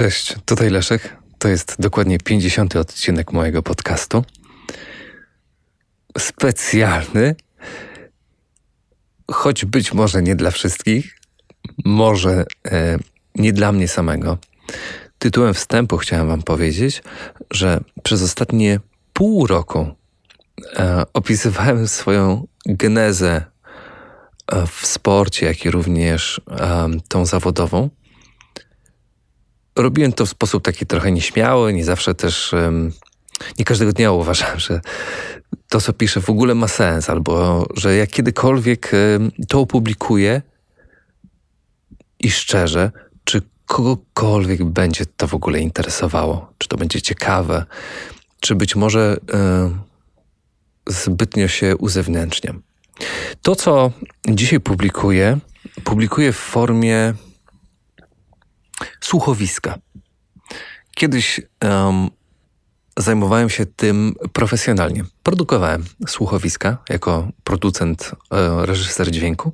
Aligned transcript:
Cześć, 0.00 0.34
tutaj 0.44 0.70
Leszek. 0.70 1.16
To 1.38 1.48
jest 1.48 1.76
dokładnie 1.78 2.18
50. 2.18 2.76
odcinek 2.76 3.32
mojego 3.32 3.62
podcastu. 3.62 4.24
Specjalny, 6.18 7.34
choć 9.30 9.64
być 9.64 9.92
może 9.92 10.22
nie 10.22 10.36
dla 10.36 10.50
wszystkich, 10.50 11.18
może 11.84 12.44
e, 12.66 12.98
nie 13.34 13.52
dla 13.52 13.72
mnie 13.72 13.88
samego. 13.88 14.38
Tytułem 15.18 15.54
wstępu 15.54 15.96
chciałem 15.96 16.28
Wam 16.28 16.42
powiedzieć, 16.42 17.02
że 17.50 17.80
przez 18.02 18.22
ostatnie 18.22 18.80
pół 19.12 19.46
roku 19.46 19.94
e, 20.76 21.02
opisywałem 21.12 21.88
swoją 21.88 22.46
genezę 22.66 23.44
e, 24.46 24.66
w 24.66 24.86
sporcie, 24.86 25.46
jak 25.46 25.64
i 25.64 25.70
również 25.70 26.40
e, 26.50 26.88
tą 27.08 27.26
zawodową 27.26 27.90
robiłem 29.82 30.12
to 30.12 30.26
w 30.26 30.28
sposób 30.28 30.64
taki 30.64 30.86
trochę 30.86 31.12
nieśmiały, 31.12 31.72
nie 31.72 31.84
zawsze 31.84 32.14
też, 32.14 32.54
nie 33.58 33.64
każdego 33.64 33.92
dnia 33.92 34.12
uważałem, 34.12 34.58
że 34.58 34.80
to, 35.68 35.80
co 35.80 35.92
piszę, 35.92 36.20
w 36.20 36.30
ogóle 36.30 36.54
ma 36.54 36.68
sens, 36.68 37.10
albo 37.10 37.66
że 37.74 37.96
jak 37.96 38.10
kiedykolwiek 38.10 38.92
to 39.48 39.60
opublikuję 39.60 40.42
i 42.20 42.30
szczerze, 42.30 42.90
czy 43.24 43.42
kogokolwiek 43.66 44.64
będzie 44.64 45.06
to 45.06 45.26
w 45.26 45.34
ogóle 45.34 45.60
interesowało, 45.60 46.52
czy 46.58 46.68
to 46.68 46.76
będzie 46.76 47.02
ciekawe, 47.02 47.64
czy 48.40 48.54
być 48.54 48.76
może 48.76 49.16
zbytnio 50.86 51.48
się 51.48 51.76
uzewnętrzniam. 51.76 52.62
To, 53.42 53.56
co 53.56 53.92
dzisiaj 54.28 54.60
publikuję, 54.60 55.38
publikuję 55.84 56.32
w 56.32 56.36
formie 56.36 57.14
słuchowiska. 59.00 59.78
Kiedyś 60.94 61.40
um, 61.62 62.10
zajmowałem 62.96 63.50
się 63.50 63.66
tym 63.66 64.14
profesjonalnie. 64.32 65.04
Produkowałem 65.22 65.84
słuchowiska 66.08 66.78
jako 66.88 67.28
producent, 67.44 68.10
e, 68.30 68.66
reżyser 68.66 69.10
dźwięku. 69.10 69.52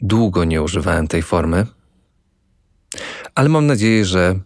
Długo 0.00 0.44
nie 0.44 0.62
używałem 0.62 1.08
tej 1.08 1.22
formy, 1.22 1.66
ale 3.34 3.48
mam 3.48 3.66
nadzieję, 3.66 4.04
że, 4.04 4.40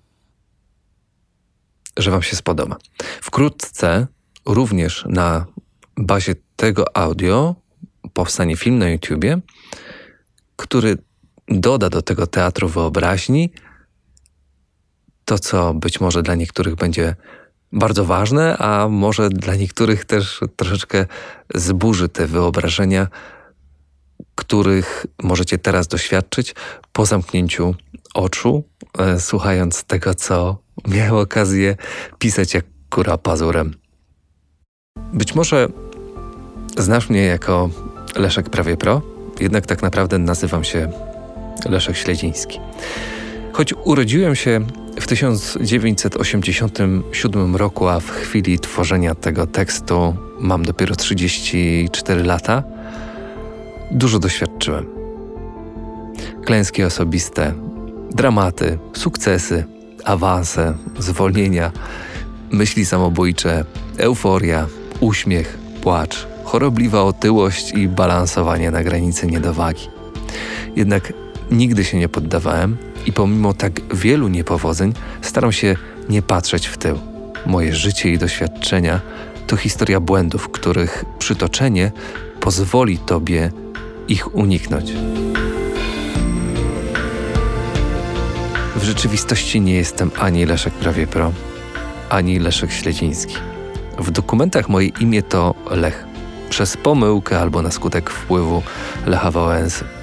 że 1.96 2.10
Wam 2.10 2.22
się 2.22 2.36
spodoba. 2.36 2.76
Wkrótce 3.20 4.06
również 4.46 5.04
na 5.08 5.46
bazie 5.96 6.34
tego 6.56 6.96
audio 6.96 7.54
powstanie 8.12 8.56
film 8.56 8.78
na 8.78 8.88
YouTubie, 8.88 9.38
który 10.56 10.98
doda 11.48 11.90
do 11.90 12.02
tego 12.02 12.26
teatru 12.26 12.68
wyobraźni 12.68 13.50
to, 15.24 15.38
co 15.38 15.74
być 15.74 16.00
może 16.00 16.22
dla 16.22 16.34
niektórych 16.34 16.74
będzie 16.74 17.14
bardzo 17.72 18.04
ważne, 18.04 18.58
a 18.58 18.88
może 18.88 19.30
dla 19.30 19.54
niektórych 19.54 20.04
też 20.04 20.40
troszeczkę 20.56 21.06
zburzy 21.54 22.08
te 22.08 22.26
wyobrażenia, 22.26 23.08
których 24.34 25.06
możecie 25.22 25.58
teraz 25.58 25.88
doświadczyć 25.88 26.54
po 26.92 27.06
zamknięciu 27.06 27.74
oczu, 28.14 28.64
e, 28.98 29.20
słuchając 29.20 29.84
tego, 29.84 30.14
co 30.14 30.58
miałem 30.88 31.14
okazję 31.14 31.76
pisać 32.18 32.54
jak 32.54 32.64
kura 32.90 33.18
pazurem. 33.18 33.74
Być 35.12 35.34
może 35.34 35.68
znasz 36.76 37.08
mnie 37.08 37.24
jako 37.24 37.70
Leszek 38.16 38.50
Prawie 38.50 38.76
Pro, 38.76 39.02
jednak 39.40 39.66
tak 39.66 39.82
naprawdę 39.82 40.18
nazywam 40.18 40.64
się 40.64 40.92
Leszek 41.64 41.96
Śledziński. 41.96 42.60
Choć 43.52 43.74
urodziłem 43.84 44.36
się 44.36 44.60
w 45.00 45.06
1987 45.06 47.56
roku, 47.56 47.88
a 47.88 48.00
w 48.00 48.10
chwili 48.10 48.58
tworzenia 48.58 49.14
tego 49.14 49.46
tekstu 49.46 50.16
mam 50.40 50.64
dopiero 50.64 50.96
34 50.96 52.24
lata, 52.24 52.62
dużo 53.90 54.18
doświadczyłem. 54.18 54.86
Klęski 56.44 56.84
osobiste, 56.84 57.52
dramaty, 58.10 58.78
sukcesy, 58.92 59.64
awanse, 60.04 60.74
zwolnienia, 60.98 61.72
myśli 62.50 62.86
samobójcze, 62.86 63.64
euforia, 63.98 64.66
uśmiech, 65.00 65.58
płacz, 65.82 66.26
chorobliwa 66.44 67.02
otyłość 67.02 67.72
i 67.72 67.88
balansowanie 67.88 68.70
na 68.70 68.82
granicy 68.82 69.26
niedowagi. 69.26 69.88
Jednak 70.76 71.12
Nigdy 71.50 71.84
się 71.84 71.98
nie 71.98 72.08
poddawałem 72.08 72.76
i 73.06 73.12
pomimo 73.12 73.52
tak 73.52 73.94
wielu 73.94 74.28
niepowodzeń 74.28 74.92
staram 75.22 75.52
się 75.52 75.76
nie 76.08 76.22
patrzeć 76.22 76.66
w 76.66 76.76
tył. 76.76 76.98
Moje 77.46 77.74
życie 77.74 78.10
i 78.10 78.18
doświadczenia 78.18 79.00
to 79.46 79.56
historia 79.56 80.00
błędów, 80.00 80.48
których 80.48 81.04
przytoczenie 81.18 81.92
pozwoli 82.40 82.98
Tobie 82.98 83.50
ich 84.08 84.34
uniknąć. 84.34 84.92
W 88.76 88.82
rzeczywistości 88.82 89.60
nie 89.60 89.74
jestem 89.74 90.10
ani 90.18 90.46
Leszek 90.46 90.74
Prawie 90.74 91.06
Pro, 91.06 91.32
ani 92.08 92.38
Leszek 92.38 92.72
Śledziński. 92.72 93.36
W 93.98 94.10
dokumentach 94.10 94.68
moje 94.68 94.88
imię 94.88 95.22
to 95.22 95.54
Lech. 95.70 96.04
Przez 96.50 96.76
pomyłkę 96.76 97.40
albo 97.40 97.62
na 97.62 97.70
skutek 97.70 98.10
wpływu 98.10 98.62
Lecha 99.06 99.30
Wałęsy. 99.30 99.95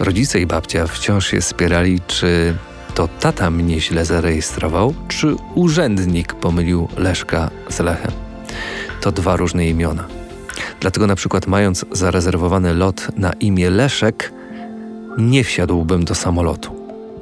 Rodzice 0.00 0.40
i 0.40 0.46
babcia 0.46 0.86
wciąż 0.86 1.26
się 1.26 1.40
spierali, 1.42 2.00
czy 2.06 2.54
to 2.94 3.08
tata 3.08 3.50
mnie 3.50 3.80
źle 3.80 4.04
zarejestrował, 4.04 4.94
czy 5.08 5.34
urzędnik 5.54 6.34
pomylił 6.34 6.88
Leszka 6.96 7.50
z 7.68 7.80
Lechem. 7.80 8.10
To 9.00 9.12
dwa 9.12 9.36
różne 9.36 9.68
imiona. 9.68 10.04
Dlatego 10.80 11.06
na 11.06 11.16
przykład 11.16 11.46
mając 11.46 11.84
zarezerwowany 11.92 12.74
lot 12.74 13.08
na 13.16 13.32
imię 13.32 13.70
Leszek, 13.70 14.32
nie 15.18 15.44
wsiadłbym 15.44 16.04
do 16.04 16.14
samolotu. 16.14 16.70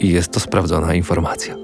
I 0.00 0.08
jest 0.08 0.32
to 0.32 0.40
sprawdzona 0.40 0.94
informacja. 0.94 1.54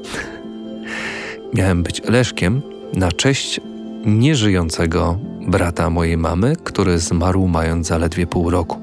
Miałem 1.54 1.82
być 1.82 2.02
Leszkiem 2.04 2.62
na 2.92 3.12
cześć 3.12 3.60
nieżyjącego 4.06 5.18
brata 5.46 5.90
mojej 5.90 6.16
mamy, 6.16 6.56
który 6.64 6.98
zmarł 6.98 7.48
mając 7.48 7.86
zaledwie 7.86 8.26
pół 8.26 8.50
roku. 8.50 8.80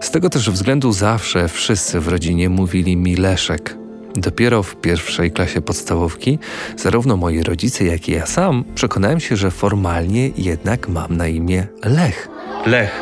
Z 0.00 0.10
tego 0.10 0.30
też 0.30 0.50
względu 0.50 0.92
zawsze 0.92 1.48
wszyscy 1.48 2.00
w 2.00 2.08
rodzinie 2.08 2.48
mówili 2.48 2.96
mi 2.96 3.16
Leszek. 3.16 3.76
Dopiero 4.16 4.62
w 4.62 4.76
pierwszej 4.76 5.32
klasie 5.32 5.60
podstawówki 5.60 6.38
zarówno 6.76 7.16
moi 7.16 7.42
rodzice, 7.42 7.84
jak 7.84 8.08
i 8.08 8.12
ja 8.12 8.26
sam 8.26 8.64
przekonałem 8.74 9.20
się, 9.20 9.36
że 9.36 9.50
formalnie 9.50 10.28
jednak 10.28 10.88
mam 10.88 11.16
na 11.16 11.26
imię 11.28 11.66
Lech. 11.84 12.28
Lech. 12.66 13.00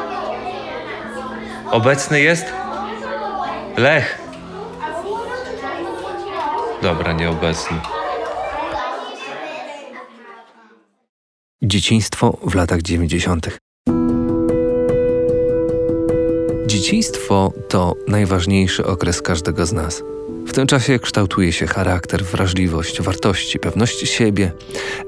Obecny 1.71 2.21
jest? 2.21 2.47
Lech. 3.77 4.19
Dobra, 6.83 7.13
nieobecny. 7.13 7.77
Dzieciństwo 11.63 12.39
w 12.43 12.55
latach 12.55 12.83
90. 12.83 13.66
Dzieciństwo 16.87 17.53
to 17.69 17.97
najważniejszy 18.09 18.87
okres 18.87 19.23
każdego 19.23 19.67
z 19.67 19.73
nas. 19.73 20.03
W 20.47 20.53
tym 20.53 20.67
czasie 20.67 20.99
kształtuje 20.99 21.53
się 21.53 21.67
charakter, 21.67 22.25
wrażliwość, 22.25 23.03
wartości, 23.03 23.59
pewność 23.59 24.09
siebie, 24.09 24.53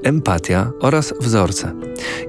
empatia 0.03 0.71
oraz 0.79 1.13
wzorce. 1.19 1.75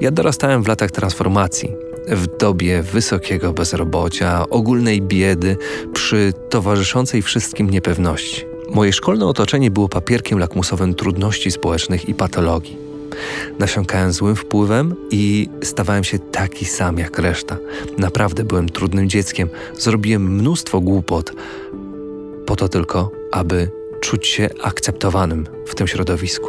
Ja 0.00 0.10
dorastałem 0.10 0.62
w 0.62 0.68
latach 0.68 0.90
transformacji, 0.90 1.72
w 2.08 2.26
dobie 2.26 2.82
wysokiego 2.82 3.52
bezrobocia, 3.52 4.48
ogólnej 4.50 5.02
biedy, 5.02 5.56
przy 5.92 6.32
towarzyszącej 6.50 7.22
wszystkim 7.22 7.70
niepewności. 7.70 8.44
Moje 8.74 8.92
szkolne 8.92 9.26
otoczenie 9.26 9.70
było 9.70 9.88
papierkiem 9.88 10.38
lakmusowym 10.38 10.94
trudności 10.94 11.50
społecznych 11.50 12.08
i 12.08 12.14
patologii. 12.14 12.89
Nasiąkałem 13.58 14.12
złym 14.12 14.36
wpływem 14.36 14.94
i 15.10 15.48
stawałem 15.62 16.04
się 16.04 16.18
taki 16.18 16.64
sam 16.64 16.98
jak 16.98 17.18
reszta. 17.18 17.56
Naprawdę 17.98 18.44
byłem 18.44 18.68
trudnym 18.68 19.08
dzieckiem, 19.08 19.48
zrobiłem 19.78 20.34
mnóstwo 20.34 20.80
głupot, 20.80 21.32
po 22.46 22.56
to 22.56 22.68
tylko, 22.68 23.10
aby 23.32 23.68
czuć 24.00 24.26
się 24.26 24.48
akceptowanym 24.62 25.46
w 25.66 25.74
tym 25.74 25.86
środowisku. 25.86 26.48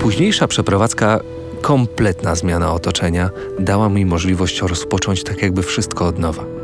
Późniejsza 0.00 0.48
przeprowadzka, 0.48 1.20
kompletna 1.62 2.34
zmiana 2.34 2.72
otoczenia, 2.72 3.30
dała 3.58 3.88
mi 3.88 4.06
możliwość 4.06 4.60
rozpocząć 4.60 5.24
tak 5.24 5.42
jakby 5.42 5.62
wszystko 5.62 6.06
od 6.06 6.18
nowa. 6.18 6.63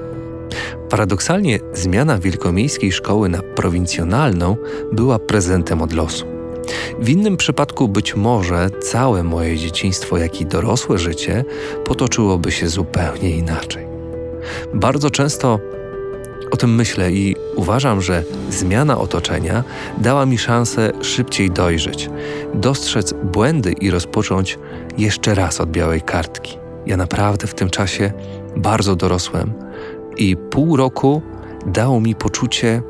Paradoksalnie 0.90 1.58
zmiana 1.72 2.18
wielkomiejskiej 2.18 2.92
szkoły 2.92 3.28
na 3.28 3.42
prowincjonalną 3.42 4.56
była 4.92 5.18
prezentem 5.18 5.82
od 5.82 5.92
losu. 5.92 6.26
W 6.98 7.08
innym 7.08 7.36
przypadku 7.36 7.88
być 7.88 8.16
może 8.16 8.70
całe 8.70 9.22
moje 9.22 9.56
dzieciństwo, 9.56 10.18
jak 10.18 10.40
i 10.40 10.46
dorosłe 10.46 10.98
życie 10.98 11.44
potoczyłoby 11.84 12.52
się 12.52 12.68
zupełnie 12.68 13.30
inaczej. 13.30 13.86
Bardzo 14.74 15.10
często 15.10 15.60
o 16.50 16.56
tym 16.56 16.74
myślę 16.74 17.12
i 17.12 17.36
uważam, 17.56 18.02
że 18.02 18.24
zmiana 18.50 18.98
otoczenia 18.98 19.64
dała 19.98 20.26
mi 20.26 20.38
szansę 20.38 20.92
szybciej 21.02 21.50
dojrzeć, 21.50 22.10
dostrzec 22.54 23.12
błędy 23.12 23.72
i 23.72 23.90
rozpocząć 23.90 24.58
jeszcze 24.98 25.34
raz 25.34 25.60
od 25.60 25.70
białej 25.70 26.00
kartki. 26.00 26.58
Ja 26.86 26.96
naprawdę 26.96 27.46
w 27.46 27.54
tym 27.54 27.70
czasie 27.70 28.12
bardzo 28.56 28.96
dorosłem 28.96 29.69
i 30.20 30.36
pół 30.36 30.76
roku 30.76 31.22
dało 31.66 32.00
mi 32.00 32.14
poczucie 32.14 32.82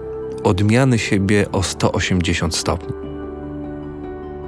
odmiany 0.44 0.98
siebie 0.98 1.46
o 1.52 1.62
180 1.62 2.56
stopni. 2.56 2.94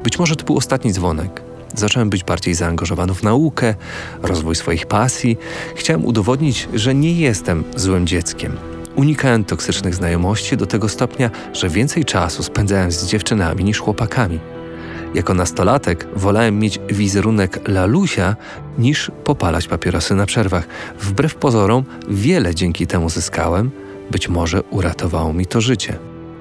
Być 0.04 0.18
może 0.18 0.36
to 0.36 0.44
był 0.44 0.56
ostatni 0.56 0.92
dzwonek. 0.92 1.42
Zacząłem 1.74 2.10
być 2.10 2.24
bardziej 2.24 2.54
zaangażowany 2.54 3.14
w 3.14 3.22
naukę, 3.22 3.74
rozwój 4.22 4.54
swoich 4.54 4.86
pasji. 4.86 5.36
Chciałem 5.76 6.04
udowodnić, 6.04 6.68
że 6.74 6.94
nie 6.94 7.12
jestem 7.12 7.64
złym 7.76 8.06
dzieckiem. 8.06 8.56
Unikałem 8.96 9.44
toksycznych 9.44 9.94
znajomości 9.94 10.56
do 10.56 10.66
tego 10.66 10.88
stopnia, 10.88 11.30
że 11.52 11.68
więcej 11.68 12.04
czasu 12.04 12.42
spędzałem 12.42 12.92
z 12.92 13.06
dziewczynami 13.06 13.64
niż 13.64 13.78
chłopakami. 13.78 14.38
Jako 15.14 15.34
nastolatek 15.34 16.06
wolałem 16.16 16.58
mieć 16.58 16.80
wizerunek 16.88 17.68
lalusia 17.68 18.36
niż 18.78 19.10
popalać 19.24 19.68
papierosy 19.68 20.14
na 20.14 20.26
przerwach. 20.26 20.66
Wbrew 21.00 21.34
pozorom 21.34 21.84
wiele 22.08 22.54
dzięki 22.54 22.86
temu 22.86 23.10
zyskałem, 23.10 23.70
być 24.10 24.28
może 24.28 24.62
uratowało 24.62 25.32
mi 25.32 25.46
to 25.46 25.60
życie. 25.60 25.98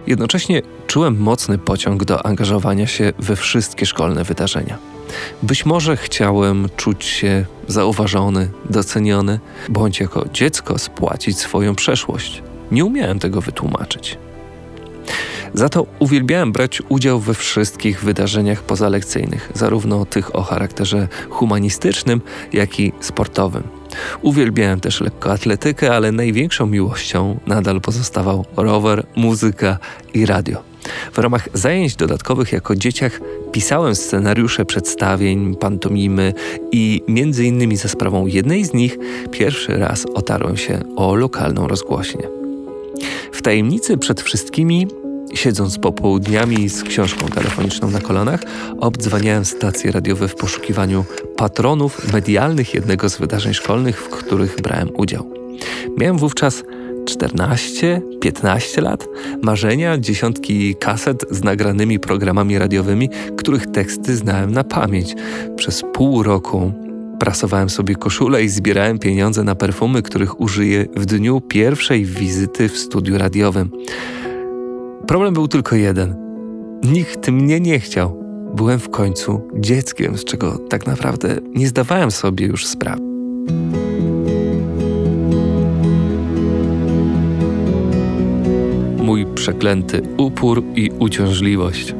Jednocześnie 0.07 0.61
czułem 0.87 1.17
mocny 1.17 1.57
pociąg 1.57 2.05
do 2.05 2.25
angażowania 2.25 2.87
się 2.87 3.13
we 3.19 3.35
wszystkie 3.35 3.85
szkolne 3.85 4.23
wydarzenia. 4.23 4.77
Być 5.43 5.65
może 5.65 5.97
chciałem 5.97 6.67
czuć 6.77 7.05
się 7.05 7.45
zauważony, 7.67 8.49
doceniony, 8.69 9.39
bądź 9.69 9.99
jako 9.99 10.25
dziecko 10.33 10.77
spłacić 10.77 11.39
swoją 11.39 11.75
przeszłość. 11.75 12.43
Nie 12.71 12.85
umiałem 12.85 13.19
tego 13.19 13.41
wytłumaczyć. 13.41 14.17
Za 15.53 15.69
to 15.69 15.85
uwielbiałem 15.99 16.51
brać 16.51 16.81
udział 16.89 17.19
we 17.19 17.33
wszystkich 17.33 18.03
wydarzeniach 18.03 18.63
pozalekcyjnych, 18.63 19.51
zarówno 19.53 20.05
tych 20.05 20.35
o 20.35 20.41
charakterze 20.41 21.07
humanistycznym, 21.29 22.21
jak 22.53 22.79
i 22.79 22.91
sportowym. 22.99 23.63
Uwielbiałem 24.21 24.79
też 24.79 25.01
lekkoatletykę, 25.01 25.95
ale 25.95 26.11
największą 26.11 26.65
miłością 26.65 27.39
nadal 27.47 27.81
pozostawał 27.81 28.45
rower, 28.57 29.05
muzyka 29.15 29.77
i 30.13 30.25
radio. 30.25 30.63
W 31.13 31.17
ramach 31.17 31.49
zajęć 31.53 31.95
dodatkowych 31.95 32.51
jako 32.51 32.75
dzieciak 32.75 33.21
pisałem 33.51 33.95
scenariusze 33.95 34.65
przedstawień, 34.65 35.55
pantomimy 35.55 36.33
i 36.71 37.01
między 37.07 37.45
innymi 37.45 37.77
za 37.77 37.89
sprawą 37.89 38.25
jednej 38.25 38.65
z 38.65 38.73
nich 38.73 38.97
pierwszy 39.31 39.77
raz 39.77 40.05
otarłem 40.13 40.57
się 40.57 40.79
o 40.95 41.15
lokalną 41.15 41.67
rozgłośnię. 41.67 42.23
W 43.31 43.41
tajemnicy 43.41 43.97
przed 43.97 44.21
wszystkimi 44.21 44.87
Siedząc 45.33 45.77
popołudniami 45.77 46.69
z 46.69 46.83
książką 46.83 47.27
telefoniczną 47.27 47.91
na 47.91 48.01
kolanach, 48.01 48.41
obdzwaniałem 48.79 49.45
stacje 49.45 49.91
radiowe 49.91 50.27
w 50.27 50.35
poszukiwaniu 50.35 51.05
patronów 51.37 52.13
medialnych 52.13 52.73
jednego 52.73 53.09
z 53.09 53.17
wydarzeń 53.17 53.53
szkolnych, 53.53 54.01
w 54.01 54.09
których 54.09 54.61
brałem 54.61 54.89
udział. 54.97 55.33
Miałem 55.97 56.17
wówczas 56.17 56.63
14-15 57.05 58.81
lat, 58.81 59.07
marzenia, 59.41 59.97
dziesiątki 59.97 60.75
kaset 60.75 61.25
z 61.29 61.43
nagranymi 61.43 61.99
programami 61.99 62.57
radiowymi, 62.57 63.09
których 63.37 63.67
teksty 63.67 64.15
znałem 64.15 64.51
na 64.51 64.63
pamięć. 64.63 65.15
Przez 65.55 65.83
pół 65.93 66.23
roku 66.23 66.71
prasowałem 67.19 67.69
sobie 67.69 67.95
koszulę 67.95 68.43
i 68.43 68.49
zbierałem 68.49 68.99
pieniądze 68.99 69.43
na 69.43 69.55
perfumy, 69.55 70.01
których 70.01 70.41
użyję 70.41 70.85
w 70.95 71.05
dniu 71.05 71.41
pierwszej 71.41 72.05
wizyty 72.05 72.69
w 72.69 72.77
studiu 72.77 73.17
radiowym. 73.17 73.69
Problem 75.07 75.33
był 75.33 75.47
tylko 75.47 75.75
jeden. 75.75 76.15
Nikt 76.83 77.27
mnie 77.31 77.59
nie 77.59 77.79
chciał. 77.79 78.23
Byłem 78.55 78.79
w 78.79 78.89
końcu 78.89 79.41
dzieckiem, 79.55 80.17
z 80.17 80.23
czego 80.23 80.57
tak 80.57 80.87
naprawdę 80.87 81.37
nie 81.55 81.67
zdawałem 81.67 82.11
sobie 82.11 82.45
już 82.45 82.67
sprawy. 82.67 83.01
Mój 88.97 89.25
przeklęty 89.25 90.01
upór 90.17 90.63
i 90.75 90.91
uciążliwość. 90.99 91.95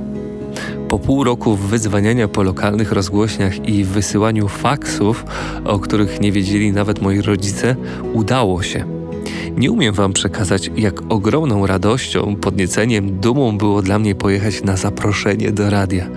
Po 0.89 0.99
pół 0.99 1.23
roku 1.23 1.55
wyzwaniania 1.55 2.27
po 2.27 2.43
lokalnych 2.43 2.91
rozgłośniach 2.91 3.69
i 3.69 3.83
wysyłaniu 3.83 4.47
faksów, 4.47 5.25
o 5.65 5.79
których 5.79 6.21
nie 6.21 6.31
wiedzieli 6.31 6.71
nawet 6.71 7.01
moi 7.01 7.21
rodzice, 7.21 7.75
udało 8.13 8.63
się. 8.63 9.00
Nie 9.57 9.71
umiem 9.71 9.93
Wam 9.93 10.13
przekazać, 10.13 10.71
jak 10.75 11.01
ogromną 11.09 11.67
radością, 11.67 12.35
podnieceniem, 12.35 13.19
dumą 13.19 13.57
było 13.57 13.81
dla 13.81 13.99
mnie 13.99 14.15
pojechać 14.15 14.63
na 14.63 14.77
zaproszenie 14.77 15.51
do 15.51 15.69
radia. 15.69 16.07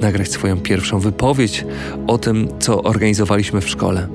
Nagrać 0.00 0.30
swoją 0.30 0.56
pierwszą 0.56 0.98
wypowiedź 0.98 1.64
o 2.06 2.18
tym, 2.18 2.48
co 2.58 2.82
organizowaliśmy 2.82 3.60
w 3.60 3.68
szkole. 3.68 4.08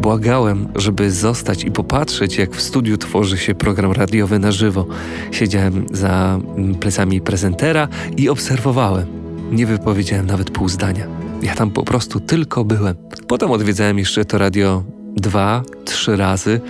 Błagałem, 0.00 0.68
żeby 0.74 1.10
zostać 1.10 1.64
i 1.64 1.70
popatrzeć, 1.70 2.38
jak 2.38 2.56
w 2.56 2.62
studiu 2.62 2.96
tworzy 2.96 3.38
się 3.38 3.54
program 3.54 3.92
radiowy 3.92 4.38
na 4.38 4.52
żywo. 4.52 4.86
Siedziałem 5.30 5.86
za 5.92 6.40
plecami 6.80 7.20
prezentera 7.20 7.88
i 8.16 8.28
obserwowałem. 8.28 9.06
Nie 9.52 9.66
wypowiedziałem 9.66 10.26
nawet 10.26 10.50
pół 10.50 10.68
zdania. 10.68 11.06
Ja 11.42 11.54
tam 11.54 11.70
po 11.70 11.82
prostu 11.82 12.20
tylko 12.20 12.64
byłem. 12.64 12.96
Potem 13.28 13.50
odwiedzałem 13.50 13.98
jeszcze 13.98 14.24
to 14.24 14.38
radio 14.38 14.95
dwa, 15.16 15.62
trzy 15.84 16.16
razy, 16.16 16.60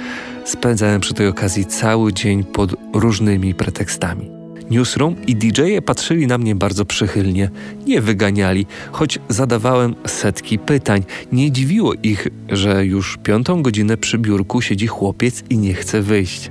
Spędzałem 0.47 1.01
przy 1.01 1.15
tej 1.15 1.29
okazji 1.29 1.65
cały 1.65 2.13
dzień 2.13 2.45
pod 2.45 2.75
różnymi 2.93 3.55
pretekstami. 3.55 4.31
Newsroom 4.71 5.17
i 5.27 5.37
DJ-e 5.37 5.83
patrzyli 5.83 6.27
na 6.27 6.39
mnie 6.39 6.55
bardzo 6.55 6.85
przychylnie, 6.85 7.51
nie 7.87 8.01
wyganiali, 8.01 8.67
choć 8.93 9.19
zadawałem 9.29 9.95
setki 10.07 10.59
pytań. 10.59 11.05
Nie 11.33 11.53
dziwiło 11.53 11.93
ich, 12.03 12.29
że 12.49 12.87
już 12.87 13.19
piątą 13.23 13.63
godzinę 13.63 13.97
przy 13.97 14.19
biurku 14.19 14.61
siedzi 14.61 14.87
chłopiec 14.87 15.45
i 15.51 15.59
nie 15.59 15.75
chce 15.75 16.03
wyjść. 16.03 16.51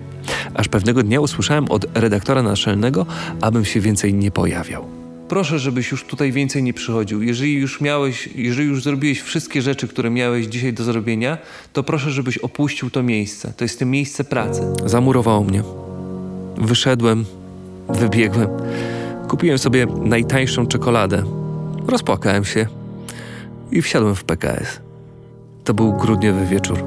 Aż 0.53 0.68
pewnego 0.68 1.03
dnia 1.03 1.19
usłyszałem 1.19 1.71
od 1.71 1.98
redaktora 1.98 2.44
naczelnego, 2.44 3.06
abym 3.41 3.65
się 3.65 3.80
więcej 3.80 4.13
nie 4.13 4.31
pojawiał 4.31 4.94
proszę, 5.27 5.60
żebyś 5.60 5.92
już 5.92 6.04
tutaj 6.04 6.31
więcej 6.31 6.63
nie 6.63 6.74
przychodził. 6.74 7.24
Jeżeli 7.24 7.54
już 7.54 7.81
miałeś, 7.81 8.30
jeżeli 8.36 8.68
już 8.69 8.83
zrobiłeś 8.83 9.22
wszystkie 9.22 9.62
rzeczy, 9.62 9.88
które 9.88 10.10
miałeś 10.10 10.45
dzisiaj 10.45 10.74
do 10.74 10.83
zrobienia, 10.83 11.38
to 11.74 11.83
proszę, 11.83 12.12
żebyś 12.12 12.38
opuścił 12.38 12.89
to 12.89 13.04
miejsce. 13.04 13.54
To 13.57 13.63
jest 13.63 13.80
to 13.80 13.86
miejsce 13.86 14.24
pracy. 14.24 14.62
Zamurowało 14.86 15.44
mnie. 15.44 15.63
Wyszedłem, 16.57 17.25
wybiegłem. 17.89 18.50
Kupiłem 19.27 19.58
sobie 19.58 19.86
najtańszą 19.86 20.67
czekoladę. 20.67 21.24
Rozpłakałem 21.88 22.46
się 22.46 22.67
i 23.72 23.82
wsiadłem 23.82 24.15
w 24.15 24.24
PKS. 24.24 24.79
To 25.63 25.74
był 25.74 25.94
grudniowy 25.94 26.46
wieczór. 26.46 26.84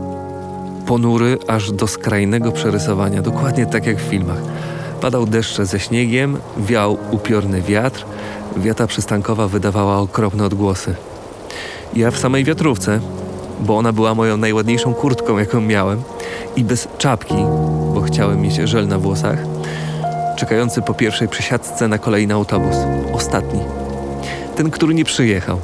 Ponury 0.86 1.38
aż 1.48 1.72
do 1.72 1.86
skrajnego 1.86 2.52
przerysowania, 2.52 3.22
dokładnie 3.22 3.66
tak 3.66 3.86
jak 3.86 3.96
w 3.96 4.10
filmach. 4.10 4.57
Padał 5.00 5.26
deszcze 5.26 5.66
ze 5.66 5.80
śniegiem, 5.80 6.36
wiał 6.56 6.98
upiorny 7.10 7.62
wiatr, 7.62 8.04
wiata 8.56 8.86
przystankowa 8.86 9.48
wydawała 9.48 9.98
okropne 9.98 10.44
odgłosy. 10.44 10.94
Ja 11.94 12.10
w 12.10 12.18
samej 12.18 12.44
wiatrówce, 12.44 13.00
bo 13.60 13.78
ona 13.78 13.92
była 13.92 14.14
moją 14.14 14.36
najładniejszą 14.36 14.94
kurtką, 14.94 15.38
jaką 15.38 15.60
miałem, 15.60 16.02
i 16.56 16.64
bez 16.64 16.88
czapki, 16.98 17.34
bo 17.94 18.00
chciałem 18.00 18.40
mieć 18.40 18.54
żel 18.54 18.88
na 18.88 18.98
włosach, 18.98 19.38
czekający 20.36 20.82
po 20.82 20.94
pierwszej 20.94 21.28
przesiadce 21.28 21.88
na 21.88 21.98
kolejny 21.98 22.34
autobus. 22.34 22.76
Ostatni. 23.12 23.60
Ten, 24.56 24.70
który 24.70 24.94
nie 24.94 25.04
przyjechał. 25.04 25.60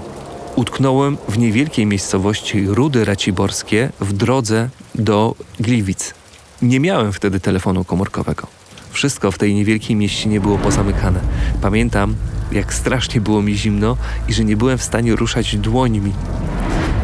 Utknąłem 0.56 1.16
w 1.28 1.38
niewielkiej 1.38 1.86
miejscowości 1.86 2.66
Rudy 2.66 3.04
Raciborskie 3.04 3.90
w 4.00 4.12
drodze 4.12 4.68
do 4.94 5.34
Gliwic. 5.60 6.14
Nie 6.62 6.80
miałem 6.80 7.12
wtedy 7.12 7.40
telefonu 7.40 7.84
komórkowego. 7.84 8.46
Wszystko 8.94 9.30
w 9.30 9.38
tej 9.38 9.54
niewielkiej 9.54 9.96
mieścinie 9.96 10.40
było 10.40 10.58
pozamykane. 10.58 11.20
Pamiętam, 11.62 12.14
jak 12.52 12.74
strasznie 12.74 13.20
było 13.20 13.42
mi 13.42 13.56
zimno 13.56 13.96
i 14.28 14.34
że 14.34 14.44
nie 14.44 14.56
byłem 14.56 14.78
w 14.78 14.82
stanie 14.82 15.16
ruszać 15.16 15.56
dłońmi. 15.56 16.12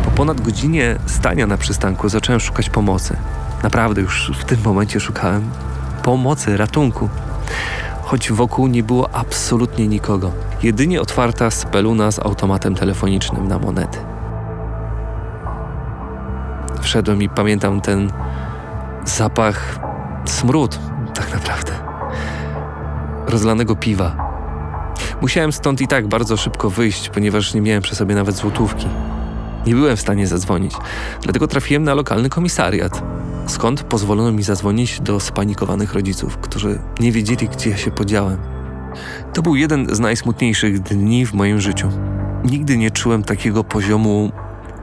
Po 0.04 0.10
ponad 0.10 0.40
godzinie 0.40 0.96
stania 1.06 1.46
na 1.46 1.56
przystanku 1.56 2.08
zacząłem 2.08 2.40
szukać 2.40 2.70
pomocy. 2.70 3.16
Naprawdę 3.62 4.00
już 4.00 4.32
w 4.38 4.44
tym 4.44 4.58
momencie 4.64 5.00
szukałem 5.00 5.50
pomocy, 6.02 6.56
ratunku. 6.56 7.08
Choć 8.02 8.32
wokół 8.32 8.66
nie 8.66 8.82
było 8.82 9.14
absolutnie 9.14 9.88
nikogo. 9.88 10.32
Jedynie 10.62 11.00
otwarta 11.00 11.50
speluna 11.50 12.10
z 12.10 12.18
automatem 12.18 12.74
telefonicznym 12.74 13.48
na 13.48 13.58
monety. 13.58 13.98
Wszedłem 16.82 17.22
i 17.22 17.28
pamiętam 17.28 17.80
ten 17.80 18.12
zapach, 19.04 19.78
smród 20.24 20.78
tak 21.14 21.32
naprawdę. 21.32 21.69
Rozlanego 23.30 23.76
piwa. 23.76 24.16
Musiałem 25.22 25.52
stąd 25.52 25.80
i 25.80 25.88
tak 25.88 26.08
bardzo 26.08 26.36
szybko 26.36 26.70
wyjść, 26.70 27.08
ponieważ 27.08 27.54
nie 27.54 27.60
miałem 27.60 27.82
przy 27.82 27.94
sobie 27.94 28.14
nawet 28.14 28.36
złotówki. 28.36 28.86
Nie 29.66 29.74
byłem 29.74 29.96
w 29.96 30.00
stanie 30.00 30.26
zadzwonić, 30.26 30.74
dlatego 31.22 31.46
trafiłem 31.46 31.82
na 31.82 31.94
lokalny 31.94 32.28
komisariat. 32.28 33.02
skąd 33.46 33.82
pozwolono 33.82 34.32
mi 34.32 34.42
zadzwonić 34.42 35.00
do 35.00 35.20
spanikowanych 35.20 35.94
rodziców, 35.94 36.36
którzy 36.36 36.78
nie 37.00 37.12
wiedzieli, 37.12 37.48
gdzie 37.48 37.70
ja 37.70 37.76
się 37.76 37.90
podziałem. 37.90 38.38
To 39.32 39.42
był 39.42 39.56
jeden 39.56 39.94
z 39.94 40.00
najsmutniejszych 40.00 40.80
dni 40.80 41.26
w 41.26 41.34
moim 41.34 41.60
życiu. 41.60 41.88
Nigdy 42.44 42.78
nie 42.78 42.90
czułem 42.90 43.22
takiego 43.22 43.64
poziomu 43.64 44.32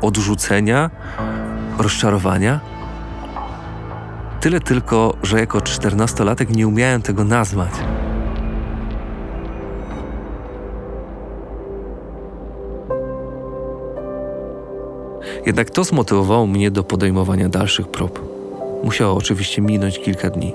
odrzucenia, 0.01 0.89
rozczarowania. 1.77 2.59
Tyle 4.39 4.59
tylko, 4.59 5.13
że 5.23 5.39
jako 5.39 5.61
czternastolatek 5.61 6.49
nie 6.49 6.67
umiałem 6.67 7.01
tego 7.01 7.23
nazwać. 7.23 7.71
Jednak 15.47 15.69
to 15.69 15.83
zmotywowało 15.83 16.47
mnie 16.47 16.71
do 16.71 16.83
podejmowania 16.83 17.49
dalszych 17.49 17.87
prób. 17.87 18.37
Musiało 18.83 19.15
oczywiście 19.17 19.61
minąć 19.61 19.99
kilka 19.99 20.29
dni. 20.29 20.53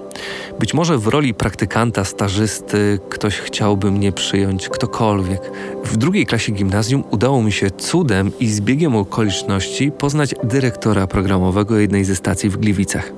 Być 0.61 0.75
może 0.75 0.99
w 0.99 1.07
roli 1.07 1.35
praktykanta, 1.35 2.05
stażysty 2.05 2.99
ktoś 3.09 3.39
chciałby 3.39 3.91
mnie 3.91 4.13
przyjąć, 4.13 4.69
ktokolwiek. 4.69 5.41
W 5.85 5.97
drugiej 5.97 6.27
klasie 6.27 6.53
gimnazjum 6.53 7.05
udało 7.11 7.43
mi 7.43 7.53
się 7.53 7.71
cudem 7.71 8.31
i 8.41 8.49
zbiegiem 8.49 8.97
okoliczności 8.97 9.93
poznać 9.93 10.35
dyrektora 10.45 11.07
programowego 11.07 11.79
jednej 11.79 12.05
ze 12.05 12.17
stacji 12.17 12.51
w 12.51 12.57
Gliwicach. 12.57 13.13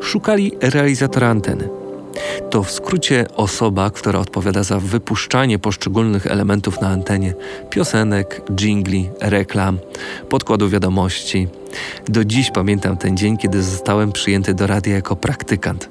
Szukali 0.00 0.52
realizatora 0.60 1.28
anteny. 1.28 1.89
To 2.50 2.62
w 2.62 2.70
skrócie 2.70 3.26
osoba, 3.36 3.90
która 3.90 4.18
odpowiada 4.18 4.62
za 4.62 4.80
wypuszczanie 4.80 5.58
poszczególnych 5.58 6.26
elementów 6.26 6.80
na 6.80 6.88
antenie 6.88 7.34
piosenek, 7.70 8.42
jingli, 8.56 9.10
reklam, 9.20 9.78
podkładu 10.28 10.68
wiadomości. 10.68 11.48
Do 12.08 12.24
dziś 12.24 12.50
pamiętam 12.50 12.96
ten 12.96 13.16
dzień, 13.16 13.38
kiedy 13.38 13.62
zostałem 13.62 14.12
przyjęty 14.12 14.54
do 14.54 14.66
radia 14.66 14.94
jako 14.94 15.16
praktykant. 15.16 15.88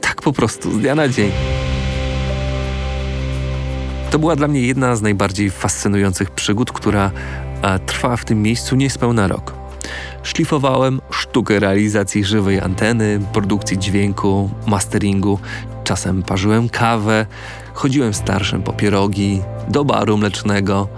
Tak 0.00 0.22
po 0.22 0.32
prostu, 0.32 0.72
z 0.72 0.78
dnia 0.78 0.94
na 0.94 1.08
dzień. 1.08 1.30
To 4.10 4.18
była 4.18 4.36
dla 4.36 4.48
mnie 4.48 4.60
jedna 4.60 4.96
z 4.96 5.02
najbardziej 5.02 5.50
fascynujących 5.50 6.30
przygód, 6.30 6.72
która 6.72 7.10
trwała 7.86 8.16
w 8.16 8.24
tym 8.24 8.42
miejscu 8.42 8.76
niespełna 8.76 9.28
rok. 9.28 9.61
Szlifowałem 10.22 11.00
sztukę 11.10 11.60
realizacji 11.60 12.24
żywej 12.24 12.60
anteny, 12.60 13.20
produkcji 13.32 13.78
dźwięku, 13.78 14.50
masteringu. 14.66 15.38
Czasem 15.84 16.22
parzyłem 16.22 16.68
kawę, 16.68 17.26
chodziłem 17.74 18.14
starszym 18.14 18.62
po 18.62 18.72
pierogi, 18.72 19.40
do 19.68 19.84
baru 19.84 20.16
mlecznego. 20.18 20.88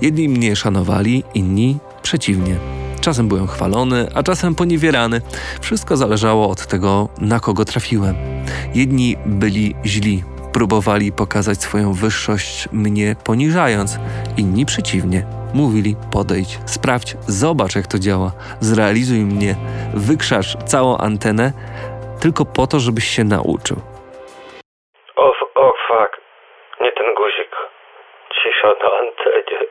Jedni 0.00 0.28
mnie 0.28 0.56
szanowali, 0.56 1.24
inni 1.34 1.78
przeciwnie. 2.02 2.56
Czasem 3.00 3.28
byłem 3.28 3.46
chwalony, 3.46 4.08
a 4.14 4.22
czasem 4.22 4.54
poniewierany. 4.54 5.20
Wszystko 5.60 5.96
zależało 5.96 6.48
od 6.48 6.66
tego, 6.66 7.08
na 7.18 7.40
kogo 7.40 7.64
trafiłem. 7.64 8.14
Jedni 8.74 9.16
byli 9.26 9.74
źli, 9.84 10.24
próbowali 10.52 11.12
pokazać 11.12 11.58
swoją 11.58 11.92
wyższość, 11.92 12.68
mnie 12.72 13.16
poniżając, 13.24 13.98
inni 14.36 14.66
przeciwnie. 14.66 15.24
Mówili: 15.54 15.96
podejdź, 16.12 16.58
sprawdź, 16.66 17.16
zobacz 17.28 17.76
jak 17.76 17.86
to 17.86 17.98
działa, 17.98 18.32
zrealizuj 18.60 19.18
mnie, 19.18 19.56
wykrzacz 19.94 20.56
całą 20.64 20.98
antenę, 20.98 21.52
tylko 22.20 22.44
po 22.44 22.66
to, 22.66 22.80
żebyś 22.80 23.04
się 23.04 23.24
nauczył. 23.24 23.76
O, 25.16 25.22
oh, 25.22 25.40
o 25.54 25.60
oh, 25.60 25.72
fuck, 25.88 26.20
nie 26.80 26.92
ten 26.92 27.14
guzik. 27.14 27.52
Cisza 28.34 28.68
na 28.68 28.90
antenie. 28.98 29.66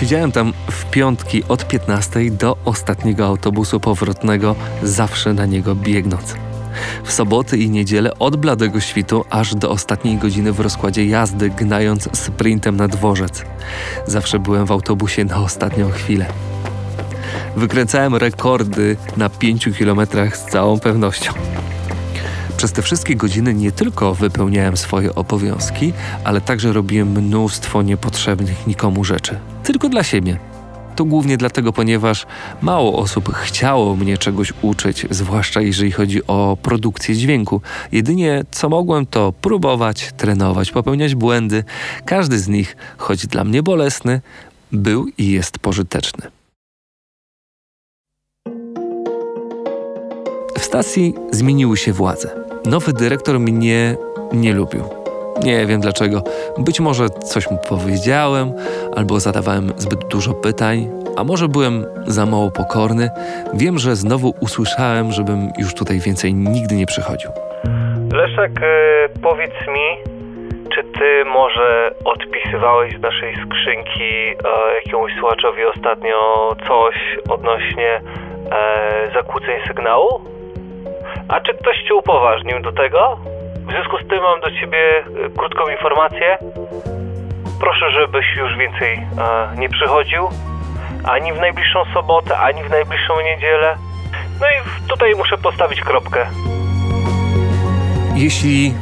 Siedziałem 0.00 0.32
tam 0.32 0.52
w 0.70 0.90
piątki 0.90 1.42
od 1.48 1.68
15 1.68 2.20
do 2.30 2.54
ostatniego 2.66 3.26
autobusu 3.26 3.80
powrotnego, 3.80 4.54
zawsze 4.82 5.32
na 5.32 5.46
niego 5.46 5.74
biegnąc 5.74 6.47
w 7.04 7.12
soboty 7.12 7.58
i 7.58 7.70
niedzielę 7.70 8.18
od 8.18 8.36
bladego 8.36 8.80
świtu 8.80 9.24
aż 9.30 9.54
do 9.54 9.70
ostatniej 9.70 10.16
godziny 10.16 10.52
w 10.52 10.60
rozkładzie 10.60 11.06
jazdy, 11.06 11.50
gnając 11.50 12.08
sprintem 12.18 12.76
na 12.76 12.88
dworzec. 12.88 13.44
Zawsze 14.06 14.38
byłem 14.38 14.66
w 14.66 14.72
autobusie 14.72 15.24
na 15.24 15.36
ostatnią 15.36 15.90
chwilę. 15.90 16.26
Wykręcałem 17.56 18.14
rekordy 18.14 18.96
na 19.16 19.28
5 19.28 19.68
kilometrach 19.78 20.36
z 20.36 20.44
całą 20.44 20.80
pewnością. 20.80 21.32
Przez 22.56 22.72
te 22.72 22.82
wszystkie 22.82 23.16
godziny 23.16 23.54
nie 23.54 23.72
tylko 23.72 24.14
wypełniałem 24.14 24.76
swoje 24.76 25.14
obowiązki, 25.14 25.92
ale 26.24 26.40
także 26.40 26.72
robiłem 26.72 27.08
mnóstwo 27.08 27.82
niepotrzebnych 27.82 28.66
nikomu 28.66 29.04
rzeczy. 29.04 29.38
Tylko 29.64 29.88
dla 29.88 30.02
siebie. 30.02 30.38
To 30.98 31.04
głównie 31.04 31.36
dlatego, 31.36 31.72
ponieważ 31.72 32.26
mało 32.62 32.98
osób 32.98 33.34
chciało 33.34 33.96
mnie 33.96 34.18
czegoś 34.18 34.52
uczyć, 34.62 35.06
zwłaszcza 35.10 35.60
jeżeli 35.60 35.92
chodzi 35.92 36.26
o 36.26 36.56
produkcję 36.62 37.14
dźwięku. 37.14 37.60
Jedynie 37.92 38.44
co 38.50 38.68
mogłem 38.68 39.06
to 39.06 39.32
próbować, 39.32 40.12
trenować, 40.16 40.70
popełniać 40.70 41.14
błędy. 41.14 41.64
Każdy 42.04 42.38
z 42.38 42.48
nich, 42.48 42.76
choć 42.96 43.26
dla 43.26 43.44
mnie 43.44 43.62
bolesny, 43.62 44.20
był 44.72 45.06
i 45.18 45.30
jest 45.30 45.58
pożyteczny. 45.58 46.30
W 50.58 50.60
stacji 50.60 51.14
zmieniły 51.30 51.76
się 51.76 51.92
władze. 51.92 52.30
Nowy 52.66 52.92
dyrektor 52.92 53.40
mnie 53.40 53.96
nie 54.32 54.54
lubił. 54.54 54.97
Nie 55.42 55.66
wiem 55.66 55.80
dlaczego. 55.80 56.22
Być 56.58 56.80
może 56.80 57.08
coś 57.08 57.50
mu 57.50 57.58
powiedziałem, 57.68 58.52
albo 58.96 59.20
zadawałem 59.20 59.72
zbyt 59.76 60.04
dużo 60.04 60.34
pytań, 60.34 60.88
a 61.16 61.24
może 61.24 61.48
byłem 61.48 61.86
za 62.06 62.26
mało 62.26 62.50
pokorny. 62.50 63.10
Wiem, 63.54 63.78
że 63.78 63.96
znowu 63.96 64.34
usłyszałem, 64.40 65.12
żebym 65.12 65.50
już 65.58 65.74
tutaj 65.74 65.98
więcej 65.98 66.34
nigdy 66.34 66.74
nie 66.74 66.86
przychodził. 66.86 67.30
Leszek, 68.12 68.52
e, 68.62 69.08
powiedz 69.22 69.54
mi, 69.68 70.18
czy 70.74 70.84
ty 70.98 71.24
może 71.24 71.94
odpisywałeś 72.04 72.96
z 72.98 73.00
naszej 73.00 73.34
skrzynki 73.34 74.12
e, 74.12 74.74
jakiemuś 74.74 75.12
słuchaczowi 75.18 75.64
ostatnio 75.64 76.48
coś 76.68 76.94
odnośnie 77.30 78.00
e, 78.50 79.10
zakłóceń 79.14 79.60
sygnału? 79.66 80.08
A 81.28 81.40
czy 81.40 81.54
ktoś 81.54 81.76
cię 81.88 81.94
upoważnił 81.94 82.62
do 82.62 82.72
tego? 82.72 83.18
W 83.68 83.70
związku 83.70 83.98
z 83.98 84.08
tym 84.08 84.22
mam 84.22 84.40
do 84.40 84.50
ciebie 84.60 84.78
e, 84.98 85.30
krótką 85.36 85.68
informację. 85.68 86.38
Proszę, 87.60 87.90
żebyś 87.90 88.26
już 88.36 88.56
więcej 88.56 88.94
e, 88.94 89.56
nie 89.58 89.68
przychodził. 89.68 90.28
Ani 91.04 91.32
w 91.32 91.40
najbliższą 91.40 91.84
sobotę, 91.94 92.38
ani 92.38 92.62
w 92.62 92.70
najbliższą 92.70 93.20
niedzielę. 93.20 93.76
No 94.40 94.46
i 94.46 94.88
tutaj 94.88 95.14
muszę 95.14 95.38
postawić 95.38 95.80
kropkę. 95.80 96.26
Jeśli 98.14 98.74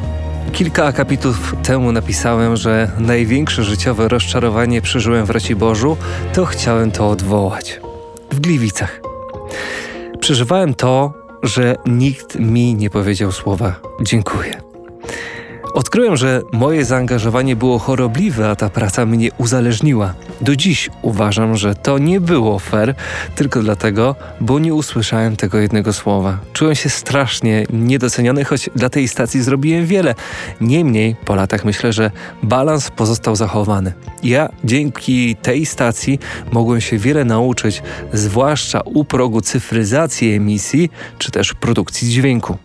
kilka 0.53 0.85
akapitów 0.85 1.55
temu 1.67 1.93
napisałem, 1.93 2.57
że 2.57 2.89
największe 2.99 3.63
życiowe 3.63 4.09
rozczarowanie 4.09 4.83
przeżyłem 4.83 5.27
w 5.27 5.31
Raciborzu, 5.31 5.97
to 6.35 6.45
chciałem 6.45 6.91
to 6.91 7.09
odwołać. 7.09 7.81
W 8.31 8.41
Gliwicach. 8.41 9.01
Przeżywałem 10.21 10.75
to, 10.75 11.13
że 11.43 11.75
nikt 11.87 12.35
mi 12.35 12.75
nie 12.75 12.91
powiedział 12.91 13.33
słowa 13.33 13.73
dziękuję. 14.03 14.67
Odkryłem, 15.77 16.17
że 16.17 16.43
moje 16.53 16.85
zaangażowanie 16.85 17.57
było 17.57 17.79
chorobliwe, 17.79 18.51
a 18.51 18.57
ta 18.57 18.71
praca 18.71 19.07
mnie 19.07 19.31
uzależniła. 19.39 20.15
Do 20.41 20.57
dziś 20.57 20.91
uważam, 21.03 21.57
że 21.57 21.75
to 21.75 21.99
nie 21.99 22.21
było 22.21 22.59
fair, 22.59 22.95
tylko 23.35 23.63
dlatego, 23.63 24.15
bo 24.41 24.59
nie 24.59 24.75
usłyszałem 24.75 25.37
tego 25.37 25.59
jednego 25.59 25.93
słowa. 25.93 26.39
Czułem 26.53 26.75
się 26.75 26.89
strasznie 26.89 27.67
niedoceniony, 27.71 28.45
choć 28.45 28.71
dla 28.75 28.89
tej 28.89 29.09
stacji 29.09 29.43
zrobiłem 29.43 29.87
wiele. 29.87 30.15
Niemniej 30.61 31.17
po 31.25 31.35
latach 31.35 31.65
myślę, 31.65 31.93
że 31.93 32.11
balans 32.43 32.91
pozostał 32.91 33.37
zachowany. 33.37 33.93
Ja 34.23 34.49
dzięki 34.65 35.37
tej 35.37 35.67
stacji 35.67 36.19
mogłem 36.53 36.81
się 36.81 36.99
wiele 36.99 37.25
nauczyć, 37.25 37.83
zwłaszcza 38.13 38.81
u 38.81 39.05
progu 39.05 39.41
cyfryzacji 39.41 40.35
emisji 40.35 40.91
czy 41.19 41.31
też 41.31 41.55
produkcji 41.55 42.09
dźwięku. 42.09 42.59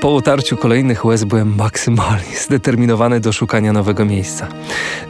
Po 0.00 0.10
utarciu 0.10 0.56
kolejnych 0.56 1.04
łez 1.04 1.24
byłem 1.24 1.56
maksymalnie 1.56 2.38
zdeterminowany 2.46 3.20
do 3.20 3.32
szukania 3.32 3.72
nowego 3.72 4.04
miejsca. 4.04 4.48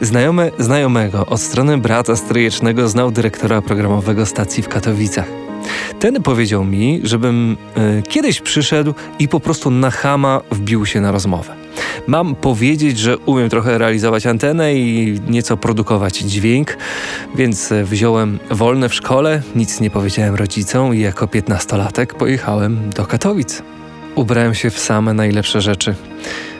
Znajomy 0.01 0.51
znajomego 0.59 1.25
od 1.25 1.41
strony 1.41 1.77
brata 1.77 2.15
stryjecznego 2.15 2.87
znał 2.87 3.11
dyrektora 3.11 3.61
programowego 3.61 4.25
stacji 4.25 4.63
w 4.63 4.67
Katowicach. 4.67 5.27
Ten 5.99 6.23
powiedział 6.23 6.65
mi, 6.65 7.01
żebym 7.03 7.57
y, 7.99 8.01
kiedyś 8.01 8.41
przyszedł 8.41 8.93
i 9.19 9.27
po 9.27 9.39
prostu 9.39 9.71
na 9.71 9.91
chama 9.91 10.41
wbił 10.51 10.85
się 10.85 11.01
na 11.01 11.11
rozmowę. 11.11 11.55
Mam 12.07 12.35
powiedzieć, 12.35 12.99
że 12.99 13.17
umiem 13.17 13.49
trochę 13.49 13.77
realizować 13.77 14.25
antenę 14.25 14.75
i 14.75 15.19
nieco 15.27 15.57
produkować 15.57 16.17
dźwięk, 16.17 16.77
więc 17.35 17.73
wziąłem 17.83 18.39
wolne 18.51 18.89
w 18.89 18.93
szkole, 18.93 19.41
nic 19.55 19.79
nie 19.79 19.89
powiedziałem 19.89 20.35
rodzicom 20.35 20.95
i 20.95 20.99
jako 20.99 21.27
piętnastolatek 21.27 22.13
pojechałem 22.13 22.89
do 22.95 23.05
Katowic. 23.05 23.63
Ubrałem 24.19 24.55
się 24.55 24.69
w 24.69 24.79
same 24.79 25.13
najlepsze 25.13 25.61
rzeczy. 25.61 25.95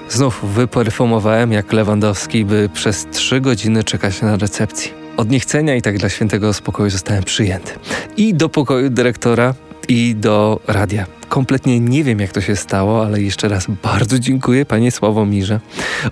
Znów 0.10 0.54
wyperfumowałem 0.54 1.51
jak 1.51 1.74
Lewandowski, 1.74 2.46
by 2.46 2.70
przez 2.74 3.08
trzy 3.12 3.42
godziny 3.42 3.84
czekać 3.84 4.22
na 4.22 4.38
recepcji. 4.38 4.92
od 5.18 5.30
niechcenia 5.30 5.75
i 5.75 5.82
tak 5.82 5.98
dla 5.98 6.10
świętego 6.10 6.54
spokoju 6.54 6.89
zostałem 6.89 7.24
przyjęty. 7.24 7.72
I 8.18 8.34
do 8.34 8.50
pokoju 8.50 8.89
dyrektora, 8.89 9.54
i 9.88 10.16
do 10.16 10.60
radia. 10.68 11.06
Kompletnie 11.30 11.80
nie 11.80 12.04
wiem, 12.04 12.20
jak 12.20 12.32
to 12.32 12.42
się 12.42 12.56
stało, 12.56 13.06
ale 13.06 13.22
jeszcze 13.22 13.48
raz 13.48 13.68
bardzo 13.84 14.20
dziękuję 14.20 14.66
panie 14.66 14.92
Sławomirze. 14.92 15.60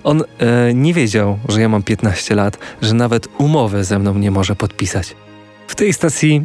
On 0.04 0.22
e, 0.38 0.74
nie 0.74 0.94
wiedział, 0.94 1.38
że 1.48 1.60
ja 1.60 1.68
mam 1.68 1.82
15 1.82 2.34
lat, 2.34 2.58
że 2.82 2.94
nawet 2.94 3.28
umowę 3.38 3.84
ze 3.84 3.98
mną 3.98 4.14
nie 4.14 4.30
może 4.30 4.56
podpisać. 4.56 5.16
W 5.68 5.74
tej 5.74 5.92
stacji 5.92 6.42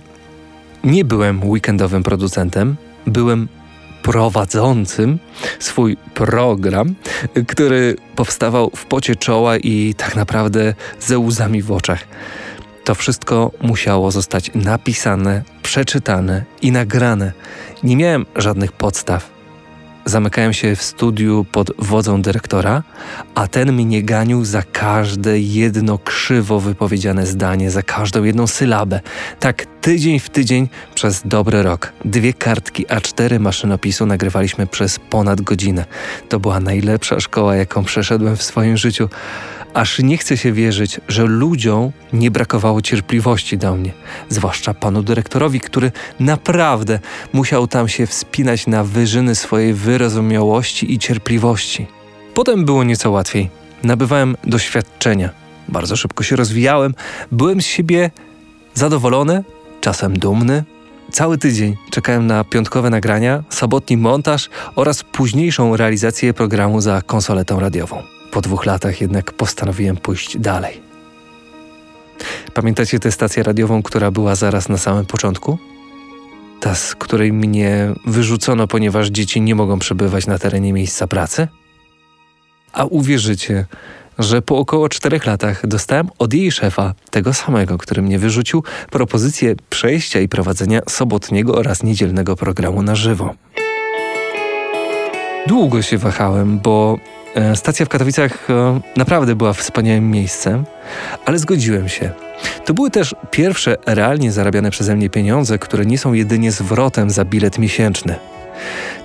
nie 0.83 1.05
byłem 1.05 1.49
weekendowym 1.49 2.03
producentem, 2.03 2.75
byłem 3.07 3.47
prowadzącym 4.03 5.19
swój 5.59 5.97
program, 6.13 6.95
który 7.47 7.95
powstawał 8.15 8.71
w 8.75 8.85
pocie 8.85 9.15
czoła 9.15 9.57
i 9.57 9.93
tak 9.97 10.15
naprawdę 10.15 10.73
ze 10.99 11.19
łzami 11.19 11.61
w 11.61 11.71
oczach. 11.71 12.07
To 12.83 12.95
wszystko 12.95 13.51
musiało 13.61 14.11
zostać 14.11 14.51
napisane, 14.55 15.43
przeczytane 15.63 16.43
i 16.61 16.71
nagrane. 16.71 17.31
Nie 17.83 17.95
miałem 17.95 18.25
żadnych 18.35 18.71
podstaw. 18.71 19.32
Zamykałem 20.05 20.53
się 20.53 20.75
w 20.75 20.83
studiu 20.83 21.45
pod 21.51 21.71
wodzą 21.77 22.21
dyrektora, 22.21 22.83
a 23.35 23.47
ten 23.47 23.73
mnie 23.73 24.03
ganił 24.03 24.45
za 24.45 24.63
każde 24.63 25.39
jedno 25.39 25.97
krzywo 25.97 26.59
wypowiedziane 26.59 27.25
zdanie, 27.25 27.71
za 27.71 27.81
każdą 27.81 28.23
jedną 28.23 28.47
sylabę. 28.47 28.99
Tak 29.39 29.65
tydzień 29.81 30.19
w 30.19 30.29
tydzień 30.29 30.69
przez 30.95 31.21
dobry 31.25 31.63
rok. 31.63 31.93
Dwie 32.05 32.33
kartki 32.33 32.85
A4 32.85 33.39
maszynopisu 33.39 34.05
nagrywaliśmy 34.05 34.67
przez 34.67 34.99
ponad 34.99 35.41
godzinę. 35.41 35.85
To 36.29 36.39
była 36.39 36.59
najlepsza 36.59 37.19
szkoła, 37.19 37.55
jaką 37.55 37.83
przeszedłem 37.83 38.37
w 38.37 38.43
swoim 38.43 38.77
życiu 38.77 39.09
aż 39.73 39.99
nie 39.99 40.17
chce 40.17 40.37
się 40.37 40.51
wierzyć, 40.51 41.01
że 41.07 41.23
ludziom 41.23 41.91
nie 42.13 42.31
brakowało 42.31 42.81
cierpliwości 42.81 43.57
do 43.57 43.75
mnie, 43.75 43.91
zwłaszcza 44.29 44.73
panu 44.73 45.03
dyrektorowi, 45.03 45.59
który 45.59 45.91
naprawdę 46.19 46.99
musiał 47.33 47.67
tam 47.67 47.87
się 47.87 48.07
wspinać 48.07 48.67
na 48.67 48.83
wyżyny 48.83 49.35
swojej 49.35 49.73
wyrozumiałości 49.73 50.93
i 50.93 50.99
cierpliwości. 50.99 51.87
Potem 52.33 52.65
było 52.65 52.83
nieco 52.83 53.11
łatwiej. 53.11 53.49
Nabywałem 53.83 54.35
doświadczenia. 54.43 55.29
Bardzo 55.69 55.95
szybko 55.95 56.23
się 56.23 56.35
rozwijałem, 56.35 56.93
byłem 57.31 57.61
z 57.61 57.65
siebie 57.65 58.11
zadowolony, 58.73 59.43
czasem 59.81 60.19
dumny. 60.19 60.63
Cały 61.11 61.37
tydzień 61.37 61.75
czekałem 61.89 62.27
na 62.27 62.43
piątkowe 62.43 62.89
nagrania, 62.89 63.43
sobotni 63.49 63.97
montaż 63.97 64.49
oraz 64.75 65.03
późniejszą 65.03 65.77
realizację 65.77 66.33
programu 66.33 66.81
za 66.81 67.01
konsoletą 67.01 67.59
radiową. 67.59 68.12
Po 68.33 68.41
dwóch 68.41 68.65
latach 68.65 69.01
jednak 69.01 69.33
postanowiłem 69.33 69.97
pójść 69.97 70.37
dalej. 70.37 70.81
Pamiętacie 72.53 72.99
tę 72.99 73.11
stację 73.11 73.43
radiową, 73.43 73.83
która 73.83 74.11
była 74.11 74.35
zaraz 74.35 74.69
na 74.69 74.77
samym 74.77 75.05
początku? 75.05 75.57
Ta, 76.59 76.75
z 76.75 76.95
której 76.95 77.33
mnie 77.33 77.93
wyrzucono, 78.05 78.67
ponieważ 78.67 79.07
dzieci 79.07 79.41
nie 79.41 79.55
mogą 79.55 79.79
przebywać 79.79 80.27
na 80.27 80.39
terenie 80.39 80.73
miejsca 80.73 81.07
pracy? 81.07 81.47
A 82.73 82.85
uwierzycie, 82.85 83.65
że 84.19 84.41
po 84.41 84.57
około 84.57 84.89
czterech 84.89 85.25
latach 85.25 85.67
dostałem 85.67 86.09
od 86.19 86.33
jej 86.33 86.51
szefa, 86.51 86.93
tego 87.11 87.33
samego, 87.33 87.77
który 87.77 88.01
mnie 88.01 88.19
wyrzucił, 88.19 88.63
propozycję 88.91 89.55
przejścia 89.69 90.19
i 90.19 90.27
prowadzenia 90.27 90.81
sobotniego 90.89 91.55
oraz 91.55 91.83
niedzielnego 91.83 92.35
programu 92.35 92.81
na 92.81 92.95
żywo. 92.95 93.33
Długo 95.47 95.81
się 95.81 95.97
wahałem, 95.97 96.59
bo 96.59 96.97
stacja 97.55 97.85
w 97.85 97.89
Katowicach 97.89 98.49
e, 98.49 98.79
naprawdę 98.95 99.35
była 99.35 99.53
wspaniałym 99.53 100.11
miejscem, 100.11 100.65
ale 101.25 101.39
zgodziłem 101.39 101.89
się. 101.89 102.11
To 102.65 102.73
były 102.73 102.91
też 102.91 103.15
pierwsze 103.31 103.77
realnie 103.85 104.31
zarabiane 104.31 104.71
przeze 104.71 104.95
mnie 104.95 105.09
pieniądze, 105.09 105.59
które 105.59 105.85
nie 105.85 105.97
są 105.97 106.13
jedynie 106.13 106.51
zwrotem 106.51 107.09
za 107.09 107.25
bilet 107.25 107.57
miesięczny. 107.59 108.15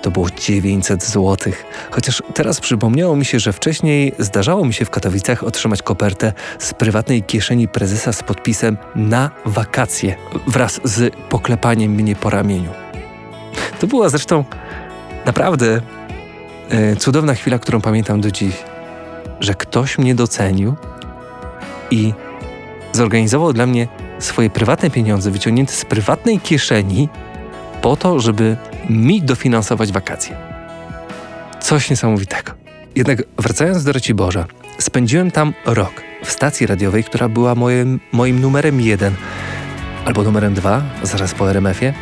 To 0.01 0.11
było 0.11 0.29
900 0.29 1.03
zł, 1.03 1.53
chociaż 1.91 2.23
teraz 2.33 2.61
przypomniało 2.61 3.15
mi 3.15 3.25
się, 3.25 3.39
że 3.39 3.53
wcześniej 3.53 4.13
zdarzało 4.19 4.65
mi 4.65 4.73
się 4.73 4.85
w 4.85 4.89
Katowicach 4.89 5.43
otrzymać 5.43 5.81
kopertę 5.81 6.33
z 6.59 6.73
prywatnej 6.73 7.23
kieszeni 7.23 7.67
prezesa 7.67 8.13
z 8.13 8.23
podpisem 8.23 8.77
na 8.95 9.29
wakacje 9.45 10.15
wraz 10.47 10.81
z 10.83 11.15
poklepaniem 11.29 11.91
mnie 11.91 12.15
po 12.15 12.29
ramieniu. 12.29 12.69
To 13.79 13.87
była 13.87 14.09
zresztą 14.09 14.43
naprawdę 15.25 15.81
E, 15.98 15.98
cudowna 16.99 17.33
chwila, 17.33 17.59
którą 17.59 17.81
pamiętam 17.81 18.21
do 18.21 18.31
dziś, 18.31 18.55
że 19.39 19.53
ktoś 19.55 19.97
mnie 19.97 20.15
docenił 20.15 20.75
i 21.91 22.13
zorganizował 22.91 23.53
dla 23.53 23.65
mnie 23.65 23.87
swoje 24.19 24.49
prywatne 24.49 24.89
pieniądze 24.89 25.31
wyciągnięte 25.31 25.73
z 25.73 25.85
prywatnej 25.85 26.39
kieszeni 26.39 27.09
po 27.81 27.95
to, 27.95 28.19
żeby 28.19 28.57
mi 28.89 29.21
dofinansować 29.21 29.91
wakacje. 29.91 30.37
Coś 31.59 31.89
niesamowitego. 31.89 32.51
Jednak 32.95 33.23
wracając 33.37 33.83
do 33.83 33.93
Boża, 34.15 34.45
spędziłem 34.79 35.31
tam 35.31 35.53
rok 35.65 36.01
w 36.25 36.31
stacji 36.31 36.67
radiowej, 36.67 37.03
która 37.03 37.29
była 37.29 37.55
moim, 37.55 37.99
moim 38.11 38.41
numerem 38.41 38.81
jeden 38.81 39.15
albo 40.05 40.23
numerem 40.23 40.53
dwa, 40.53 40.81
zaraz 41.03 41.33
po 41.33 41.49
RMF-ie, 41.49 41.93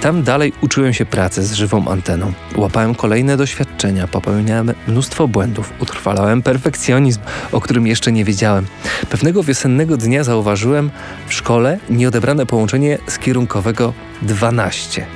tam 0.00 0.22
dalej 0.22 0.52
uczyłem 0.60 0.94
się 0.94 1.06
pracy 1.06 1.42
z 1.42 1.52
żywą 1.52 1.88
anteną. 1.88 2.32
Łapałem 2.56 2.94
kolejne 2.94 3.36
doświadczenia, 3.36 4.08
popełniałem 4.08 4.72
mnóstwo 4.88 5.28
błędów, 5.28 5.72
utrwalałem 5.80 6.42
perfekcjonizm, 6.42 7.20
o 7.52 7.60
którym 7.60 7.86
jeszcze 7.86 8.12
nie 8.12 8.24
wiedziałem. 8.24 8.66
Pewnego 9.10 9.42
wiosennego 9.42 9.96
dnia 9.96 10.24
zauważyłem 10.24 10.90
w 11.28 11.34
szkole 11.34 11.78
nieodebrane 11.90 12.46
połączenie 12.46 12.98
z 13.06 13.18
kierunkowego 13.18 13.92
12. 14.22 15.06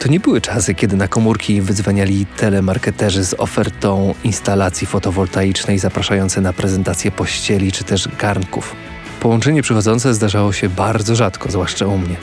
To 0.00 0.08
nie 0.08 0.20
były 0.20 0.40
czasy, 0.40 0.74
kiedy 0.74 0.96
na 0.96 1.08
komórki 1.08 1.60
wydzwaniali 1.60 2.26
telemarketerzy 2.26 3.24
z 3.24 3.34
ofertą 3.34 4.14
instalacji 4.24 4.86
fotowoltaicznej 4.86 5.78
zapraszające 5.78 6.40
na 6.40 6.52
prezentację 6.52 7.10
pościeli 7.10 7.72
czy 7.72 7.84
też 7.84 8.08
garnków. 8.18 8.76
Połączenie 9.20 9.62
przychodzące 9.62 10.14
zdarzało 10.14 10.52
się 10.52 10.68
bardzo 10.68 11.16
rzadko, 11.16 11.50
zwłaszcza 11.50 11.86
u 11.86 11.98
mnie. 11.98 12.16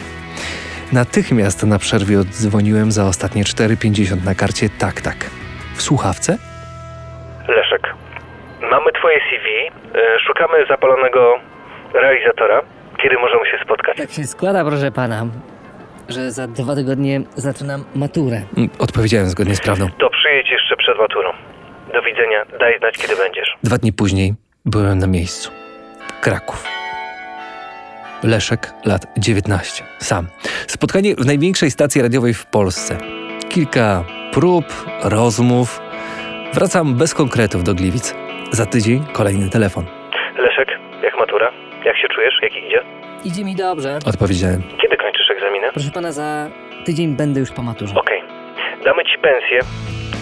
Natychmiast 0.93 1.63
na 1.63 1.79
przerwie 1.79 2.19
oddzwoniłem 2.19 2.91
za 2.91 3.05
ostatnie 3.05 3.43
4,50 3.43 4.25
na 4.25 4.35
karcie 4.35 4.69
tak, 4.79 5.01
tak. 5.01 5.15
W 5.75 5.81
słuchawce? 5.81 6.37
Leszek, 7.47 7.93
mamy 8.71 8.91
twoje 8.99 9.17
CV, 9.29 9.47
e, 9.95 10.19
szukamy 10.27 10.65
zapalonego 10.69 11.39
realizatora. 11.93 12.61
Kiedy 13.03 13.15
możemy 13.15 13.45
się 13.45 13.57
spotkać? 13.65 13.97
Tak 13.97 14.11
się 14.11 14.23
składa, 14.23 14.65
proszę 14.65 14.91
pana, 14.91 15.25
że 16.09 16.31
za 16.31 16.47
dwa 16.47 16.75
tygodnie 16.75 17.21
zaczynam 17.35 17.83
maturę. 17.95 18.41
Mm, 18.57 18.69
odpowiedziałem 18.79 19.27
zgodnie 19.29 19.55
z 19.55 19.61
prawdą. 19.61 19.87
To 19.99 20.09
przyjedź 20.09 20.49
jeszcze 20.51 20.75
przed 20.77 20.97
maturą. 20.97 21.29
Do 21.93 22.01
widzenia, 22.01 22.45
daj 22.59 22.79
znać 22.79 22.97
kiedy 22.97 23.15
będziesz. 23.15 23.57
Dwa 23.63 23.77
dni 23.77 23.93
później 23.93 24.33
byłem 24.65 24.99
na 24.99 25.07
miejscu. 25.07 25.51
Kraków. 26.21 26.80
Leszek, 28.23 28.73
lat 28.85 29.01
19. 29.17 29.83
Sam. 29.99 30.27
Spotkanie 30.67 31.15
w 31.15 31.25
największej 31.25 31.71
stacji 31.71 32.01
radiowej 32.01 32.33
w 32.33 32.45
Polsce. 32.45 32.97
Kilka 33.49 34.03
prób, 34.33 34.65
rozmów. 35.03 35.81
Wracam 36.53 36.95
bez 36.95 37.13
konkretów 37.13 37.63
do 37.63 37.73
Gliwic. 37.73 38.15
Za 38.51 38.65
tydzień 38.65 39.03
kolejny 39.13 39.49
telefon. 39.49 39.85
Leszek, 40.37 40.67
jak 41.03 41.17
matura? 41.19 41.51
Jak 41.85 41.97
się 41.97 42.07
czujesz? 42.15 42.33
Jak 42.41 42.51
idzie? 42.55 42.81
Idzie 43.23 43.43
mi 43.43 43.55
dobrze. 43.55 43.99
Odpowiedziałem. 44.05 44.63
Kiedy 44.81 44.97
kończysz 44.97 45.29
egzaminy? 45.35 45.67
Proszę 45.73 45.91
pana, 45.91 46.11
za 46.11 46.49
tydzień 46.85 47.15
będę 47.15 47.39
już 47.39 47.51
po 47.51 47.61
maturze. 47.63 47.95
Okej. 47.95 48.21
Damy 48.85 49.03
ci 49.03 49.17
pensję 49.21 49.59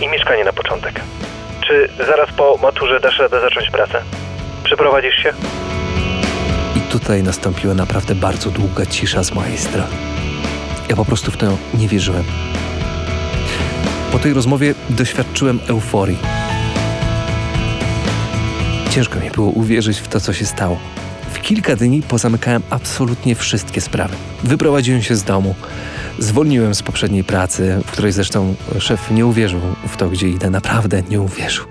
i 0.01 0.07
mieszkanie 0.07 0.43
na 0.43 0.53
początek. 0.53 0.93
Czy 1.67 1.89
zaraz 2.05 2.31
po 2.33 2.57
maturze 2.61 2.99
dasz 2.99 3.19
radę 3.19 3.41
zacząć 3.41 3.69
pracę? 3.69 4.01
Przeprowadzisz 4.63 5.15
się? 5.15 5.33
Tutaj 7.09 7.23
nastąpiła 7.23 7.73
naprawdę 7.73 8.15
bardzo 8.15 8.51
długa 8.51 8.85
cisza 8.85 9.23
z 9.23 9.33
mojej 9.33 9.57
strony. 9.57 9.95
Ja 10.89 10.95
po 10.95 11.05
prostu 11.05 11.31
w 11.31 11.37
to 11.37 11.57
nie 11.73 11.87
wierzyłem. 11.87 12.23
Po 14.11 14.19
tej 14.19 14.33
rozmowie 14.33 14.75
doświadczyłem 14.89 15.59
euforii. 15.67 16.17
Ciężko 18.89 19.19
mi 19.19 19.31
było 19.31 19.49
uwierzyć 19.49 19.99
w 19.99 20.07
to, 20.07 20.19
co 20.19 20.33
się 20.33 20.45
stało. 20.45 20.77
W 21.33 21.41
kilka 21.41 21.75
dni 21.75 22.01
pozamykałem 22.01 22.61
absolutnie 22.69 23.35
wszystkie 23.35 23.81
sprawy. 23.81 24.15
Wyprowadziłem 24.43 25.01
się 25.01 25.15
z 25.15 25.23
domu, 25.23 25.55
zwolniłem 26.19 26.75
z 26.75 26.83
poprzedniej 26.83 27.23
pracy, 27.23 27.81
w 27.85 27.91
której 27.91 28.11
zresztą 28.11 28.55
szef 28.79 29.11
nie 29.11 29.25
uwierzył 29.25 29.61
w 29.87 29.97
to, 29.97 30.09
gdzie 30.09 30.27
idę, 30.27 30.49
naprawdę 30.49 31.03
nie 31.09 31.21
uwierzył. 31.21 31.65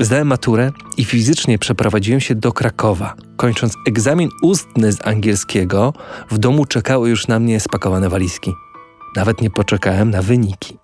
Zdałem 0.00 0.26
maturę 0.26 0.70
i 0.96 1.04
fizycznie 1.04 1.58
przeprowadziłem 1.58 2.20
się 2.20 2.34
do 2.34 2.52
Krakowa. 2.52 3.14
Kończąc 3.36 3.74
egzamin 3.88 4.28
ustny 4.42 4.92
z 4.92 5.06
angielskiego, 5.06 5.92
w 6.30 6.38
domu 6.38 6.66
czekały 6.66 7.10
już 7.10 7.28
na 7.28 7.38
mnie 7.38 7.60
spakowane 7.60 8.08
walizki. 8.08 8.52
Nawet 9.16 9.40
nie 9.40 9.50
poczekałem 9.50 10.10
na 10.10 10.22
wyniki. 10.22 10.78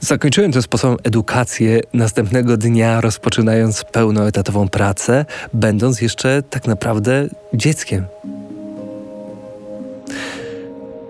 Zakończyłem 0.00 0.52
tym 0.52 0.62
sposobem 0.62 0.96
edukację 1.04 1.80
następnego 1.94 2.56
dnia, 2.56 3.00
rozpoczynając 3.00 3.84
pełnoetatową 3.84 4.68
pracę, 4.68 5.24
będąc 5.54 6.00
jeszcze 6.00 6.42
tak 6.42 6.66
naprawdę 6.66 7.28
dzieckiem. 7.54 8.06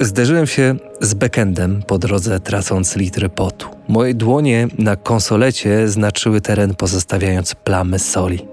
Zderzyłem 0.00 0.46
się 0.46 0.74
z 1.00 1.14
backendem 1.14 1.82
po 1.87 1.98
drodze, 1.98 2.40
tracąc 2.40 2.96
litry 2.96 3.28
potu. 3.28 3.68
Moje 3.88 4.14
dłonie 4.14 4.68
na 4.78 4.96
konsolecie 4.96 5.88
znaczyły 5.88 6.40
teren, 6.40 6.74
pozostawiając 6.74 7.54
plamy 7.54 7.98
soli. 7.98 8.46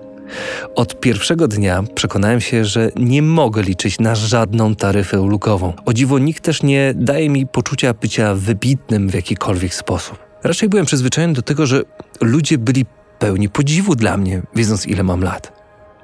Od 0.75 0.99
pierwszego 0.99 1.47
dnia 1.47 1.83
przekonałem 1.95 2.41
się, 2.41 2.65
że 2.65 2.89
nie 2.95 3.21
mogę 3.21 3.61
liczyć 3.61 3.99
na 3.99 4.15
żadną 4.15 4.75
taryfę 4.75 5.21
ulgową. 5.21 5.73
O 5.85 5.93
dziwo, 5.93 6.19
nikt 6.19 6.43
też 6.43 6.63
nie 6.63 6.93
daje 6.95 7.29
mi 7.29 7.47
poczucia 7.47 7.93
bycia 7.93 8.35
wybitnym 8.35 9.09
w 9.09 9.13
jakikolwiek 9.13 9.73
sposób. 9.73 10.17
Raczej 10.43 10.69
byłem 10.69 10.85
przyzwyczajony 10.85 11.33
do 11.33 11.41
tego, 11.41 11.65
że 11.65 11.81
ludzie 12.21 12.57
byli 12.57 12.85
pełni 13.19 13.49
podziwu 13.49 13.95
dla 13.95 14.17
mnie, 14.17 14.41
wiedząc 14.55 14.87
ile 14.87 15.03
mam 15.03 15.21
lat. 15.21 15.53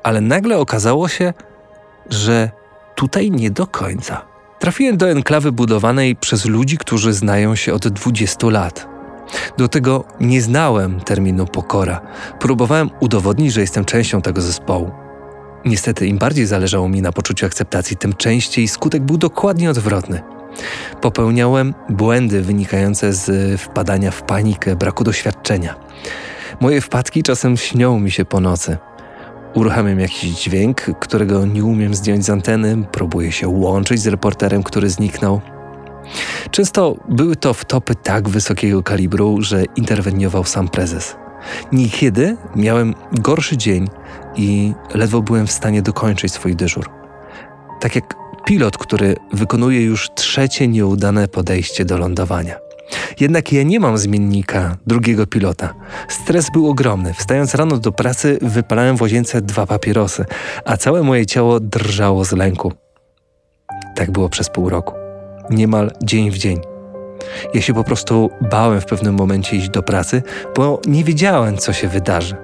Ale 0.04 0.22
nagle 0.22 0.58
okazało 0.58 1.08
się, 1.08 1.34
że 2.10 2.52
tutaj 2.96 3.32
nie 3.32 3.52
do 3.52 3.68
końca. 3.68 4.29
Trafiłem 4.60 4.98
do 4.98 5.10
enklawy 5.10 5.52
budowanej 5.52 6.16
przez 6.16 6.46
ludzi, 6.46 6.78
którzy 6.78 7.14
znają 7.14 7.56
się 7.56 7.74
od 7.74 7.88
20 7.88 8.48
lat. 8.48 8.88
Do 9.58 9.68
tego 9.68 10.04
nie 10.20 10.42
znałem 10.42 11.00
terminu 11.00 11.46
pokora. 11.46 12.02
Próbowałem 12.40 12.90
udowodnić, 13.00 13.54
że 13.54 13.62
jestem 13.62 13.86
częścią 13.86 14.22
tego 14.22 14.42
zespołu. 14.42 14.92
Niestety, 15.66 16.08
im 16.08 16.18
bardziej 16.18 16.46
zależało 16.46 16.90
mi 16.90 17.02
na 17.02 17.12
poczuciu 17.12 17.46
akceptacji, 17.46 17.98
tym 17.98 18.14
częściej 18.14 18.68
skutek 18.68 19.04
był 19.04 19.18
dokładnie 19.18 19.70
odwrotny. 19.70 20.22
Popełniałem 21.02 21.74
błędy 21.90 22.42
wynikające 22.42 23.14
z 23.14 23.62
wpadania 23.62 24.12
w 24.12 24.22
panikę, 24.24 24.76
braku 24.76 25.04
doświadczenia. 25.04 25.76
Moje 26.60 26.82
wpadki 26.82 27.24
czasem 27.24 27.58
śnią 27.58 28.00
mi 28.00 28.12
się 28.12 28.26
po 28.26 28.40
nocy. 28.40 28.78
Uruchamiam 29.54 30.00
jakiś 30.00 30.44
dźwięk, 30.44 30.82
którego 31.00 31.46
nie 31.46 31.64
umiem 31.64 31.96
zdjąć 31.96 32.26
z 32.26 32.30
anteny, 32.30 32.84
próbuję 32.92 33.32
się 33.32 33.48
łączyć 33.48 34.02
z 34.02 34.08
reporterem, 34.08 34.64
który 34.64 34.90
zniknął. 34.90 35.42
Często 36.52 36.96
były 37.10 37.36
to 37.36 37.54
wtopy 37.54 37.96
tak 37.96 38.30
wysokiego 38.30 38.84
kalibru, 38.84 39.42
że 39.42 39.64
interweniował 39.76 40.44
sam 40.44 40.68
prezes. 40.68 41.16
Niekiedy 41.72 42.38
miałem 42.56 42.94
gorszy 43.12 43.58
dzień 43.58 43.88
i 44.36 44.74
ledwo 44.94 45.22
byłem 45.22 45.48
w 45.48 45.52
stanie 45.52 45.82
dokończyć 45.82 46.34
swój 46.34 46.56
dyżur. 46.56 46.90
Tak 47.80 47.96
jak 47.96 48.16
pilot, 48.46 48.78
który 48.78 49.16
wykonuje 49.34 49.82
już 49.82 50.10
trzecie 50.16 50.68
nieudane 50.68 51.28
podejście 51.28 51.86
do 51.86 51.98
lądowania. 51.98 52.69
Jednak 53.20 53.52
ja 53.52 53.64
nie 53.64 53.80
mam 53.80 53.98
zmiennika 53.98 54.78
drugiego 54.88 55.28
pilota. 55.28 55.74
Stres 56.08 56.52
był 56.54 56.70
ogromny. 56.70 57.14
Wstając 57.14 57.56
rano 57.56 57.78
do 57.78 57.92
pracy, 57.92 58.38
wypalałem 58.42 58.98
w 58.98 59.02
łazience 59.02 59.42
dwa 59.42 59.66
papierosy, 59.66 60.26
a 60.66 60.78
całe 60.78 61.04
moje 61.04 61.26
ciało 61.26 61.60
drżało 61.60 62.26
z 62.26 62.32
lęku. 62.32 62.74
Tak 63.96 64.12
było 64.12 64.30
przez 64.30 64.50
pół 64.50 64.70
roku. 64.70 64.94
Niemal 65.50 65.92
dzień 66.04 66.32
w 66.32 66.38
dzień. 66.38 66.60
Ja 67.54 67.62
się 67.62 67.74
po 67.74 67.84
prostu 67.84 68.30
bałem 68.52 68.82
w 68.82 68.86
pewnym 68.86 69.16
momencie 69.16 69.58
iść 69.58 69.70
do 69.70 69.84
pracy, 69.84 70.24
bo 70.56 70.82
nie 70.88 71.04
wiedziałem, 71.04 71.58
co 71.58 71.74
się 71.74 71.88
wydarzy. 71.88 72.36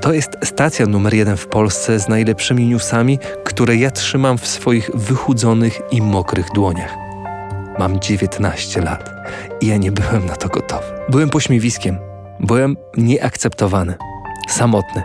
To 0.00 0.12
jest 0.12 0.30
stacja 0.42 0.86
numer 0.86 1.14
jeden 1.14 1.36
w 1.36 1.46
Polsce 1.46 2.00
z 2.00 2.08
najlepszymi 2.08 2.66
newsami, 2.66 3.18
które 3.44 3.76
ja 3.76 3.90
trzymam 3.90 4.38
w 4.38 4.46
swoich 4.46 4.90
wychudzonych 4.94 5.80
i 5.90 6.02
mokrych 6.02 6.46
dłoniach. 6.54 7.09
Mam 7.80 8.00
19 8.00 8.80
lat 8.80 9.10
i 9.60 9.66
ja 9.66 9.76
nie 9.76 9.92
byłem 9.92 10.26
na 10.26 10.36
to 10.36 10.48
gotowy. 10.48 10.84
Byłem 11.08 11.30
pośmiewiskiem, 11.30 11.98
byłem 12.40 12.76
nieakceptowany, 12.96 13.94
samotny. 14.48 15.02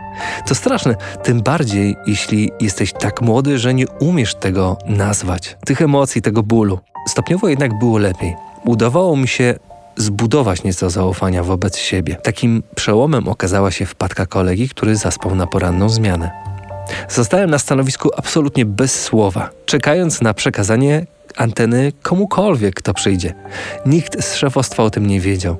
To 0.48 0.56
straszne, 0.56 0.96
tym 1.24 1.42
bardziej 1.42 1.96
jeśli 2.08 2.52
jesteś 2.60 2.94
tak 2.94 3.22
młody, 3.22 3.60
że 3.60 3.74
nie 3.74 3.88
umiesz 3.88 4.36
tego 4.36 4.78
nazwać, 4.86 5.58
tych 5.66 5.82
emocji, 5.82 6.22
tego 6.22 6.44
bólu. 6.44 6.80
Stopniowo 7.08 7.48
jednak 7.48 7.80
było 7.80 7.98
lepiej. 7.98 8.36
Udawało 8.66 9.18
mi 9.18 9.28
się 9.28 9.60
zbudować 9.98 10.64
nieco 10.64 10.90
zaufania 10.90 11.44
wobec 11.44 11.78
siebie. 11.78 12.16
Takim 12.16 12.64
przełomem 12.76 13.28
okazała 13.28 13.72
się 13.72 13.86
wpadka 13.86 14.26
kolegi, 14.26 14.70
który 14.70 14.96
zaspał 14.96 15.36
na 15.36 15.48
poranną 15.48 15.90
zmianę. 15.90 16.32
Zostałem 17.10 17.50
na 17.50 17.60
stanowisku 17.60 18.10
absolutnie 18.18 18.66
bez 18.66 19.04
słowa, 19.04 19.50
czekając 19.66 20.22
na 20.22 20.34
przekazanie 20.34 21.06
anteny 21.38 21.91
komukolwiek, 22.02 22.76
kto 22.76 22.93
przyjdzie. 22.93 23.34
Nikt 23.86 24.24
z 24.24 24.36
szefostwa 24.36 24.84
o 24.84 24.89
tym 24.89 25.08
nie 25.08 25.19
wiedział. 25.19 25.58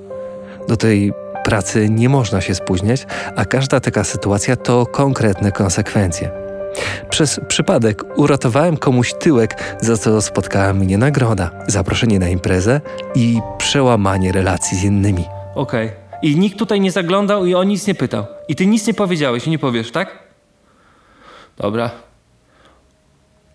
Do 0.68 0.78
tej 0.78 1.14
pracy 1.44 1.90
nie 1.90 2.10
można 2.10 2.42
się 2.42 2.56
spóźniać, 2.56 3.06
a 3.36 3.46
każda 3.46 3.80
taka 3.80 4.04
sytuacja 4.04 4.56
to 4.56 4.86
konkretne 4.86 5.52
konsekwencje. 5.52 6.32
Przez 7.10 7.40
przypadek 7.48 8.04
uratowałem 8.16 8.78
komuś 8.78 9.14
tyłek, 9.14 9.78
za 9.82 9.98
co 9.98 10.22
spotkała 10.22 10.74
mnie 10.74 10.98
nagroda, 10.98 11.52
zaproszenie 11.68 12.20
na 12.20 12.30
imprezę 12.30 12.82
i 13.16 13.40
przełamanie 13.58 14.32
relacji 14.32 14.78
z 14.78 14.84
innymi. 14.84 15.26
Okej. 15.56 15.92
I 16.22 16.36
nikt 16.36 16.60
tutaj 16.60 16.82
nie 16.82 16.92
zaglądał 16.92 17.46
i 17.46 17.56
o 17.56 17.64
nic 17.64 17.88
nie 17.88 17.96
pytał. 17.96 18.26
I 18.48 18.56
ty 18.56 18.66
nic 18.66 18.88
nie 18.88 18.94
powiedziałeś 18.94 19.48
i 19.48 19.50
nie 19.50 19.60
powiesz, 19.60 19.92
tak? 19.92 20.20
Dobra. 21.58 21.92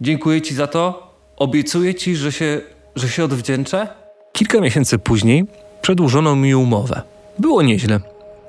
Dziękuję 0.00 0.42
ci 0.42 0.54
za 0.54 0.66
to. 0.66 1.09
Obiecuję 1.40 1.94
ci, 1.94 2.16
że 2.16 2.32
się, 2.32 2.60
że 2.96 3.08
się 3.08 3.24
odwdzięczę. 3.24 3.88
Kilka 4.32 4.60
miesięcy 4.60 4.98
później 4.98 5.44
przedłużono 5.82 6.36
mi 6.36 6.54
umowę. 6.54 7.02
Było 7.38 7.62
nieźle. 7.62 8.00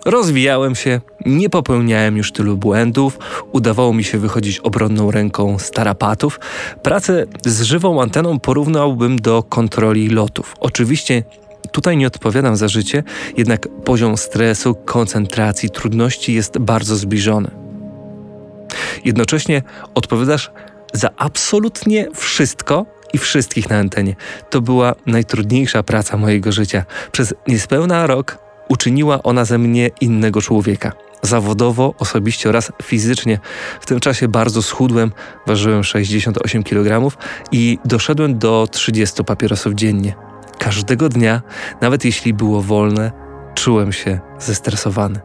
Rozwijałem 0.05 0.75
się, 0.75 1.01
nie 1.25 1.49
popełniałem 1.49 2.17
już 2.17 2.31
tylu 2.31 2.57
błędów, 2.57 3.19
udawało 3.51 3.93
mi 3.93 4.03
się 4.03 4.17
wychodzić 4.17 4.59
obronną 4.59 5.11
ręką 5.11 5.59
z 5.59 5.71
tarapatów. 5.71 6.39
Pracę 6.83 7.25
z 7.45 7.61
żywą 7.61 8.01
anteną 8.01 8.39
porównałbym 8.39 9.21
do 9.21 9.43
kontroli 9.43 10.09
lotów. 10.09 10.55
Oczywiście 10.59 11.23
tutaj 11.71 11.97
nie 11.97 12.07
odpowiadam 12.07 12.55
za 12.55 12.67
życie, 12.67 13.03
jednak 13.37 13.67
poziom 13.85 14.17
stresu, 14.17 14.75
koncentracji, 14.75 15.69
trudności 15.69 16.33
jest 16.33 16.57
bardzo 16.57 16.95
zbliżony. 16.95 17.51
Jednocześnie 19.05 19.61
odpowiadasz 19.95 20.51
za 20.93 21.09
absolutnie 21.17 22.07
wszystko 22.15 22.85
i 23.13 23.17
wszystkich 23.17 23.69
na 23.69 23.77
antenie. 23.77 24.15
To 24.49 24.61
była 24.61 24.95
najtrudniejsza 25.05 25.83
praca 25.83 26.17
mojego 26.17 26.51
życia. 26.51 26.85
Przez 27.11 27.33
niespełna 27.47 28.07
rok 28.07 28.37
uczyniła 28.69 29.23
ona 29.23 29.45
ze 29.45 29.57
mnie 29.57 29.89
innego 30.01 30.41
człowieka. 30.41 30.91
Zawodowo, 31.21 31.93
osobiście 31.99 32.49
oraz 32.49 32.71
fizycznie. 32.83 33.39
W 33.81 33.85
tym 33.85 33.99
czasie 33.99 34.27
bardzo 34.27 34.61
schudłem, 34.61 35.11
ważyłem 35.47 35.83
68 35.83 36.63
kg 36.63 37.17
i 37.51 37.79
doszedłem 37.85 38.39
do 38.39 38.67
30 38.71 39.23
papierosów 39.23 39.73
dziennie. 39.73 40.13
Każdego 40.57 41.09
dnia, 41.09 41.41
nawet 41.81 42.05
jeśli 42.05 42.33
było 42.33 42.61
wolne, 42.61 43.11
czułem 43.55 43.91
się 43.91 44.19
zestresowany. 44.39 45.19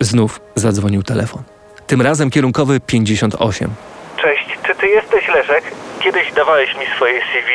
Znów 0.00 0.40
zadzwonił 0.54 1.02
telefon. 1.02 1.42
Tym 1.90 2.02
razem 2.02 2.30
kierunkowy 2.30 2.80
58. 2.80 3.70
Cześć, 4.22 4.58
czy 4.66 4.74
ty 4.74 4.86
jesteś 4.86 5.28
Leszek? 5.28 5.64
Kiedyś 6.00 6.32
dawałeś 6.32 6.76
mi 6.76 6.86
swoje 6.96 7.20
CV 7.20 7.50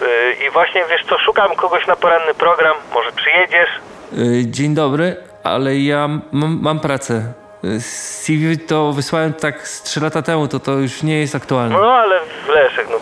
yy, 0.00 0.46
i 0.46 0.50
właśnie 0.50 0.84
wiesz 0.90 1.04
co, 1.08 1.18
szukam 1.18 1.56
kogoś 1.56 1.86
na 1.86 1.96
poranny 1.96 2.34
program, 2.34 2.76
może 2.94 3.12
przyjedziesz? 3.12 3.68
Yy, 4.12 4.46
dzień 4.46 4.74
dobry, 4.74 5.16
ale 5.44 5.76
ja 5.76 6.08
mam, 6.32 6.58
mam 6.62 6.80
pracę. 6.80 7.32
CV 7.80 8.58
to 8.66 8.92
wysłałem 8.92 9.32
tak 9.32 9.68
z 9.68 9.82
3 9.82 10.00
lata 10.00 10.22
temu, 10.22 10.48
to 10.48 10.60
to 10.60 10.72
już 10.72 11.02
nie 11.02 11.18
jest 11.20 11.34
aktualne. 11.34 11.74
No 11.74 11.92
ale 11.92 12.20
Leszek, 12.54 12.86
no 12.90 12.96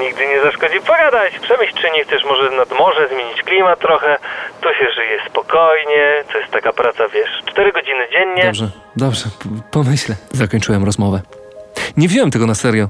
nigdy 0.00 0.26
nie 0.26 0.42
zaszkodzi 0.42 0.80
pogadać. 0.80 1.38
Przemyśl, 1.42 1.72
czy 1.80 1.90
nie 1.90 2.04
chcesz 2.04 2.24
może 2.24 2.50
nad 2.56 2.78
morze 2.78 3.08
zmienić 3.14 3.42
klimat 3.42 3.80
trochę. 3.80 4.16
Tu 4.60 4.68
się 4.68 4.86
żyje 4.94 5.18
spokojnie, 5.30 6.24
to 6.32 6.38
jest 6.38 6.50
taka 6.52 6.72
praca, 6.72 7.08
wiesz, 7.08 7.30
4 7.52 7.72
godziny 7.72 8.04
dziennie. 8.12 8.44
Dobrze, 8.44 8.70
dobrze, 8.96 9.24
p- 9.24 9.48
pomyślę. 9.70 10.14
Zakończyłem 10.32 10.84
rozmowę. 10.84 11.20
Nie 11.96 12.08
wziąłem 12.08 12.30
tego 12.30 12.46
na 12.46 12.54
serio. 12.54 12.88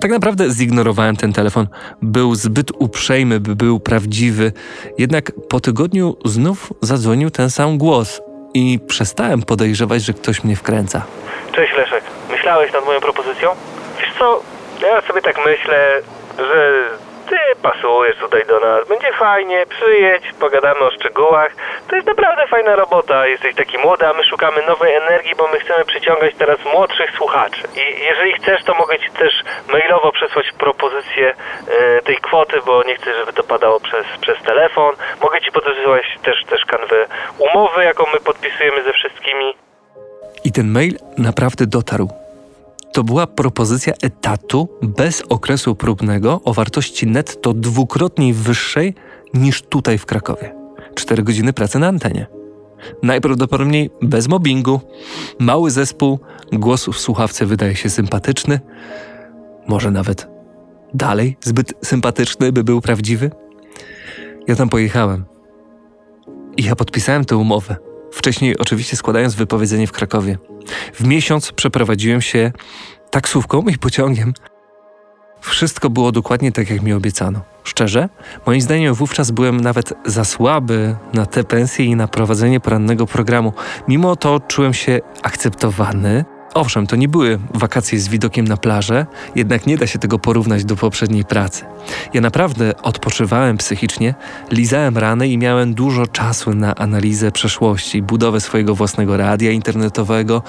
Tak 0.00 0.10
naprawdę 0.10 0.50
zignorowałem 0.50 1.16
ten 1.16 1.32
telefon. 1.32 1.66
Był 2.02 2.34
zbyt 2.34 2.70
uprzejmy, 2.78 3.40
by 3.40 3.56
był 3.56 3.80
prawdziwy. 3.80 4.52
Jednak 4.98 5.32
po 5.48 5.60
tygodniu 5.60 6.16
znów 6.24 6.72
zadzwonił 6.80 7.30
ten 7.30 7.50
sam 7.50 7.78
głos 7.78 8.22
i 8.54 8.78
przestałem 8.88 9.42
podejrzewać, 9.42 10.02
że 10.02 10.12
ktoś 10.12 10.44
mnie 10.44 10.56
wkręca. 10.56 11.02
Cześć 11.52 11.72
Leszek, 11.76 12.04
myślałeś 12.30 12.72
nad 12.72 12.84
moją 12.84 13.00
propozycją? 13.00 13.50
Wiesz 14.00 14.12
co, 14.18 14.42
ja 14.82 15.02
sobie 15.02 15.22
tak 15.22 15.36
myślę, 15.46 16.02
że 16.38 16.88
ty 17.28 17.60
pasujesz 17.62 18.16
tutaj 18.16 18.46
do 18.46 18.60
nas, 18.60 18.88
będzie 18.88 19.12
fajnie, 19.12 19.66
przyjedź, 19.66 20.24
pogadamy 20.40 20.80
o 20.80 20.90
szczegółach. 20.90 21.52
To 21.88 21.96
jest 21.96 22.08
naprawdę 22.08 22.46
fajna 22.46 22.76
robota, 22.76 23.26
jesteś 23.26 23.54
taki 23.54 23.78
młody, 23.78 24.06
a 24.06 24.12
my 24.12 24.24
szukamy 24.24 24.66
nowej 24.66 24.94
energii, 24.94 25.34
bo 25.34 25.48
my 25.48 25.60
chcemy 25.60 25.84
przyciągać 25.84 26.34
teraz 26.38 26.58
młodszych 26.64 27.10
słuchaczy. 27.16 27.62
I 27.76 28.04
jeżeli 28.04 28.32
chcesz, 28.32 28.64
to 28.64 28.74
mogę 28.74 28.98
ci 28.98 29.10
też 29.10 29.32
mailowo 29.72 30.12
przesłać 30.12 30.46
propozycję 30.58 31.34
e, 31.68 32.02
tej 32.02 32.16
kwoty, 32.16 32.56
bo 32.66 32.82
nie 32.82 32.96
chcę, 32.96 33.14
żeby 33.14 33.32
to 33.32 33.42
padało 33.42 33.80
przez, 33.80 34.06
przez 34.20 34.42
telefon. 34.42 34.94
Mogę 35.22 35.40
ci 35.40 35.52
podesłać 35.52 36.04
też, 36.22 36.44
też 36.44 36.64
kanwę 36.64 37.06
umowy, 37.38 37.84
jaką 37.84 38.04
my 38.14 38.20
podpisujemy 38.20 38.82
ze 38.82 38.92
wszystkimi. 38.92 39.54
I 40.44 40.52
ten 40.52 40.68
mail 40.72 40.98
naprawdę 41.18 41.66
dotarł. 41.66 42.23
To 42.94 43.04
była 43.04 43.26
propozycja 43.26 43.92
etatu 44.02 44.68
bez 44.82 45.22
okresu 45.28 45.74
próbnego 45.74 46.40
o 46.44 46.54
wartości 46.54 47.06
netto 47.06 47.54
dwukrotnie 47.54 48.34
wyższej 48.34 48.94
niż 49.34 49.62
tutaj 49.62 49.98
w 49.98 50.06
Krakowie. 50.06 50.54
Cztery 50.94 51.22
godziny 51.22 51.52
pracy 51.52 51.78
na 51.78 51.88
antenie. 51.88 52.26
Najprawdopodobniej 53.02 53.90
bez 54.02 54.28
mobbingu, 54.28 54.80
mały 55.38 55.70
zespół, 55.70 56.18
głos 56.52 56.86
w 56.88 56.98
słuchawce 56.98 57.46
wydaje 57.46 57.76
się 57.76 57.90
sympatyczny, 57.90 58.60
może 59.68 59.90
nawet 59.90 60.28
dalej 60.94 61.36
zbyt 61.40 61.74
sympatyczny, 61.84 62.52
by 62.52 62.64
był 62.64 62.80
prawdziwy. 62.80 63.30
Ja 64.48 64.56
tam 64.56 64.68
pojechałem 64.68 65.24
i 66.56 66.64
ja 66.64 66.76
podpisałem 66.76 67.24
tę 67.24 67.36
umowę. 67.36 67.76
Wcześniej 68.12 68.58
oczywiście 68.58 68.96
składając 68.96 69.34
wypowiedzenie 69.34 69.86
w 69.86 69.92
Krakowie. 69.92 70.38
W 70.94 71.06
miesiąc 71.06 71.52
przeprowadziłem 71.52 72.20
się 72.20 72.52
taksówką 73.10 73.62
i 73.62 73.78
pociągiem. 73.78 74.32
Wszystko 75.40 75.90
było 75.90 76.12
dokładnie 76.12 76.52
tak, 76.52 76.70
jak 76.70 76.82
mi 76.82 76.92
obiecano. 76.92 77.40
Szczerze, 77.64 78.08
moim 78.46 78.60
zdaniem 78.60 78.94
wówczas 78.94 79.30
byłem 79.30 79.60
nawet 79.60 79.92
za 80.06 80.24
słaby 80.24 80.96
na 81.14 81.26
te 81.26 81.44
pensje 81.44 81.84
i 81.84 81.96
na 81.96 82.08
prowadzenie 82.08 82.60
porannego 82.60 83.06
programu. 83.06 83.52
Mimo 83.88 84.16
to 84.16 84.40
czułem 84.40 84.74
się 84.74 85.00
akceptowany. 85.22 86.24
Owszem, 86.54 86.86
to 86.86 86.96
nie 86.96 87.08
były 87.08 87.38
wakacje 87.54 87.98
z 88.00 88.08
widokiem 88.08 88.48
na 88.48 88.56
plażę, 88.56 89.06
jednak 89.34 89.66
nie 89.66 89.76
da 89.76 89.86
się 89.86 89.98
tego 89.98 90.18
porównać 90.18 90.64
do 90.64 90.76
poprzedniej 90.76 91.24
pracy. 91.24 91.64
Ja 92.14 92.20
naprawdę 92.20 92.82
odpoczywałem 92.82 93.56
psychicznie, 93.56 94.14
lizałem 94.50 94.98
rany 94.98 95.28
i 95.28 95.38
miałem 95.38 95.74
dużo 95.74 96.06
czasu 96.06 96.54
na 96.54 96.74
analizę 96.74 97.32
przeszłości, 97.32 98.02
budowę 98.02 98.40
swojego 98.40 98.74
własnego 98.74 99.16
radia 99.16 99.50
internetowego 99.50 100.42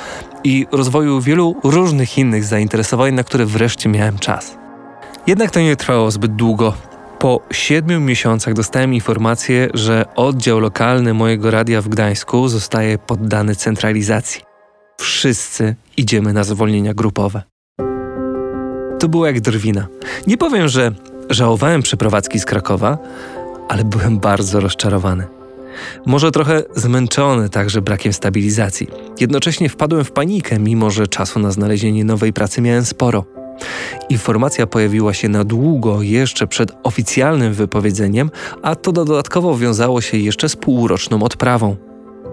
i 0.44 0.68
rozwoju 0.72 1.22
wielu 1.22 1.56
różnych 1.64 2.18
innych 2.18 2.44
zainteresowań, 2.44 3.14
na 3.14 3.24
które 3.24 3.46
wreszcie 3.46 3.90
miałem 3.90 4.20
czas. 4.20 4.58
Jednak 5.28 5.52
to 5.52 5.60
nie 5.60 5.76
trwało 5.76 6.12
zbyt 6.12 6.36
długo. 6.36 6.74
Po 7.20 7.42
siedmiu 7.52 8.00
miesiącach 8.00 8.54
dostałem 8.54 8.94
informację, 8.94 9.70
że 9.74 10.06
oddział 10.16 10.60
lokalny 10.60 11.14
mojego 11.14 11.52
radia 11.52 11.82
w 11.82 11.88
Gdańsku 11.88 12.48
zostaje 12.48 12.98
poddany 12.98 13.56
centralizacji. 13.56 14.55
Wszyscy 14.98 15.76
idziemy 15.98 16.34
na 16.34 16.44
zwolnienia 16.44 16.94
grupowe. 16.94 17.42
To 19.00 19.10
było 19.10 19.26
jak 19.26 19.42
drwina. 19.42 19.88
Nie 20.28 20.38
powiem, 20.38 20.68
że 20.68 20.92
żałowałem 21.30 21.82
przeprowadzki 21.82 22.40
z 22.40 22.46
Krakowa, 22.46 22.98
ale 23.70 23.84
byłem 23.84 24.20
bardzo 24.20 24.60
rozczarowany. 24.60 25.28
Może 26.06 26.32
trochę 26.32 26.64
zmęczony 26.76 27.50
także 27.50 27.82
brakiem 27.82 28.14
stabilizacji. 28.14 28.88
Jednocześnie 29.20 29.70
wpadłem 29.70 30.04
w 30.04 30.12
panikę, 30.12 30.60
mimo 30.60 30.90
że 30.92 31.08
czasu 31.08 31.40
na 31.40 31.52
znalezienie 31.52 32.06
nowej 32.06 32.34
pracy 32.34 32.62
miałem 32.62 32.86
sporo. 32.86 33.26
Informacja 34.10 34.68
pojawiła 34.68 35.14
się 35.14 35.30
na 35.30 35.44
długo 35.44 36.02
jeszcze 36.02 36.48
przed 36.48 36.72
oficjalnym 36.84 37.54
wypowiedzeniem, 37.54 38.32
a 38.62 38.76
to 38.76 38.92
dodatkowo 38.92 39.58
wiązało 39.58 40.02
się 40.02 40.18
jeszcze 40.18 40.50
z 40.50 40.56
półroczną 40.56 41.24
odprawą, 41.24 41.76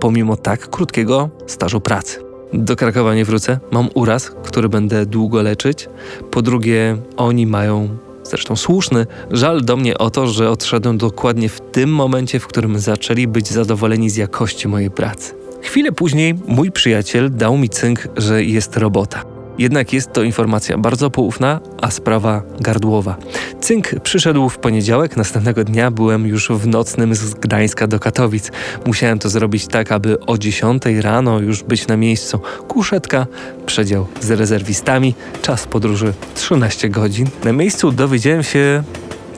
pomimo 0.01 0.37
tak 0.37 0.71
krótkiego 0.71 1.31
stażu 1.47 1.81
pracy. 1.81 2.32
Do 2.53 2.77
Krakowa 2.77 3.15
nie 3.15 3.25
wrócę, 3.25 3.59
mam 3.71 3.89
uraz, 3.95 4.31
który 4.45 4.69
będę 4.69 5.07
długo 5.07 5.43
leczyć. 5.43 5.89
Po 6.31 6.43
drugie, 6.43 6.97
oni 7.17 7.47
mają, 7.47 7.89
zresztą 8.25 8.57
słuszny, 8.57 9.07
żal 9.31 9.61
do 9.61 9.77
mnie 9.77 9.99
o 9.99 10.11
to, 10.11 10.27
że 10.27 10.51
odszedłem 10.51 10.99
dokładnie 10.99 11.49
w 11.49 11.61
tym 11.61 11.91
momencie, 11.91 12.41
w 12.41 12.47
którym 12.47 12.79
zaczęli 12.79 13.27
być 13.27 13.49
zadowoleni 13.49 14.11
z 14.11 14.17
jakości 14.17 14.69
mojej 14.69 14.91
pracy. 14.91 15.35
Chwilę 15.63 15.93
później 15.93 16.35
mój 16.47 16.71
przyjaciel 16.71 17.31
dał 17.31 17.57
mi 17.57 17.69
cynk, 17.69 18.09
że 18.17 18.45
jest 18.45 18.77
robota. 18.77 19.32
Jednak 19.59 19.93
jest 19.93 20.13
to 20.13 20.23
informacja 20.23 20.79
bardzo 20.79 21.11
poufna, 21.11 21.61
a 21.81 21.91
sprawa 21.91 22.43
gardłowa. 22.61 23.17
Cynk 23.61 24.01
przyszedł 24.03 24.49
w 24.49 24.59
poniedziałek, 24.59 25.17
następnego 25.17 25.65
dnia 25.65 25.91
byłem 25.91 26.27
już 26.27 26.49
w 26.49 26.67
nocnym 26.67 27.15
z 27.15 27.35
Gdańska 27.35 27.87
do 27.87 28.01
Katowic. 28.01 28.51
Musiałem 28.87 29.19
to 29.19 29.29
zrobić 29.29 29.67
tak, 29.67 29.93
aby 29.93 30.21
o 30.21 30.39
10 30.39 30.83
rano 31.01 31.41
już 31.41 31.63
być 31.63 31.87
na 31.87 31.97
miejscu. 31.97 32.41
Kuszetka, 32.69 33.27
przedział 33.67 34.07
z 34.21 34.31
rezerwistami, 34.31 35.15
czas 35.43 35.67
podróży 35.67 36.13
13 36.35 36.89
godzin. 36.89 37.27
Na 37.45 37.53
miejscu 37.53 37.93
dowiedziałem 37.93 38.43
się 38.43 38.83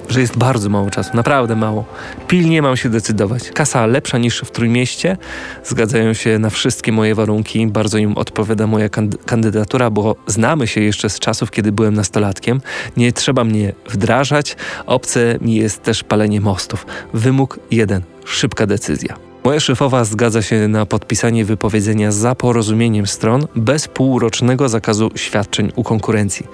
że 0.08 0.20
jest 0.20 0.36
bardzo 0.36 0.68
mało 0.68 0.90
czasu, 0.90 1.10
naprawdę 1.14 1.56
mało. 1.56 1.84
Pilnie 2.28 2.62
mam 2.62 2.76
się 2.76 2.88
decydować. 2.88 3.50
Kasa 3.50 3.86
lepsza 3.86 4.18
niż 4.18 4.40
w 4.40 4.50
Trójmieście, 4.50 5.16
zgadzają 5.64 6.14
się 6.14 6.38
na 6.38 6.50
wszystkie 6.50 6.92
moje 6.92 7.14
warunki, 7.14 7.66
bardzo 7.66 7.98
im 7.98 8.18
odpowiada 8.18 8.66
moja 8.66 8.88
kandydatura, 9.26 9.90
bo 9.90 10.16
znamy 10.26 10.66
się 10.66 10.80
jeszcze 10.80 11.10
z 11.10 11.18
czasów, 11.18 11.50
kiedy 11.50 11.72
byłem 11.72 11.94
nastolatkiem. 11.94 12.60
Nie 12.96 13.12
trzeba 13.12 13.44
mnie 13.44 13.72
wdrażać, 13.90 14.56
obce 14.86 15.38
mi 15.40 15.54
jest 15.54 15.82
też 15.82 16.04
palenie 16.04 16.40
mostów. 16.40 16.86
Wymóg 17.14 17.58
jeden, 17.70 18.02
szybka 18.24 18.66
decyzja. 18.66 19.33
Moja 19.44 19.60
szefowa 19.60 20.04
zgadza 20.04 20.42
się 20.42 20.68
na 20.68 20.86
podpisanie 20.86 21.44
wypowiedzenia 21.44 22.12
za 22.12 22.34
porozumieniem 22.34 23.06
stron 23.06 23.46
bez 23.56 23.88
półrocznego 23.88 24.68
zakazu 24.68 25.10
świadczeń 25.14 25.72
u 25.76 25.82
konkurencji. 25.82 26.46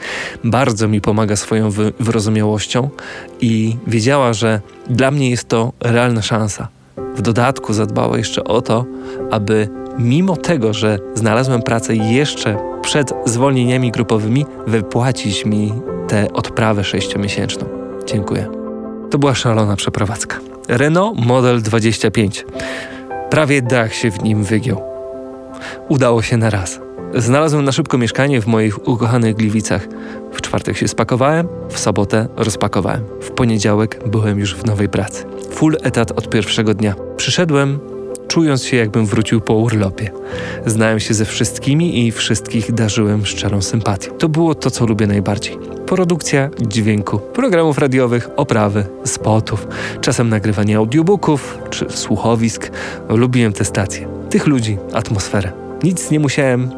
Bardzo 0.44 0.88
mi 0.88 1.00
pomaga 1.00 1.36
swoją 1.36 1.70
wy 1.70 1.92
wyrozumiałością 2.00 2.88
i 3.40 3.76
wiedziała, 3.86 4.32
że 4.32 4.60
dla 4.88 5.10
mnie 5.10 5.30
jest 5.30 5.48
to 5.48 5.72
realna 5.80 6.22
szansa. 6.22 6.68
W 7.16 7.22
dodatku 7.22 7.72
zadbała 7.72 8.18
jeszcze 8.18 8.44
o 8.44 8.62
to, 8.62 8.84
aby 9.30 9.68
mimo 9.98 10.36
tego, 10.36 10.72
że 10.72 10.98
znalazłem 11.14 11.62
pracę 11.62 11.96
jeszcze 11.96 12.56
przed 12.82 13.12
zwolnieniami 13.24 13.90
grupowymi, 13.90 14.46
wypłacić 14.66 15.44
mi 15.44 15.72
tę 16.08 16.32
odprawę 16.32 16.84
sześciomiesięczną. 16.84 17.66
Dziękuję. 18.06 18.48
To 19.10 19.18
była 19.18 19.34
szalona 19.34 19.76
przeprowadzka. 19.76 20.49
Renault 20.70 21.26
Model 21.26 21.62
25. 21.62 22.46
Prawie 23.30 23.62
dach 23.62 23.94
się 23.94 24.10
w 24.10 24.22
nim 24.22 24.44
wygiął. 24.44 24.82
Udało 25.88 26.22
się 26.22 26.36
na 26.36 26.50
raz. 26.50 26.80
Znalazłem 27.14 27.64
na 27.64 27.72
szybko 27.72 27.98
mieszkanie 27.98 28.40
w 28.40 28.46
moich 28.46 28.88
ukochanych 28.88 29.36
Gliwicach. 29.36 29.88
W 30.32 30.40
czwartek 30.40 30.76
się 30.76 30.88
spakowałem, 30.88 31.48
w 31.68 31.78
sobotę 31.78 32.28
rozpakowałem. 32.36 33.04
W 33.20 33.30
poniedziałek 33.30 34.08
byłem 34.08 34.38
już 34.38 34.54
w 34.54 34.66
nowej 34.66 34.88
pracy. 34.88 35.24
Full 35.50 35.76
etat 35.82 36.10
od 36.10 36.30
pierwszego 36.30 36.74
dnia. 36.74 36.94
Przyszedłem, 37.16 37.78
czując 38.30 38.64
się 38.64 38.76
jakbym 38.76 39.06
wrócił 39.06 39.40
po 39.40 39.54
urlopie. 39.54 40.10
Znałem 40.66 41.00
się 41.00 41.14
ze 41.14 41.24
wszystkimi 41.24 42.06
i 42.06 42.12
wszystkich 42.12 42.72
darzyłem 42.72 43.26
szczerą 43.26 43.62
sympatią. 43.62 44.12
To 44.12 44.28
było 44.28 44.54
to, 44.54 44.70
co 44.70 44.86
lubię 44.86 45.06
najbardziej. 45.06 45.58
Produkcja 45.86 46.50
dźwięku, 46.60 47.18
programów 47.18 47.78
radiowych, 47.78 48.28
oprawy, 48.36 48.84
spotów, 49.04 49.68
czasem 50.00 50.28
nagrywanie 50.28 50.76
audiobooków 50.76 51.58
czy 51.70 51.86
słuchowisk. 51.88 52.70
Lubiłem 53.08 53.52
te 53.52 53.64
stacje. 53.64 54.08
Tych 54.30 54.46
ludzi, 54.46 54.78
atmosferę. 54.92 55.52
Nic 55.82 56.10
nie 56.10 56.20
musiałem 56.20 56.70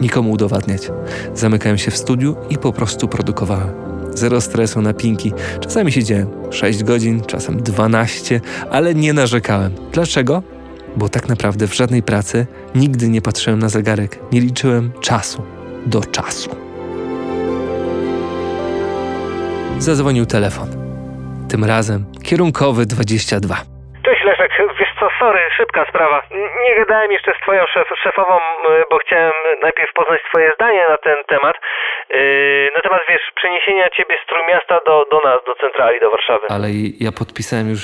nikomu 0.00 0.30
udowadniać. 0.30 0.90
Zamykałem 1.34 1.78
się 1.78 1.90
w 1.90 1.96
studiu 1.96 2.36
i 2.50 2.58
po 2.58 2.72
prostu 2.72 3.08
produkowałem. 3.08 3.68
Zero 4.14 4.40
stresu 4.40 4.82
na 4.82 4.94
pinki. 4.94 5.32
Czasami 5.60 5.92
siedziałem 5.92 6.28
6 6.50 6.84
godzin, 6.84 7.20
czasem 7.20 7.62
12, 7.62 8.40
ale 8.70 8.94
nie 8.94 9.12
narzekałem. 9.12 9.72
Dlaczego? 9.92 10.57
Bo 10.98 11.08
tak 11.08 11.28
naprawdę 11.28 11.66
w 11.66 11.74
żadnej 11.74 12.02
pracy 12.02 12.46
nigdy 12.74 13.08
nie 13.08 13.22
patrzyłem 13.22 13.58
na 13.58 13.68
zegarek, 13.68 14.10
nie 14.32 14.40
liczyłem 14.40 14.92
czasu 15.00 15.42
do 15.86 16.00
czasu. 16.16 16.50
Zadzwonił 19.78 20.26
telefon. 20.26 20.68
Tym 21.50 21.64
razem 21.64 22.04
kierunkowy 22.24 22.86
22. 22.86 23.54
Cześć 24.04 24.24
Leszek, 24.24 24.50
wiesz 24.80 24.92
co, 25.00 25.08
sorry, 25.18 25.40
szybka 25.56 25.86
sprawa. 25.88 26.22
Nie 26.64 26.76
gadałem 26.76 27.12
jeszcze 27.12 27.32
z 27.38 27.42
twoją 27.42 27.62
szef, 27.74 27.88
szefową, 28.02 28.38
bo 28.90 28.98
chciałem 28.98 29.32
najpierw 29.62 29.92
poznać 29.92 30.20
twoje 30.30 30.52
zdanie 30.54 30.82
na 30.88 30.96
ten 30.96 31.16
temat. 31.26 31.56
Yy, 32.10 32.70
na 32.74 32.80
temat, 32.80 33.00
wiesz, 33.08 33.22
przeniesienia 33.34 33.88
ciebie 33.88 34.16
z 34.24 34.26
Trójmiasta 34.28 34.80
do, 34.86 35.06
do 35.10 35.20
nas, 35.20 35.38
do 35.46 35.54
centrali, 35.54 36.00
do 36.00 36.10
Warszawy. 36.10 36.46
Ale 36.48 36.68
ja 37.00 37.12
podpisałem 37.12 37.68
już 37.70 37.82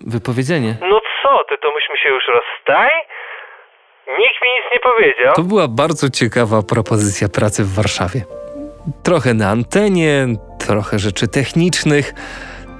wypowiedzenie. 0.00 0.76
No 0.80 1.00
co 1.22 1.44
ty, 1.48 1.54
to 1.62 1.68
myśmy 1.74 1.96
się 2.02 2.08
już 2.08 2.24
rozstali? 2.28 3.00
Nikt 4.08 4.42
mi 4.42 4.48
nic 4.48 4.64
nie 4.72 4.80
powiedział. 4.80 5.34
To 5.34 5.42
była 5.42 5.68
bardzo 5.68 6.10
ciekawa 6.10 6.62
propozycja 6.62 7.28
pracy 7.28 7.64
w 7.64 7.74
Warszawie. 7.74 8.24
Trochę 9.02 9.34
na 9.34 9.48
antenie, 9.48 10.26
trochę 10.66 10.98
rzeczy 10.98 11.28
technicznych, 11.28 12.14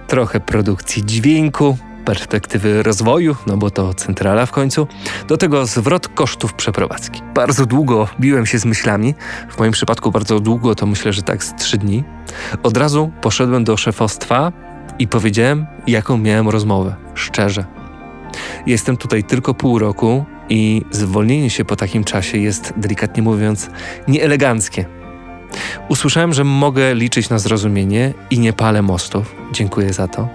trochę 0.09 0.40
produkcji 0.40 1.03
dźwięku, 1.05 1.77
perspektywy 2.07 2.83
rozwoju, 2.83 3.37
no 3.47 3.57
bo 3.57 3.71
to 3.71 3.95
centrala 3.95 4.47
w 4.47 4.53
końcu, 4.53 4.87
do 5.29 5.37
tego 5.37 5.66
zwrot 5.66 6.09
kosztów 6.09 6.55
przeprowadzki. 6.55 7.21
Bardzo 7.35 7.66
długo 7.66 8.09
biłem 8.21 8.47
się 8.47 8.59
z 8.59 8.64
myślami, 8.64 9.14
w 9.51 9.59
moim 9.59 9.73
przypadku 9.73 10.11
bardzo 10.11 10.40
długo, 10.40 10.75
to 10.75 10.87
myślę, 10.87 11.12
że 11.12 11.23
tak 11.23 11.45
z 11.45 11.55
trzy 11.55 11.77
dni. 11.79 12.05
Od 12.62 12.77
razu 12.77 13.11
poszedłem 13.23 13.64
do 13.64 13.77
szefostwa 13.77 14.53
i 14.99 15.09
powiedziałem, 15.09 15.67
jaką 15.87 16.19
miałem 16.19 16.49
rozmowę, 16.49 16.97
szczerze. 17.15 17.65
Jestem 18.67 18.97
tutaj 18.97 19.25
tylko 19.25 19.55
pół 19.55 19.79
roku 19.79 20.25
i 20.49 20.83
zwolnienie 20.91 21.51
się 21.51 21.65
po 21.65 21.77
takim 21.77 22.05
czasie 22.05 22.39
jest, 22.39 22.73
delikatnie 22.77 23.23
mówiąc, 23.23 23.71
nieeleganckie. 24.09 24.85
Usłyszałem, 25.89 26.33
że 26.33 26.45
mogę 26.45 26.95
liczyć 26.95 27.31
na 27.31 27.39
zrozumienie 27.39 28.15
i 28.31 28.39
nie 28.39 28.53
palę 28.53 28.83
mostów. 28.83 29.35
Dziękuję 29.53 29.93
za 29.93 30.09
to. 30.09 30.29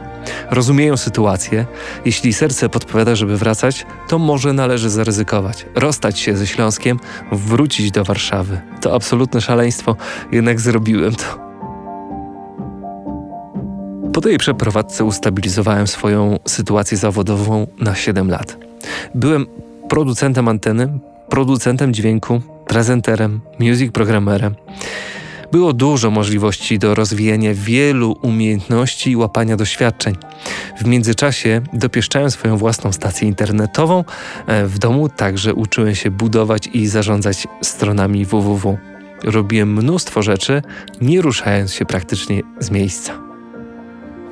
Rozumieją 0.52 0.98
sytuację. 0.98 1.66
Jeśli 2.06 2.34
serce 2.34 2.70
podpowiada, 2.70 3.16
żeby 3.16 3.38
wracać, 3.38 3.86
to 4.08 4.20
może 4.20 4.54
należy 4.54 4.90
zaryzykować. 4.90 5.66
Rozstać 5.76 6.20
się 6.20 6.38
ze 6.38 6.48
Śląskiem, 6.48 7.00
wrócić 7.32 7.92
do 7.92 8.04
Warszawy. 8.04 8.62
To 8.82 8.96
absolutne 8.96 9.42
szaleństwo, 9.42 9.96
jednak 10.32 10.60
zrobiłem 10.60 11.16
to. 11.16 11.51
Po 14.14 14.22
tej 14.22 14.38
przeprowadzce 14.38 15.04
ustabilizowałem 15.04 15.88
swoją 15.88 16.40
sytuację 16.48 16.98
zawodową 16.98 17.68
na 17.80 17.96
7 17.96 18.30
lat. 18.30 18.58
Byłem 19.16 19.46
producentem 19.90 20.48
anteny, 20.48 21.00
producentem 21.30 21.94
dźwięku, 21.94 22.42
prezenterem, 22.68 23.40
music 23.60 23.92
programmerem. 23.92 24.56
Było 25.52 25.74
dużo 25.74 26.12
możliwości 26.12 26.80
do 26.80 26.96
rozwijania 26.96 27.52
wielu 27.54 28.16
umiejętności 28.22 29.12
i 29.12 29.16
łapania 29.16 29.58
doświadczeń. 29.58 30.16
W 30.82 30.86
międzyczasie 30.86 31.62
dopieszczałem 31.74 32.32
swoją 32.32 32.58
własną 32.58 32.92
stację 32.92 33.28
internetową. 33.28 34.04
E, 34.48 34.66
w 34.68 34.80
domu 34.80 35.10
także 35.10 35.54
uczyłem 35.54 35.96
się 35.96 36.12
budować 36.12 36.70
i 36.74 36.88
zarządzać 36.88 37.48
stronami 37.62 38.26
www. 38.26 38.78
Robiłem 39.24 39.74
mnóstwo 39.74 40.22
rzeczy, 40.22 40.62
nie 41.02 41.22
ruszając 41.22 41.74
się 41.74 41.86
praktycznie 41.86 42.42
z 42.60 42.72
miejsca. 42.72 43.31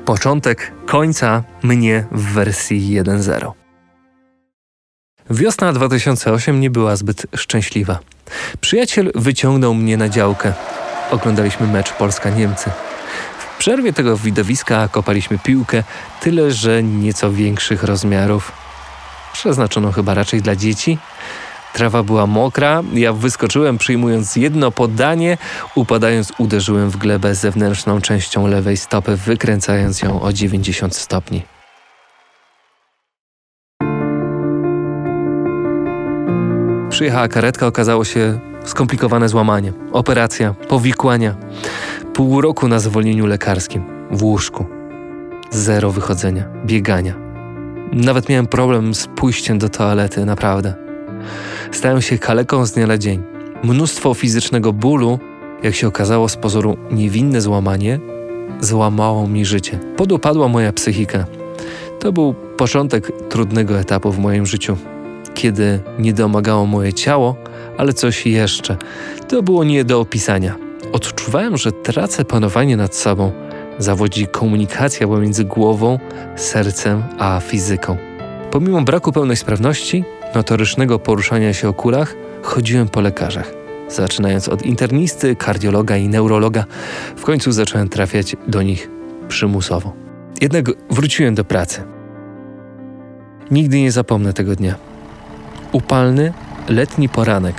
Początek 0.04 0.72
końca 0.86 1.42
mnie 1.62 2.04
w 2.12 2.32
wersji 2.32 3.02
1.0. 3.02 3.52
Wiosna 5.30 5.72
2008 5.72 6.60
nie 6.60 6.70
była 6.70 6.96
zbyt 6.96 7.26
szczęśliwa. 7.36 7.98
Przyjaciel 8.60 9.12
wyciągnął 9.14 9.74
mnie 9.74 9.96
na 9.96 10.08
działkę. 10.08 10.52
Oglądaliśmy 11.10 11.66
mecz 11.66 11.92
Polska-Niemcy. 11.92 12.70
W 13.38 13.58
przerwie 13.58 13.92
tego 13.92 14.16
widowiska 14.16 14.88
kopaliśmy 14.88 15.38
piłkę, 15.38 15.82
tyle 16.20 16.50
że 16.50 16.82
nieco 16.82 17.32
większych 17.32 17.82
rozmiarów. 17.82 18.52
Przeznaczoną 19.32 19.92
chyba 19.92 20.14
raczej 20.14 20.42
dla 20.42 20.56
dzieci. 20.56 20.98
Trawa 21.72 22.02
była 22.02 22.26
mokra, 22.26 22.82
ja 22.92 23.12
wyskoczyłem 23.12 23.78
przyjmując 23.78 24.36
jedno 24.36 24.70
podanie, 24.70 25.38
upadając 25.74 26.32
uderzyłem 26.38 26.90
w 26.90 26.96
glebę 26.96 27.34
zewnętrzną 27.34 28.00
częścią 28.00 28.46
lewej 28.46 28.76
stopy, 28.76 29.16
wykręcając 29.16 30.02
ją 30.02 30.22
o 30.22 30.32
90 30.32 30.96
stopni. 30.96 31.42
Przyjechała 36.90 37.28
karetka, 37.28 37.66
okazało 37.66 38.04
się 38.04 38.40
skomplikowane 38.64 39.28
złamanie, 39.28 39.72
operacja, 39.92 40.54
powikłania. 40.68 41.36
Pół 42.14 42.40
roku 42.40 42.68
na 42.68 42.78
zwolnieniu 42.78 43.26
lekarskim, 43.26 43.84
w 44.10 44.22
łóżku. 44.22 44.66
Zero 45.50 45.90
wychodzenia, 45.90 46.44
biegania. 46.66 47.14
Nawet 47.92 48.28
miałem 48.28 48.46
problem 48.46 48.94
z 48.94 49.06
pójściem 49.06 49.58
do 49.58 49.68
toalety, 49.68 50.24
naprawdę. 50.24 50.89
Stałem 51.72 52.02
się 52.02 52.18
kaleką 52.18 52.66
z 52.66 52.72
dnia 52.72 52.86
na 52.86 52.98
dzień. 52.98 53.22
Mnóstwo 53.62 54.14
fizycznego 54.14 54.72
bólu, 54.72 55.18
jak 55.62 55.74
się 55.74 55.88
okazało 55.88 56.28
z 56.28 56.36
pozoru 56.36 56.76
niewinne 56.90 57.40
złamanie, 57.40 58.00
złamało 58.60 59.26
mi 59.26 59.44
życie. 59.44 59.78
Podupadła 59.96 60.48
moja 60.48 60.72
psychika. 60.72 61.26
To 61.98 62.12
był 62.12 62.34
początek 62.34 63.12
trudnego 63.28 63.78
etapu 63.78 64.12
w 64.12 64.18
moim 64.18 64.46
życiu 64.46 64.76
kiedy 65.40 65.80
nie 65.98 66.12
domagało 66.12 66.66
moje 66.66 66.92
ciało, 66.92 67.36
ale 67.78 67.92
coś 67.92 68.26
jeszcze. 68.26 68.76
To 69.28 69.42
było 69.42 69.64
nie 69.64 69.84
do 69.84 70.00
opisania. 70.00 70.56
Odczuwałem, 70.92 71.56
że 71.56 71.72
tracę 71.72 72.24
panowanie 72.24 72.76
nad 72.76 72.94
sobą. 72.94 73.32
Zawodzi 73.78 74.26
komunikacja 74.26 75.06
pomiędzy 75.06 75.44
głową, 75.44 75.98
sercem 76.36 77.02
a 77.18 77.40
fizyką. 77.40 77.96
Pomimo 78.50 78.82
braku 78.82 79.12
pełnej 79.12 79.36
sprawności, 79.36 80.04
notorycznego 80.34 80.98
poruszania 80.98 81.52
się 81.52 81.68
o 81.68 81.72
kulach, 81.72 82.14
chodziłem 82.42 82.88
po 82.88 83.00
lekarzach. 83.00 83.52
Zaczynając 83.88 84.48
od 84.48 84.62
internisty, 84.62 85.36
kardiologa 85.36 85.96
i 85.96 86.08
neurologa, 86.08 86.64
w 87.16 87.24
końcu 87.24 87.52
zacząłem 87.52 87.88
trafiać 87.88 88.36
do 88.48 88.62
nich 88.62 88.90
przymusowo. 89.28 89.92
Jednak 90.40 90.66
wróciłem 90.90 91.34
do 91.34 91.44
pracy. 91.44 91.82
Nigdy 93.50 93.80
nie 93.80 93.92
zapomnę 93.92 94.32
tego 94.32 94.56
dnia. 94.56 94.74
Upalny, 95.72 96.32
letni 96.68 97.08
poranek. 97.08 97.54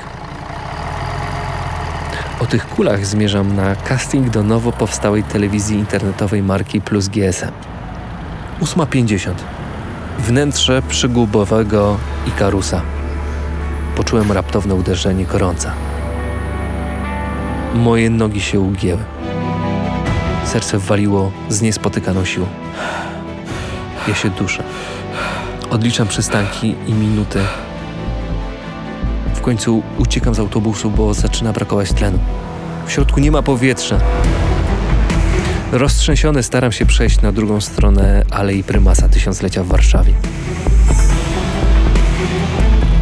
O 2.39 2.45
tych 2.45 2.67
kulach 2.67 3.05
zmierzam 3.05 3.55
na 3.55 3.75
casting 3.75 4.29
do 4.29 4.43
nowo 4.43 4.71
powstałej 4.71 5.23
telewizji 5.23 5.77
internetowej 5.77 6.43
marki 6.43 6.81
Plus 6.81 7.07
GSM. 7.07 7.51
8.50. 8.61 9.60
Wnętrze 10.27 10.81
przygubowego 10.81 11.97
Ikarusa. 12.27 12.81
Poczułem 13.95 14.31
raptowne 14.31 14.75
uderzenie 14.75 15.25
gorąca. 15.25 15.73
Moje 17.73 18.09
nogi 18.09 18.41
się 18.41 18.59
ugięły. 18.59 19.03
Serce 20.45 20.79
waliło 20.79 21.31
z 21.49 21.61
niespotykaną 21.61 22.25
siłą. 22.25 22.45
Ja 24.07 24.15
się 24.15 24.29
duszę. 24.29 24.63
Odliczam 25.69 26.07
przystanki 26.07 26.75
i 26.87 26.93
minuty, 26.93 27.39
w 29.41 29.43
końcu 29.43 29.83
uciekam 29.97 30.35
z 30.35 30.39
autobusu, 30.39 30.91
bo 30.91 31.13
zaczyna 31.13 31.53
brakować 31.53 31.93
tlenu. 31.93 32.19
W 32.85 32.91
środku 32.91 33.19
nie 33.19 33.31
ma 33.31 33.41
powietrza. 33.41 33.99
Roztrzęsiony 35.71 36.43
staram 36.43 36.71
się 36.71 36.85
przejść 36.85 37.21
na 37.21 37.31
drugą 37.31 37.61
stronę 37.61 38.25
Alei 38.29 38.63
Prymasa 38.63 39.09
Tysiąclecia 39.09 39.63
w 39.63 39.67
Warszawie. 39.67 40.13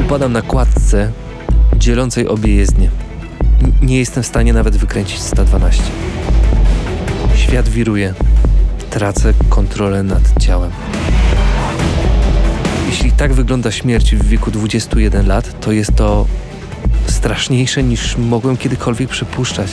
Upadam 0.05 0.34
na 0.34 0.41
kładce 0.41 1.12
dzielącej 1.77 2.27
obie 2.27 2.55
jezdnie. 2.55 2.89
N 3.63 3.71
nie 3.82 3.99
jestem 3.99 4.23
w 4.23 4.27
stanie 4.27 4.53
nawet 4.53 4.77
wykręcić 4.77 5.19
112. 5.19 5.84
Świat 7.36 7.69
wiruje. 7.69 8.13
Tracę 8.89 9.34
kontrolę 9.49 10.03
nad 10.03 10.21
ciałem. 10.39 10.71
Jeśli 12.89 13.12
tak 13.12 13.34
wygląda 13.34 13.71
śmierć 13.71 14.15
w 14.15 14.27
wieku 14.27 14.51
21 14.51 15.27
lat, 15.27 15.60
to 15.62 15.71
jest 15.71 15.95
to 15.95 16.25
straszniejsze 17.08 17.84
niż 17.84 18.17
mogłem 18.17 18.58
kiedykolwiek 18.58 19.10
przypuszczać. 19.10 19.71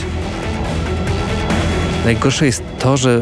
Najgorsze 2.05 2.45
jest 2.45 2.63
to, 2.79 2.97
że 2.97 3.19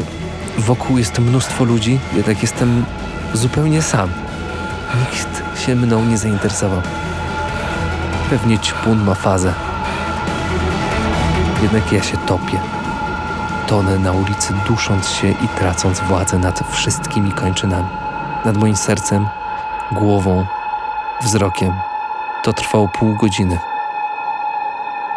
wokół 0.58 0.98
jest 0.98 1.18
mnóstwo 1.18 1.64
ludzi, 1.64 1.98
jednak 2.16 2.42
jestem 2.42 2.84
zupełnie 3.34 3.82
sam. 3.82 4.10
Nikt 5.00 5.60
się 5.60 5.76
mną 5.76 6.04
nie 6.04 6.18
zainteresował. 6.18 6.82
Pewnie 8.30 8.58
ćpun 8.58 9.04
ma 9.04 9.14
fazę. 9.14 9.54
Jednak 11.62 11.92
ja 11.92 12.02
się 12.02 12.16
topię. 12.16 12.60
Tonę 13.66 13.98
na 13.98 14.12
ulicy, 14.12 14.54
dusząc 14.68 15.08
się 15.08 15.30
i 15.30 15.48
tracąc 15.58 16.00
władzę 16.00 16.38
nad 16.38 16.60
wszystkimi 16.72 17.32
kończynami. 17.32 17.88
Nad 18.44 18.56
moim 18.56 18.76
sercem, 18.76 19.28
głową, 19.92 20.46
wzrokiem. 21.22 21.72
To 22.44 22.52
trwało 22.52 22.88
pół 22.88 23.16
godziny. 23.16 23.58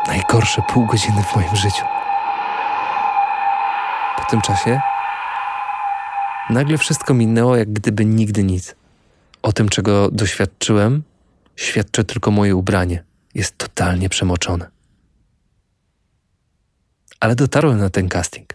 Najgorsze 0.08 0.62
pół 0.62 0.86
godziny 0.86 1.24
w 1.24 1.36
moim 1.36 1.56
życiu. 1.56 1.98
Po 4.30 4.32
tym 4.32 4.42
czasie 4.42 4.82
nagle 6.50 6.78
wszystko 6.78 7.13
minęło, 7.13 7.56
jak 7.56 7.74
gdyby 7.74 8.06
nigdy 8.06 8.44
nic. 8.44 8.76
O 9.42 9.54
tym, 9.54 9.70
czego 9.70 10.12
doświadczyłem, 10.12 11.04
świadczy 11.56 12.04
tylko 12.04 12.32
moje 12.32 12.56
ubranie. 12.56 13.04
Jest 13.36 13.58
totalnie 13.58 14.10
przemoczone. 14.10 14.69
Ale 17.19 17.36
dotarłem 17.36 17.77
na 17.77 17.90
ten 17.90 18.10
casting. 18.10 18.54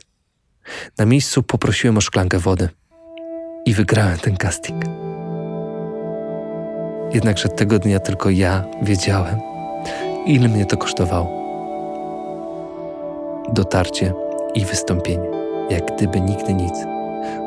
Na 0.99 1.07
miejscu 1.07 1.43
poprosiłem 1.43 1.99
o 1.99 2.01
szklankę 2.01 2.39
wody 2.39 2.69
i 3.67 3.75
wygrałem 3.75 4.19
ten 4.19 4.37
casting. 4.37 4.85
Jednakże 7.15 7.49
tego 7.49 7.79
dnia 7.79 8.01
tylko 8.01 8.31
ja 8.31 8.65
wiedziałem, 8.83 9.41
ile 10.27 10.49
mnie 10.49 10.67
to 10.67 10.77
kosztowało. 10.77 11.45
Dotarcie 13.53 14.13
i 14.55 14.65
wystąpienie. 14.65 15.34
Jak 15.71 15.97
gdyby 15.97 16.21
nigdy 16.21 16.55
nic. 16.55 16.75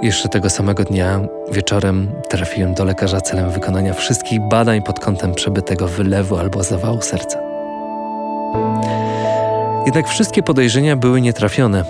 Jeszcze 0.01 0.29
tego 0.29 0.49
samego 0.49 0.83
dnia 0.83 1.19
wieczorem 1.51 2.11
trafiłem 2.29 2.73
do 2.73 2.85
lekarza 2.85 3.21
celem 3.21 3.51
wykonania 3.51 3.93
wszystkich 3.93 4.39
badań 4.41 4.81
pod 4.81 4.99
kątem 4.99 5.33
przebytego 5.33 5.87
wylewu 5.87 6.37
albo 6.37 6.63
zawału 6.63 7.01
serca. 7.01 7.39
Jednak 9.85 10.07
wszystkie 10.07 10.43
podejrzenia 10.43 10.95
były 10.95 11.21
nietrafione. 11.21 11.83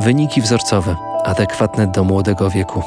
Wyniki 0.00 0.42
wzorcowe, 0.42 0.96
adekwatne 1.24 1.86
do 1.86 2.04
młodego 2.04 2.50
wieku. 2.50 2.82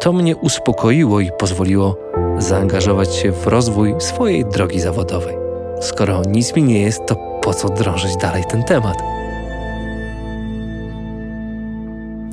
To 0.00 0.12
mnie 0.12 0.36
uspokoiło 0.36 1.20
i 1.20 1.30
pozwoliło 1.38 1.96
zaangażować 2.38 3.14
się 3.14 3.32
w 3.32 3.46
rozwój 3.46 3.94
swojej 3.98 4.44
drogi 4.44 4.80
zawodowej. 4.80 5.36
Skoro 5.80 6.22
nic 6.28 6.56
mi 6.56 6.62
nie 6.62 6.80
jest, 6.80 7.06
to 7.06 7.16
po 7.42 7.54
co 7.54 7.68
drążyć 7.68 8.16
dalej 8.16 8.44
ten 8.50 8.64
temat? 8.64 9.21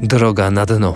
Droga 0.02 0.52
na 0.52 0.66
dno. 0.66 0.93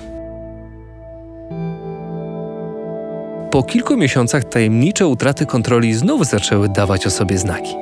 Po 3.52 3.64
kilku 3.64 3.98
miesiącach 3.98 4.44
tajemnicze 4.44 5.08
utraty 5.08 5.46
kontroli 5.46 5.94
znów 5.94 6.26
zaczęły 6.26 6.70
dawać 6.70 7.08
o 7.08 7.10
sobie 7.10 7.38
znaki. 7.38 7.76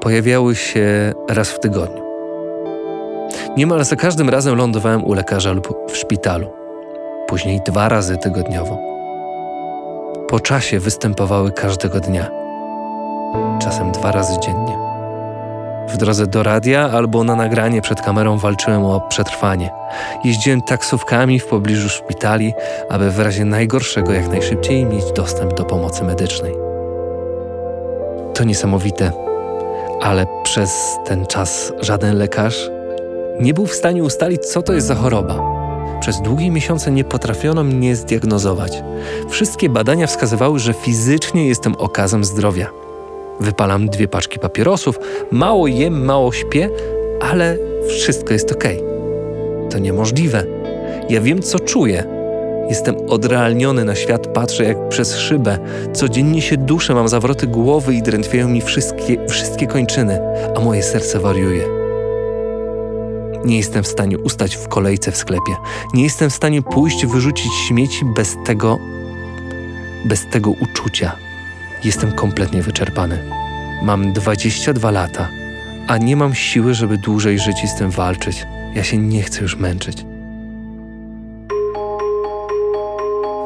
Pojawiały 0.00 0.54
się 0.54 1.12
raz 1.28 1.50
w 1.50 1.60
tygodniu. 1.60 2.02
Niemal 3.56 3.84
za 3.84 3.96
każdym 3.96 4.28
razem 4.28 4.56
lądowałem 4.56 5.04
u 5.04 5.12
lekarza 5.12 5.52
lub 5.52 5.68
w 5.92 5.96
szpitalu. 5.96 6.46
Później 7.26 7.60
dwa 7.66 7.88
razy 7.88 8.16
tygodniowo. 8.16 8.78
Po 10.28 10.40
czasie 10.40 10.80
występowały 10.80 11.52
każdego 11.52 12.00
dnia. 12.00 12.30
Czasem 13.58 13.92
dwa 13.92 14.12
razy 14.12 14.40
dziennie. 14.40 14.93
W 15.88 15.96
drodze 15.96 16.26
do 16.26 16.42
radia 16.42 16.90
albo 16.90 17.24
na 17.24 17.36
nagranie 17.36 17.82
przed 17.82 18.00
kamerą 18.00 18.38
walczyłem 18.38 18.84
o 18.84 19.00
przetrwanie. 19.00 19.70
Jeździłem 20.24 20.62
taksówkami 20.62 21.40
w 21.40 21.46
pobliżu 21.46 21.88
szpitali, 21.88 22.52
aby 22.88 23.10
w 23.10 23.20
razie 23.20 23.44
najgorszego 23.44 24.12
jak 24.12 24.28
najszybciej 24.28 24.84
mieć 24.84 25.12
dostęp 25.12 25.54
do 25.54 25.64
pomocy 25.64 26.04
medycznej. 26.04 26.54
To 28.34 28.44
niesamowite, 28.44 29.12
ale 30.02 30.26
przez 30.42 30.98
ten 31.06 31.26
czas 31.26 31.72
żaden 31.80 32.18
lekarz 32.18 32.70
nie 33.40 33.54
był 33.54 33.66
w 33.66 33.74
stanie 33.74 34.02
ustalić, 34.04 34.46
co 34.46 34.62
to 34.62 34.72
jest 34.72 34.86
za 34.86 34.94
choroba. 34.94 35.40
Przez 36.00 36.20
długie 36.20 36.50
miesiące 36.50 36.90
nie 36.90 37.04
potrafiono 37.04 37.64
mnie 37.64 37.96
zdiagnozować. 37.96 38.82
Wszystkie 39.28 39.68
badania 39.68 40.06
wskazywały, 40.06 40.58
że 40.58 40.72
fizycznie 40.72 41.48
jestem 41.48 41.74
okazem 41.78 42.24
zdrowia. 42.24 42.83
Wypalam 43.40 43.88
dwie 43.88 44.08
paczki 44.08 44.38
papierosów, 44.38 44.98
mało 45.30 45.66
jem, 45.66 46.04
mało 46.04 46.32
śpię, 46.32 46.70
ale 47.20 47.58
wszystko 47.88 48.32
jest 48.32 48.52
ok. 48.52 48.64
To 49.70 49.78
niemożliwe. 49.78 50.44
Ja 51.08 51.20
wiem, 51.20 51.42
co 51.42 51.58
czuję. 51.58 52.04
Jestem 52.68 52.96
odrealniony 53.08 53.84
na 53.84 53.94
świat, 53.94 54.26
patrzę 54.26 54.64
jak 54.64 54.88
przez 54.88 55.16
szybę. 55.16 55.58
Codziennie 55.92 56.42
się 56.42 56.56
duszę, 56.56 56.94
mam 56.94 57.08
zawroty 57.08 57.46
głowy 57.46 57.94
i 57.94 58.02
drętwieją 58.02 58.48
mi 58.48 58.60
wszystkie, 58.60 59.28
wszystkie 59.28 59.66
kończyny, 59.66 60.20
a 60.56 60.60
moje 60.60 60.82
serce 60.82 61.20
wariuje. 61.20 61.62
Nie 63.44 63.56
jestem 63.56 63.82
w 63.82 63.88
stanie 63.88 64.18
ustać 64.18 64.56
w 64.56 64.68
kolejce 64.68 65.12
w 65.12 65.16
sklepie. 65.16 65.52
Nie 65.94 66.02
jestem 66.02 66.30
w 66.30 66.34
stanie 66.34 66.62
pójść 66.62 67.06
wyrzucić 67.06 67.52
śmieci 67.68 68.04
bez 68.16 68.36
tego, 68.46 68.78
bez 70.08 70.20
tego 70.32 70.50
uczucia. 70.50 71.23
Jestem 71.84 72.12
kompletnie 72.12 72.62
wyczerpany. 72.62 73.18
Mam 73.82 74.12
22 74.12 74.90
lata, 74.90 75.28
a 75.86 75.98
nie 75.98 76.16
mam 76.16 76.34
siły, 76.34 76.74
żeby 76.74 76.98
dłużej 76.98 77.38
żyć 77.38 77.64
i 77.64 77.68
z 77.68 77.74
tym 77.74 77.90
walczyć. 77.90 78.46
Ja 78.74 78.84
się 78.84 78.98
nie 78.98 79.22
chcę 79.22 79.42
już 79.42 79.56
męczyć. 79.56 80.04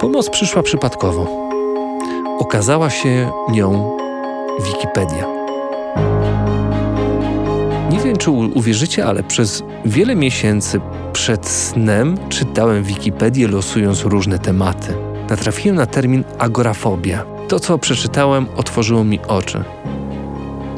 Pomoc 0.01 0.31
przyszła 0.31 0.63
przypadkowo. 0.63 1.49
Okazała 2.39 2.91
się 2.91 3.31
nią 3.51 3.97
Wikipedia. 4.65 5.27
Nie 7.91 7.99
wiem, 7.99 8.17
czy 8.17 8.31
uwierzycie, 8.31 9.07
ale 9.07 9.23
przez 9.23 9.63
wiele 9.85 10.17
miesięcy 10.17 10.81
przed 11.13 11.47
snem 11.47 12.19
czytałem 12.29 12.85
Wikipedię, 12.85 13.49
losując 13.49 14.03
różne 14.03 14.39
tematy. 14.39 14.95
Natrafiłem 15.31 15.77
na 15.77 15.87
termin 15.87 16.25
agorafobia. 16.39 17.38
To, 17.49 17.61
co 17.61 17.79
przeczytałem, 17.79 18.47
otworzyło 18.57 19.05
mi 19.05 19.21
oczy. 19.29 19.65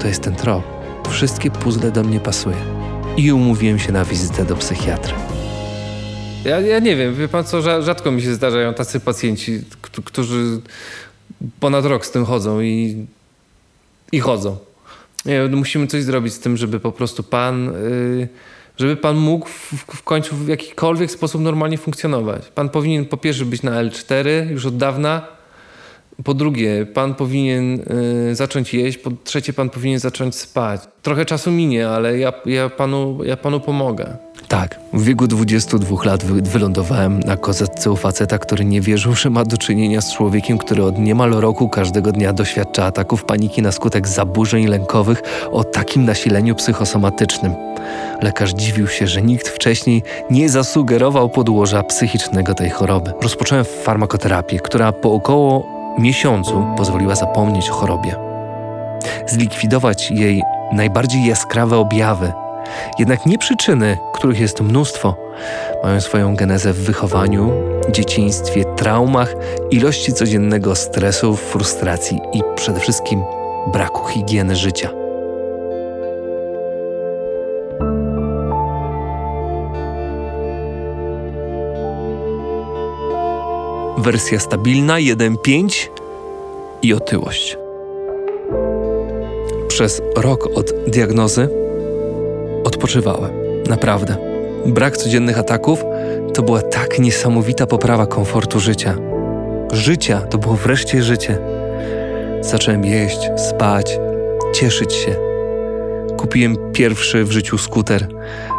To 0.00 0.06
jest 0.06 0.22
ten 0.22 0.34
trop. 0.34 0.62
Wszystkie 1.10 1.50
puzzle 1.50 1.90
do 1.90 2.02
mnie 2.02 2.20
pasuje. 2.20 2.56
I 3.16 3.32
umówiłem 3.32 3.78
się 3.78 3.92
na 3.92 4.04
wizytę 4.04 4.44
do 4.44 4.56
psychiatry. 4.56 5.14
Ja, 6.44 6.60
ja 6.60 6.78
nie 6.78 6.96
wiem, 6.96 7.14
wie 7.14 7.28
pan 7.28 7.44
co, 7.44 7.82
rzadko 7.82 8.10
mi 8.10 8.22
się 8.22 8.34
zdarzają 8.34 8.74
tacy 8.74 9.00
pacjenci, 9.00 9.60
którzy 10.04 10.60
ponad 11.60 11.84
rok 11.84 12.06
z 12.06 12.10
tym 12.10 12.24
chodzą 12.24 12.60
i, 12.60 13.06
i 14.12 14.20
chodzą. 14.20 14.56
Nie, 15.24 15.42
musimy 15.42 15.86
coś 15.86 16.02
zrobić 16.02 16.32
z 16.32 16.38
tym, 16.38 16.56
żeby 16.56 16.80
po 16.80 16.92
prostu 16.92 17.22
pan, 17.22 17.64
yy, 18.18 18.28
żeby 18.78 18.96
pan 18.96 19.16
mógł 19.16 19.48
w, 19.48 19.72
w, 19.72 20.02
końcu 20.02 20.36
w 20.36 20.48
jakikolwiek 20.48 21.10
sposób 21.10 21.40
normalnie 21.40 21.78
funkcjonować. 21.78 22.48
Pan 22.54 22.68
powinien 22.68 23.04
po 23.04 23.16
pierwsze 23.16 23.44
być 23.44 23.62
na 23.62 23.84
L4 23.84 24.50
już 24.50 24.66
od 24.66 24.76
dawna, 24.76 25.39
po 26.24 26.34
drugie, 26.34 26.86
pan 26.86 27.14
powinien 27.14 27.80
y, 28.30 28.34
zacząć 28.34 28.74
jeść. 28.74 28.98
Po 28.98 29.10
trzecie, 29.24 29.52
pan 29.52 29.70
powinien 29.70 29.98
zacząć 29.98 30.34
spać. 30.34 30.80
Trochę 31.02 31.24
czasu 31.24 31.50
minie, 31.50 31.88
ale 31.88 32.18
ja, 32.18 32.32
ja, 32.46 32.68
panu, 32.68 33.24
ja 33.24 33.36
panu 33.36 33.60
pomogę. 33.60 34.16
Tak, 34.48 34.80
w 34.92 35.04
wieku 35.04 35.26
22 35.26 36.04
lat 36.04 36.24
wy 36.24 36.42
wylądowałem 36.42 37.20
na 37.20 37.36
kozetce 37.36 37.90
u 37.90 37.96
faceta, 37.96 38.38
który 38.38 38.64
nie 38.64 38.80
wierzył, 38.80 39.14
że 39.14 39.30
ma 39.30 39.44
do 39.44 39.58
czynienia 39.58 40.00
z 40.00 40.14
człowiekiem, 40.14 40.58
który 40.58 40.82
od 40.82 40.98
niemal 40.98 41.30
roku 41.30 41.68
każdego 41.68 42.12
dnia 42.12 42.32
doświadcza 42.32 42.84
ataków 42.84 43.24
paniki 43.24 43.62
na 43.62 43.72
skutek 43.72 44.08
zaburzeń 44.08 44.66
lękowych 44.66 45.22
o 45.52 45.64
takim 45.64 46.04
nasileniu 46.04 46.54
psychosomatycznym. 46.54 47.54
Lekarz 48.22 48.50
dziwił 48.50 48.88
się, 48.88 49.06
że 49.06 49.22
nikt 49.22 49.48
wcześniej 49.48 50.02
nie 50.30 50.48
zasugerował 50.48 51.28
podłoża 51.28 51.82
psychicznego 51.82 52.54
tej 52.54 52.70
choroby. 52.70 53.12
Rozpocząłem 53.22 53.64
farmakoterapię, 53.64 54.58
która 54.58 54.92
po 54.92 55.12
około 55.12 55.79
miesiącu 55.98 56.66
pozwoliła 56.76 57.14
zapomnieć 57.14 57.70
o 57.70 57.72
chorobie, 57.72 58.16
zlikwidować 59.26 60.10
jej 60.10 60.42
najbardziej 60.72 61.24
jaskrawe 61.24 61.76
objawy. 61.76 62.32
Jednak 62.98 63.26
nie 63.26 63.38
przyczyny, 63.38 63.98
których 64.14 64.40
jest 64.40 64.60
mnóstwo, 64.60 65.16
mają 65.82 66.00
swoją 66.00 66.36
genezę 66.36 66.72
w 66.72 66.84
wychowaniu, 66.84 67.52
dzieciństwie, 67.90 68.64
traumach, 68.64 69.34
ilości 69.70 70.12
codziennego 70.12 70.74
stresu, 70.74 71.36
frustracji 71.36 72.20
i 72.32 72.42
przede 72.56 72.80
wszystkim 72.80 73.22
braku 73.72 74.08
higieny 74.08 74.56
życia. 74.56 74.99
Wersja 84.00 84.40
stabilna 84.40 84.94
1.5 84.94 85.88
i 86.82 86.94
otyłość. 86.94 87.58
Przez 89.68 90.02
rok 90.16 90.48
od 90.54 90.72
diagnozy 90.86 91.48
odpoczywałem. 92.64 93.30
Naprawdę. 93.68 94.16
Brak 94.66 94.96
codziennych 94.96 95.38
ataków 95.38 95.84
to 96.34 96.42
była 96.42 96.62
tak 96.62 96.98
niesamowita 96.98 97.66
poprawa 97.66 98.06
komfortu 98.06 98.60
życia. 98.60 98.96
Życia 99.72 100.20
to 100.20 100.38
było 100.38 100.54
wreszcie 100.54 101.02
życie. 101.02 101.38
Zacząłem 102.40 102.84
jeść, 102.84 103.18
spać, 103.48 103.98
cieszyć 104.54 104.94
się. 104.94 105.16
Kupiłem 106.16 106.56
pierwszy 106.72 107.24
w 107.24 107.32
życiu 107.32 107.58
skuter. 107.58 108.08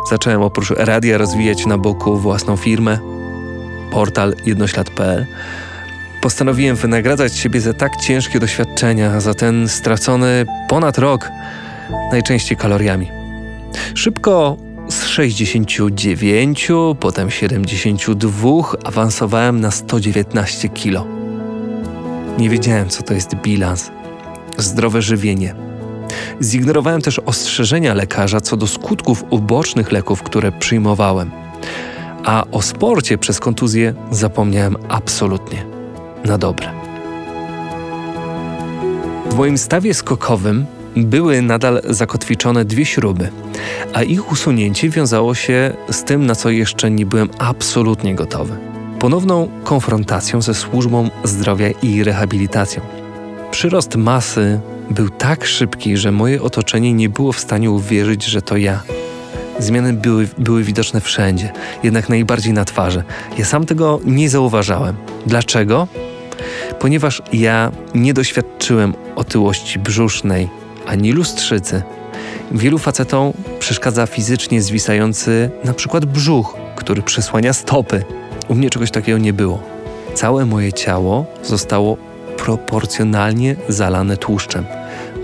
Zacząłem 0.09 0.41
oprócz 0.41 0.69
radia 0.69 1.17
rozwijać 1.17 1.65
na 1.65 1.77
boku 1.77 2.17
własną 2.17 2.57
firmę 2.57 3.11
portal 3.91 4.35
jednoślad.pl, 4.45 5.25
postanowiłem 6.21 6.75
wynagradzać 6.75 7.37
siebie 7.37 7.61
za 7.61 7.73
tak 7.73 7.95
ciężkie 7.95 8.39
doświadczenia, 8.39 9.19
za 9.19 9.33
ten 9.33 9.69
stracony 9.69 10.45
ponad 10.69 10.97
rok, 10.97 11.29
najczęściej 12.11 12.57
kaloriami. 12.57 13.07
Szybko 13.95 14.57
z 14.89 15.05
69, 15.05 16.67
potem 16.99 17.31
72 17.31 18.49
awansowałem 18.83 19.61
na 19.61 19.71
119 19.71 20.69
kilo. 20.69 21.07
Nie 22.37 22.49
wiedziałem, 22.49 22.89
co 22.89 23.03
to 23.03 23.13
jest 23.13 23.35
bilans, 23.35 23.91
zdrowe 24.57 25.01
żywienie. 25.01 25.55
Zignorowałem 26.41 27.01
też 27.01 27.19
ostrzeżenia 27.19 27.93
lekarza 27.93 28.41
co 28.41 28.57
do 28.57 28.67
skutków 28.67 29.23
ubocznych 29.29 29.91
leków, 29.91 30.23
które 30.23 30.51
przyjmowałem 30.51 31.31
a 32.26 32.45
o 32.51 32.61
sporcie 32.61 33.17
przez 33.17 33.39
kontuzję 33.39 33.93
zapomniałem 34.11 34.78
absolutnie. 34.89 35.65
Na 36.26 36.38
dobre. 36.38 36.72
W 39.30 39.36
moim 39.36 39.57
stawie 39.57 39.93
skokowym 39.93 40.65
były 40.95 41.41
nadal 41.41 41.82
zakotwiczone 41.89 42.65
dwie 42.65 42.86
śruby, 42.86 43.30
a 43.93 44.03
ich 44.03 44.32
usunięcie 44.32 44.89
wiązało 44.89 45.36
się 45.36 45.74
z 45.91 46.03
tym, 46.03 46.26
na 46.26 46.36
co 46.36 46.49
jeszcze 46.49 46.91
nie 46.91 47.05
byłem 47.05 47.30
absolutnie 47.38 48.15
gotowy. 48.15 48.57
Ponowną 48.99 49.49
konfrontacją 49.63 50.41
ze 50.41 50.53
służbą 50.53 51.09
zdrowia 51.24 51.69
i 51.69 52.03
rehabilitacją. 52.03 52.82
Przyrost 53.51 53.95
masy 53.95 54.59
był 54.89 55.09
tak 55.09 55.45
szybki, 55.45 55.97
że 55.97 56.11
moje 56.11 56.41
otoczenie 56.41 56.93
nie 56.93 57.09
było 57.09 57.32
w 57.32 57.39
stanie 57.39 57.72
uwierzyć, 57.72 58.26
że 58.26 58.41
to 58.41 58.57
ja. 58.57 58.84
Zmiany 59.62 59.93
były, 59.93 60.28
były 60.38 60.64
widoczne 60.64 61.01
wszędzie, 61.01 61.51
jednak 61.84 62.09
najbardziej 62.09 62.53
na 62.53 62.66
twarzy. 62.66 63.03
Ja 63.38 63.45
sam 63.45 63.66
tego 63.66 63.99
nie 64.05 64.30
zauważałem. 64.30 64.95
Dlaczego? 65.26 65.88
Ponieważ 66.80 67.22
ja 67.34 67.72
nie 67.95 68.14
doświadczyłem 68.14 68.93
otyłości 69.16 69.80
brzusznej 69.80 70.49
ani 70.88 71.12
lustrzycy. 71.12 71.82
Wielu 72.51 72.78
facetom 72.78 73.34
przeszkadza 73.59 74.05
fizycznie 74.05 74.62
zwisający 74.62 75.49
na 75.64 75.74
przykład 75.74 76.05
brzuch, 76.05 76.57
który 76.76 77.01
przesłania 77.01 77.53
stopy. 77.53 78.03
U 78.47 78.55
mnie 78.55 78.70
czegoś 78.70 78.91
takiego 78.91 79.18
nie 79.18 79.34
było. 79.34 79.64
Całe 80.14 80.45
moje 80.45 80.74
ciało 80.74 81.26
zostało 81.43 81.97
proporcjonalnie 82.38 83.55
zalane 83.70 84.18
tłuszczem. 84.18 84.66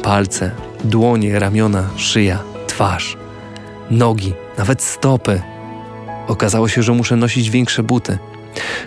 Palce, 0.04 0.52
dłonie, 0.84 1.40
ramiona, 1.40 1.90
szyja, 1.96 2.40
twarz, 2.68 3.18
nogi, 3.92 4.34
nawet 4.58 4.82
stopy. 4.82 5.42
Okazało 6.28 6.68
się, 6.68 6.84
że 6.84 6.94
muszę 6.94 7.16
nosić 7.16 7.50
większe 7.50 7.84
buty. 7.84 8.18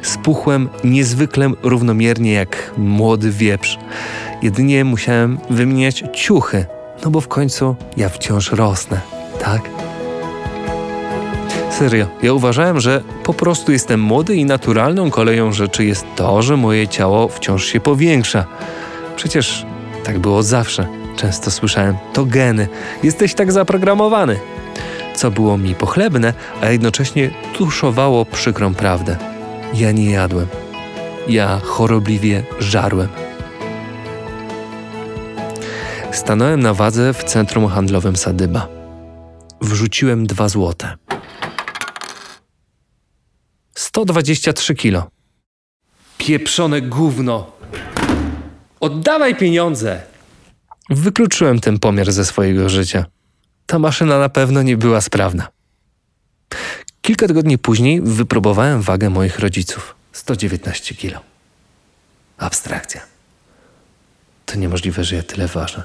Spuchłem 0.03 0.69
niezwykle 0.85 1.51
równomiernie 1.63 2.33
jak 2.33 2.73
młody 2.77 3.31
wieprz. 3.31 3.79
Jedynie 4.43 4.85
musiałem 4.85 5.39
wymieniać 5.51 6.05
ciuchy, 6.13 6.67
no 7.05 7.11
bo 7.11 7.21
w 7.21 7.29
końcu 7.29 7.77
ja 7.97 8.09
wciąż 8.09 8.53
rosnę, 8.53 9.01
tak? 9.41 9.61
Serio, 11.71 12.07
ja 12.23 12.33
uważałem, 12.33 12.81
że 12.81 13.03
po 13.25 13.35
prostu 13.35 13.73
jestem 13.73 14.01
młody 14.01 14.37
i 14.37 14.45
naturalną 14.45 15.11
koleją 15.11 15.53
rzeczy 15.53 15.85
jest 15.85 16.07
to, 16.17 16.43
że 16.43 16.57
moje 16.57 16.89
ciało 16.89 17.29
wciąż 17.29 17.65
się 17.65 17.81
powiększa. 17.81 18.47
Przecież 19.17 19.67
tak 20.05 20.19
było 20.19 20.43
zawsze. 20.43 21.00
Często 21.21 21.51
słyszałem, 21.51 21.97
to 22.13 22.25
geny, 22.25 22.69
jesteś 23.03 23.35
tak 23.35 23.53
zaprogramowany. 23.53 24.39
Co 25.15 25.31
było 25.31 25.59
mi 25.59 25.75
pochlebne, 25.75 26.35
a 26.61 26.71
jednocześnie 26.71 27.31
tuszowało 27.55 28.25
przykrą 28.25 28.75
prawdę. 28.75 29.17
Ja 29.75 29.93
nie 29.93 30.11
jadłem. 30.11 30.47
Ja 31.29 31.61
chorobliwie 31.65 32.43
żarłem. 32.59 33.09
Stanąłem 36.13 36.61
na 36.61 36.75
wadze 36.75 37.15
w 37.15 37.25
centrum 37.25 37.69
handlowym 37.69 38.17
Sadyba. 38.17 38.69
Wrzuciłem 39.61 40.27
dwa 40.27 40.49
złote. 40.49 40.97
123 43.75 44.75
kilo. 44.75 45.11
Pieprzone 46.19 46.83
gówno! 46.83 47.53
Oddawaj 48.81 49.35
pieniądze! 49.37 50.10
Wykluczyłem 50.91 51.61
ten 51.61 51.79
pomiar 51.79 52.13
ze 52.13 52.25
swojego 52.25 52.69
życia. 52.69 53.07
Ta 53.67 53.79
maszyna 53.79 54.19
na 54.19 54.29
pewno 54.29 54.63
nie 54.63 54.77
była 54.77 55.01
sprawna. 55.01 55.49
Kilka 57.03 57.27
tygodni 57.27 57.59
później 57.59 58.01
wypróbowałem 58.01 58.83
wagę 58.83 59.11
moich 59.11 59.39
rodziców. 59.39 59.95
119 60.13 60.95
kilo. 60.95 61.21
Abstrakcja. 62.39 63.01
To 64.47 64.57
niemożliwe, 64.57 65.05
że 65.05 65.17
ja 65.17 65.23
tyle 65.23 65.49
ważę. 65.49 65.83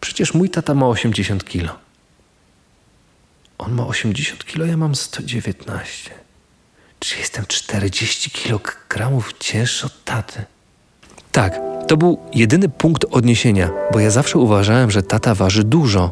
Przecież 0.00 0.34
mój 0.34 0.50
tata 0.50 0.74
ma 0.74 0.86
80 0.86 1.44
kilo. 1.44 1.78
On 3.58 3.72
ma 3.72 3.86
80 3.86 4.44
kilo, 4.44 4.66
ja 4.66 4.76
mam 4.76 4.94
119. 4.94 6.10
Czy 6.98 7.18
jestem 7.18 7.46
40 7.46 8.30
kilogramów 8.30 9.32
cięższy 9.38 9.86
od 9.86 10.04
taty? 10.04 10.44
Tak, 11.32 11.71
to 11.88 11.96
był 11.96 12.18
jedyny 12.34 12.68
punkt 12.68 13.04
odniesienia, 13.10 13.70
bo 13.92 14.00
ja 14.00 14.10
zawsze 14.10 14.38
uważałem, 14.38 14.90
że 14.90 15.02
tata 15.02 15.34
waży 15.34 15.64
dużo, 15.64 16.10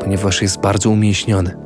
ponieważ 0.00 0.42
jest 0.42 0.60
bardzo 0.60 0.90
umięśniony. 0.90 1.56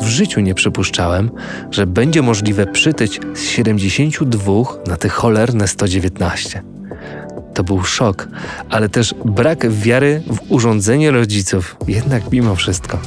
W 0.00 0.06
życiu 0.06 0.40
nie 0.40 0.54
przypuszczałem, 0.54 1.30
że 1.70 1.86
będzie 1.86 2.22
możliwe 2.22 2.66
przytyć 2.66 3.20
z 3.34 3.42
72 3.42 4.52
na 4.86 4.96
te 4.96 5.08
cholerne 5.08 5.68
119. 5.68 6.62
To 7.54 7.64
był 7.64 7.84
szok, 7.84 8.28
ale 8.70 8.88
też 8.88 9.14
brak 9.24 9.70
wiary 9.70 10.22
w 10.26 10.52
urządzenie 10.52 11.10
rodziców, 11.10 11.76
jednak 11.88 12.32
mimo 12.32 12.54
wszystko. 12.54 12.98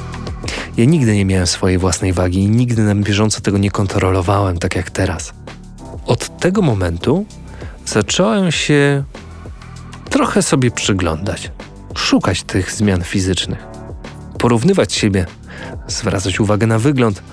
Ja 0.77 0.85
nigdy 0.85 1.15
nie 1.15 1.25
miałem 1.25 1.47
swojej 1.47 1.77
własnej 1.77 2.13
wagi 2.13 2.39
i 2.39 2.49
nigdy 2.49 2.83
na 2.83 2.95
bieżąco 2.95 3.41
tego 3.41 3.57
nie 3.57 3.71
kontrolowałem, 3.71 4.57
tak 4.59 4.75
jak 4.75 4.91
teraz. 4.91 5.33
Od 6.05 6.39
tego 6.39 6.61
momentu 6.61 7.25
zacząłem 7.85 8.51
się 8.51 9.03
trochę 10.19 10.41
sobie 10.41 10.71
przyglądać, 10.71 11.51
szukać 11.95 12.43
tych 12.43 12.71
zmian 12.71 13.03
fizycznych, 13.03 13.65
porównywać 14.37 14.93
siebie, 14.93 15.25
zwracać 15.87 16.39
uwagę 16.39 16.67
na 16.67 16.79
wygląd, 16.79 17.23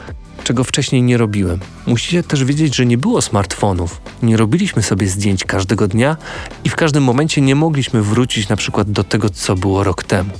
czego 0.45 0.65
wcześniej 0.65 1.03
nie 1.03 1.17
robiłem. 1.17 1.61
Musicie 1.87 2.23
też 2.23 2.45
wiedzieć, 2.45 2.77
że 2.77 2.87
nie 2.87 2.99
było 2.99 3.23
smartfonów. 3.23 4.01
Nie 4.23 4.37
robiliśmy 4.37 4.83
sobie 4.83 5.09
zdjęć 5.09 5.45
każdego 5.45 5.89
dnia 5.89 6.17
i 6.65 6.69
w 6.69 6.77
każdym 6.77 7.05
momencie 7.05 7.41
nie 7.41 7.55
mogliśmy 7.55 8.03
wrócić 8.03 8.49
na 8.49 8.57
przykład 8.57 8.91
do 8.91 9.05
tego, 9.05 9.31
co 9.31 9.55
było 9.55 9.85
rok 9.85 10.05
temu. 10.05 10.31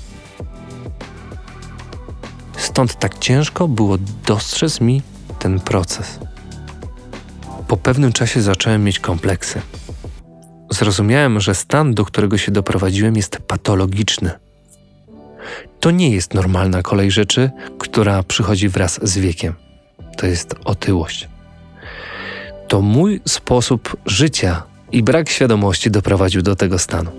Stąd 2.57 2.99
tak 2.99 3.19
ciężko 3.19 3.69
było 3.69 3.99
dostrzec 4.27 4.81
mi 4.81 5.03
ten 5.39 5.61
proces. 5.61 6.19
Po 7.69 7.77
pewnym 7.77 8.13
czasie 8.13 8.43
zacząłem 8.43 8.85
mieć 8.85 9.01
kompleksy. 9.01 9.63
Zrozumiałem, 10.71 11.41
że 11.41 11.55
stan, 11.55 11.95
do 11.95 12.05
którego 12.05 12.39
się 12.39 12.53
doprowadziłem, 12.53 13.17
jest 13.17 13.39
patologiczny. 13.47 14.31
To 15.81 15.91
nie 15.91 16.11
jest 16.11 16.35
normalna 16.35 16.83
kolej 16.83 17.11
rzeczy, 17.11 17.51
która 17.79 18.23
przychodzi 18.23 18.69
wraz 18.69 19.01
z 19.03 19.19
wiekiem. 19.19 19.55
To 20.17 20.27
jest 20.27 20.55
otyłość. 20.65 21.29
To 22.69 22.83
mój 22.83 23.21
sposób 23.29 23.97
życia 24.07 24.63
i 24.93 25.03
brak 25.03 25.29
świadomości 25.29 25.91
doprowadził 25.91 26.43
do 26.43 26.57
tego 26.57 26.79
stanu. 26.79 27.11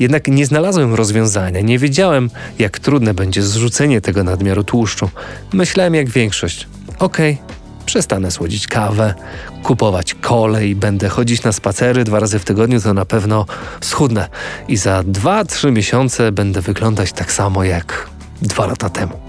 Jednak 0.00 0.28
nie 0.28 0.46
znalazłem 0.46 0.94
rozwiązania, 0.94 1.60
nie 1.60 1.78
wiedziałem, 1.78 2.30
jak 2.58 2.78
trudne 2.78 3.14
będzie 3.14 3.42
zrzucenie 3.42 4.00
tego 4.00 4.24
nadmiaru 4.24 4.64
tłuszczu. 4.64 5.10
Myślałem 5.52 5.94
jak 5.94 6.08
większość. 6.08 6.68
Okej, 6.98 7.32
okay, 7.32 7.56
przestanę 7.86 8.30
słodzić 8.30 8.66
kawę, 8.66 9.14
kupować 9.62 10.14
kole 10.14 10.66
i 10.66 10.74
będę 10.74 11.08
chodzić 11.08 11.42
na 11.42 11.52
spacery 11.52 12.04
dwa 12.04 12.20
razy 12.20 12.38
w 12.38 12.44
tygodniu, 12.44 12.80
to 12.80 12.94
na 12.94 13.04
pewno 13.04 13.46
schudnę. 13.80 14.28
I 14.68 14.76
za 14.76 15.02
2-3 15.02 15.72
miesiące 15.72 16.32
będę 16.32 16.60
wyglądać 16.60 17.12
tak 17.12 17.32
samo 17.32 17.64
jak 17.64 18.08
dwa 18.42 18.66
lata 18.66 18.90
temu. 18.90 19.20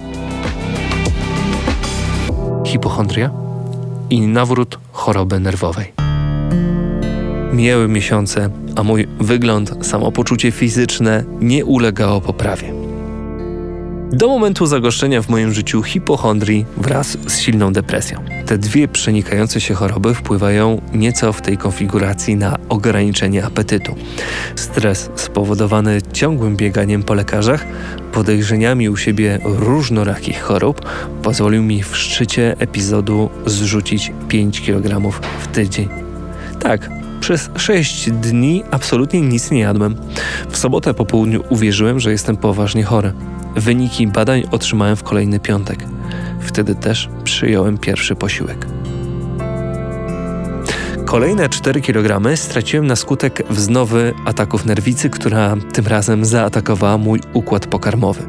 Hipochondria 2.66 3.32
i 4.10 4.22
nawrót 4.22 4.80
choroby 4.92 5.40
nerwowej. 5.40 5.94
Mijały 7.54 7.88
miesiące, 7.88 8.50
a 8.76 8.84
mój 8.84 9.08
wygląd, 9.20 9.74
samopoczucie 9.82 10.52
fizyczne 10.52 11.24
nie 11.40 11.66
ulegało 11.66 12.22
poprawie. 12.22 12.87
Do 14.12 14.28
momentu 14.28 14.66
zagoszczenia 14.66 15.22
w 15.22 15.30
moim 15.30 15.54
życiu 15.54 15.84
hipochondrii 15.84 16.66
wraz 16.78 17.18
z 17.28 17.40
silną 17.40 17.74
depresją. 17.74 18.24
Te 18.46 18.58
dwie 18.58 18.88
przenikające 18.88 19.62
się 19.62 19.74
choroby 19.74 20.14
wpływają 20.14 20.82
nieco 20.94 21.34
w 21.34 21.42
tej 21.42 21.58
konfiguracji 21.58 22.36
na 22.36 22.56
ograniczenie 22.70 23.46
apetytu. 23.46 23.96
Stres 24.56 25.10
spowodowany 25.16 26.02
ciągłym 26.14 26.58
bieganiem 26.58 27.04
po 27.04 27.14
lekarzach, 27.14 27.66
podejrzeniami 28.12 28.90
u 28.90 28.98
siebie 28.98 29.40
różnorakich 29.44 30.42
chorób, 30.42 30.82
pozwolił 31.24 31.64
mi 31.64 31.84
w 31.84 31.98
szczycie 31.98 32.56
epizodu 32.60 33.30
zrzucić 33.46 34.12
5 34.28 34.62
kg 34.62 35.12
w 35.40 35.48
tydzień. 35.48 35.90
Tak, 36.60 36.90
przez 37.20 37.50
6 37.56 38.12
dni 38.12 38.64
absolutnie 38.72 39.22
nic 39.22 39.52
nie 39.52 39.60
jadłem. 39.60 39.96
W 40.50 40.58
sobotę 40.58 40.94
po 40.94 41.06
południu 41.06 41.44
uwierzyłem, 41.50 42.00
że 42.00 42.12
jestem 42.12 42.38
poważnie 42.38 42.84
chory. 42.84 43.14
Wyniki 43.58 44.08
badań 44.08 44.44
otrzymałem 44.52 44.96
w 44.96 45.04
kolejny 45.04 45.40
piątek. 45.40 45.80
Wtedy 46.40 46.76
też 46.76 47.10
przyjąłem 47.24 47.78
pierwszy 47.78 48.16
posiłek. 48.16 48.68
Kolejne 51.06 51.50
4 51.50 51.82
kg 51.82 52.38
straciłem 52.38 52.88
na 52.88 52.96
skutek 52.96 53.44
wznowy 53.50 54.14
ataków 54.26 54.66
nerwicy, 54.66 55.10
która 55.10 55.56
tym 55.74 55.88
razem 55.88 56.26
zaatakowała 56.26 56.98
mój 56.98 57.22
układ 57.34 57.68
pokarmowy. 57.68 58.24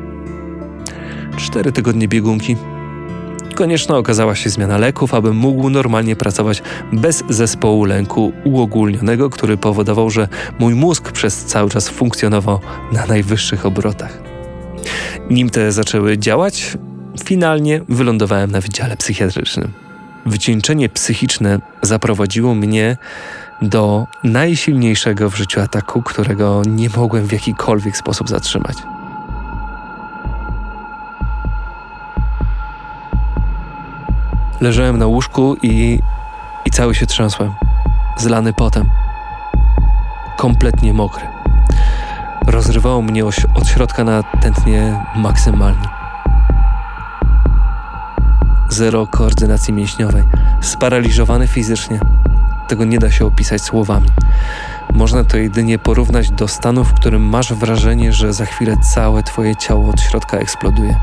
Cztery 1.36 1.72
tygodnie 1.72 2.08
biegunki, 2.08 2.56
Konieczna 3.54 3.96
okazała 3.96 4.34
się 4.34 4.50
zmiana 4.50 4.78
leków, 4.78 5.14
abym 5.14 5.36
mógł 5.36 5.70
normalnie 5.70 6.16
pracować 6.16 6.62
bez 6.92 7.24
zespołu 7.28 7.84
lęku 7.84 8.32
uogólnionego, 8.44 9.30
który 9.30 9.56
powodował, 9.56 10.10
że 10.10 10.28
mój 10.58 10.74
mózg 10.74 11.12
przez 11.12 11.44
cały 11.44 11.70
czas 11.70 11.88
funkcjonował 11.88 12.60
na 12.92 13.06
najwyższych 13.06 13.66
obrotach. 13.66 14.27
Nim 15.30 15.50
te 15.50 15.72
zaczęły 15.72 16.18
działać, 16.18 16.78
finalnie 17.24 17.80
wylądowałem 17.88 18.50
na 18.50 18.60
wydziale 18.60 18.96
psychiatrycznym. 18.96 19.72
Wycieńczenie 20.26 20.88
psychiczne 20.88 21.60
zaprowadziło 21.82 22.54
mnie 22.54 22.96
do 23.62 24.06
najsilniejszego 24.24 25.30
w 25.30 25.36
życiu 25.36 25.60
ataku, 25.60 26.02
którego 26.02 26.62
nie 26.66 26.88
mogłem 26.96 27.26
w 27.26 27.32
jakikolwiek 27.32 27.96
sposób 27.96 28.28
zatrzymać. 28.28 28.76
Leżałem 34.60 34.98
na 34.98 35.06
łóżku 35.06 35.56
i, 35.62 35.98
i 36.66 36.70
cały 36.70 36.94
się 36.94 37.06
trzęsłem, 37.06 37.52
zlany 38.16 38.52
potem, 38.52 38.88
kompletnie 40.36 40.92
mokry. 40.92 41.37
Rozrywało 42.48 43.02
mnie 43.02 43.24
od 43.54 43.68
środka 43.68 44.04
na 44.04 44.22
tętnie 44.22 45.04
maksymalnie. 45.16 45.88
Zero 48.68 49.06
koordynacji 49.06 49.74
mięśniowej, 49.74 50.22
sparaliżowany 50.60 51.46
fizycznie. 51.46 52.00
Tego 52.68 52.84
nie 52.84 52.98
da 52.98 53.10
się 53.10 53.26
opisać 53.26 53.62
słowami. 53.62 54.08
Można 54.94 55.24
to 55.24 55.36
jedynie 55.36 55.78
porównać 55.78 56.30
do 56.30 56.48
stanu, 56.48 56.84
w 56.84 56.94
którym 56.94 57.22
masz 57.22 57.52
wrażenie, 57.52 58.12
że 58.12 58.32
za 58.32 58.44
chwilę 58.44 58.76
całe 58.94 59.22
twoje 59.22 59.56
ciało 59.56 59.90
od 59.90 60.00
środka 60.00 60.38
eksploduje. 60.38 60.96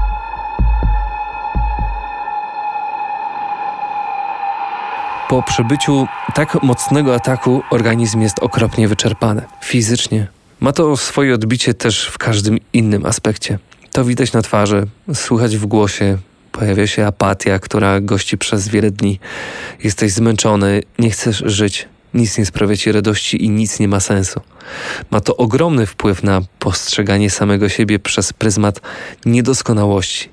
Po 5.30 5.44
przebyciu 5.44 6.08
tak 6.34 6.64
mocnego 6.64 7.16
ataku 7.16 7.62
organizm 7.72 8.22
jest 8.22 8.40
okropnie 8.40 8.88
wyczerpany. 8.88 9.42
Fizycznie. 9.62 10.35
Ma 10.66 10.72
to 10.72 10.98
swoje 10.98 11.34
odbicie 11.34 11.74
też 11.74 12.08
w 12.08 12.18
każdym 12.18 12.58
innym 12.74 13.06
aspekcie. 13.06 13.60
To 13.92 14.06
widać 14.06 14.34
na 14.34 14.42
twarzy, 14.42 14.88
słychać 15.14 15.58
w 15.58 15.66
głosie, 15.66 16.18
pojawia 16.52 16.88
się 16.88 17.06
apatia, 17.06 17.60
która 17.60 18.02
gości 18.02 18.38
przez 18.38 18.68
wiele 18.68 18.92
dni. 18.92 19.20
Jesteś 19.84 20.12
zmęczony, 20.12 20.84
nie 21.00 21.10
chcesz 21.10 21.44
żyć, 21.46 21.88
nic 22.14 22.38
nie 22.38 22.46
sprawia 22.46 22.78
ci 22.78 22.92
radości 22.92 23.46
i 23.46 23.50
nic 23.50 23.80
nie 23.80 23.88
ma 23.88 24.00
sensu. 24.00 24.42
Ma 25.12 25.22
to 25.22 25.38
ogromny 25.38 25.86
wpływ 25.86 26.24
na 26.24 26.42
postrzeganie 26.60 27.30
samego 27.30 27.70
siebie 27.70 28.00
przez 28.00 28.34
pryzmat 28.34 28.82
niedoskonałości. 29.26 30.30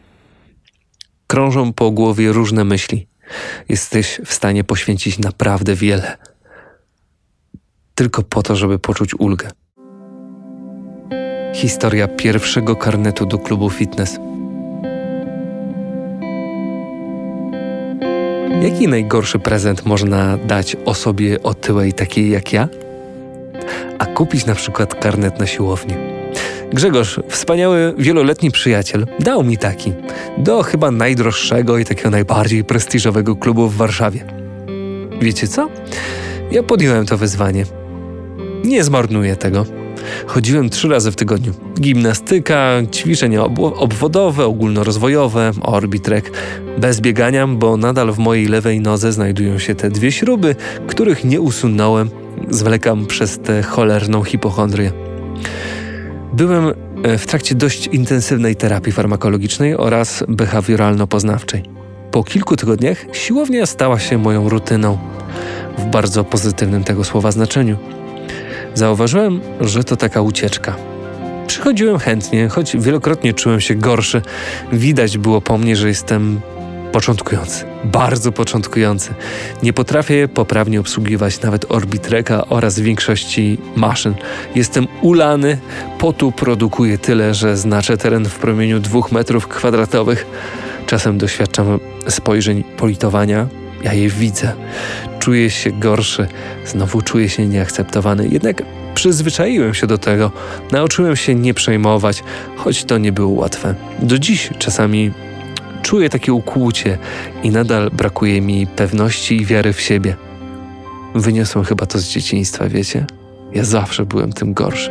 Krążą 1.26 1.72
po 1.72 1.90
głowie 1.90 2.32
różne 2.32 2.64
myśli 2.64 3.06
jesteś 3.68 4.20
w 4.26 4.34
stanie 4.34 4.64
poświęcić 4.64 5.18
naprawdę 5.18 5.74
wiele. 5.74 6.18
Tylko 7.94 8.22
po 8.22 8.42
to, 8.42 8.56
żeby 8.56 8.78
poczuć 8.78 9.14
ulgę. 9.14 9.48
Historia 11.52 12.08
pierwszego 12.08 12.76
karnetu 12.76 13.26
do 13.26 13.38
klubu 13.38 13.70
fitness. 13.70 14.18
Jaki 18.62 18.88
najgorszy 18.88 19.38
prezent 19.38 19.84
można 19.86 20.36
dać 20.36 20.76
osobie 20.84 21.42
otyłej 21.42 21.92
takiej 21.92 22.30
jak 22.30 22.52
ja? 22.52 22.68
A 23.98 24.06
kupić 24.06 24.46
na 24.46 24.54
przykład 24.54 24.94
karnet 24.94 25.38
na 25.38 25.46
siłownię. 25.46 25.96
Grzegorz, 26.72 27.20
wspaniały 27.28 27.94
wieloletni 27.98 28.50
przyjaciel, 28.50 29.06
dał 29.20 29.44
mi 29.44 29.58
taki. 29.58 29.92
Do 30.38 30.62
chyba 30.62 30.90
najdroższego 30.90 31.78
i 31.78 31.84
takiego 31.84 32.10
najbardziej 32.10 32.64
prestiżowego 32.64 33.36
klubu 33.36 33.68
w 33.68 33.76
Warszawie. 33.76 34.24
Wiecie 35.20 35.48
co? 35.48 35.68
Ja 36.50 36.62
podjąłem 36.62 37.06
to 37.06 37.18
wyzwanie. 37.18 37.64
Nie 38.64 38.84
zmarnuję 38.84 39.36
tego. 39.36 39.81
Chodziłem 40.26 40.70
trzy 40.70 40.88
razy 40.88 41.12
w 41.12 41.16
tygodniu. 41.16 41.52
Gimnastyka, 41.80 42.70
ćwiczenia 42.92 43.44
obwodowe, 43.76 44.44
ogólnorozwojowe, 44.44 45.50
orbitrek. 45.62 46.30
Bez 46.78 47.00
biegania, 47.00 47.46
bo 47.46 47.76
nadal 47.76 48.12
w 48.12 48.18
mojej 48.18 48.46
lewej 48.46 48.80
nodze 48.80 49.12
znajdują 49.12 49.58
się 49.58 49.74
te 49.74 49.90
dwie 49.90 50.12
śruby, 50.12 50.56
których 50.86 51.24
nie 51.24 51.40
usunąłem. 51.40 52.10
Zwlekam 52.50 53.06
przez 53.06 53.38
tę 53.38 53.62
cholerną 53.62 54.24
hipochondrię. 54.24 54.92
Byłem 56.32 56.72
e, 57.02 57.18
w 57.18 57.26
trakcie 57.26 57.54
dość 57.54 57.86
intensywnej 57.86 58.56
terapii 58.56 58.92
farmakologicznej 58.92 59.76
oraz 59.76 60.24
behawioralno-poznawczej. 60.28 61.62
Po 62.10 62.24
kilku 62.24 62.56
tygodniach 62.56 63.04
siłownia 63.12 63.66
stała 63.66 63.98
się 63.98 64.18
moją 64.18 64.48
rutyną, 64.48 64.98
w 65.78 65.84
bardzo 65.84 66.24
pozytywnym 66.24 66.84
tego 66.84 67.04
słowa 67.04 67.30
znaczeniu. 67.30 67.76
Zauważyłem, 68.74 69.40
że 69.60 69.84
to 69.84 69.96
taka 69.96 70.20
ucieczka. 70.22 70.76
Przychodziłem 71.46 71.98
chętnie, 71.98 72.48
choć 72.48 72.76
wielokrotnie 72.76 73.32
czułem 73.32 73.60
się 73.60 73.74
gorszy. 73.74 74.22
Widać 74.72 75.18
było 75.18 75.40
po 75.40 75.58
mnie, 75.58 75.76
że 75.76 75.88
jestem 75.88 76.40
początkujący, 76.92 77.64
bardzo 77.84 78.32
początkujący. 78.32 79.14
Nie 79.62 79.72
potrafię 79.72 80.28
poprawnie 80.28 80.80
obsługiwać 80.80 81.40
nawet 81.40 81.66
Orbitreka 81.68 82.46
oraz 82.48 82.80
większości 82.80 83.58
maszyn. 83.76 84.14
Jestem 84.54 84.86
ulany, 85.02 85.58
potu 85.98 86.32
produkuję 86.32 86.98
tyle, 86.98 87.34
że 87.34 87.56
znaczę 87.56 87.96
teren 87.96 88.24
w 88.24 88.38
promieniu 88.38 88.80
dwóch 88.80 89.12
metrów 89.12 89.48
kwadratowych. 89.48 90.26
Czasem 90.86 91.18
doświadczam 91.18 91.78
spojrzeń 92.08 92.64
politowania, 92.76 93.46
ja 93.84 93.92
je 93.92 94.08
widzę. 94.08 94.52
Czuję 95.18 95.50
się 95.50 95.70
gorszy, 95.70 96.26
znowu 96.66 97.02
czuję 97.02 97.28
się 97.28 97.46
nieakceptowany. 97.46 98.28
Jednak 98.28 98.62
przyzwyczaiłem 98.94 99.74
się 99.74 99.86
do 99.86 99.98
tego, 99.98 100.32
nauczyłem 100.72 101.16
się 101.16 101.34
nie 101.34 101.54
przejmować, 101.54 102.24
choć 102.56 102.84
to 102.84 102.98
nie 102.98 103.12
było 103.12 103.28
łatwe. 103.28 103.74
Do 104.02 104.18
dziś 104.18 104.50
czasami 104.58 105.12
Czuję 105.82 106.08
takie 106.08 106.32
ukłucie 106.32 106.98
i 107.42 107.50
nadal 107.50 107.90
brakuje 107.90 108.40
mi 108.40 108.66
pewności 108.66 109.36
i 109.36 109.44
wiary 109.44 109.72
w 109.72 109.80
siebie. 109.80 110.16
Wyniosłem 111.14 111.64
chyba 111.64 111.86
to 111.86 111.98
z 111.98 112.08
dzieciństwa, 112.08 112.68
wiecie? 112.68 113.06
Ja 113.54 113.64
zawsze 113.64 114.06
byłem 114.06 114.32
tym 114.32 114.54
gorszy. 114.54 114.90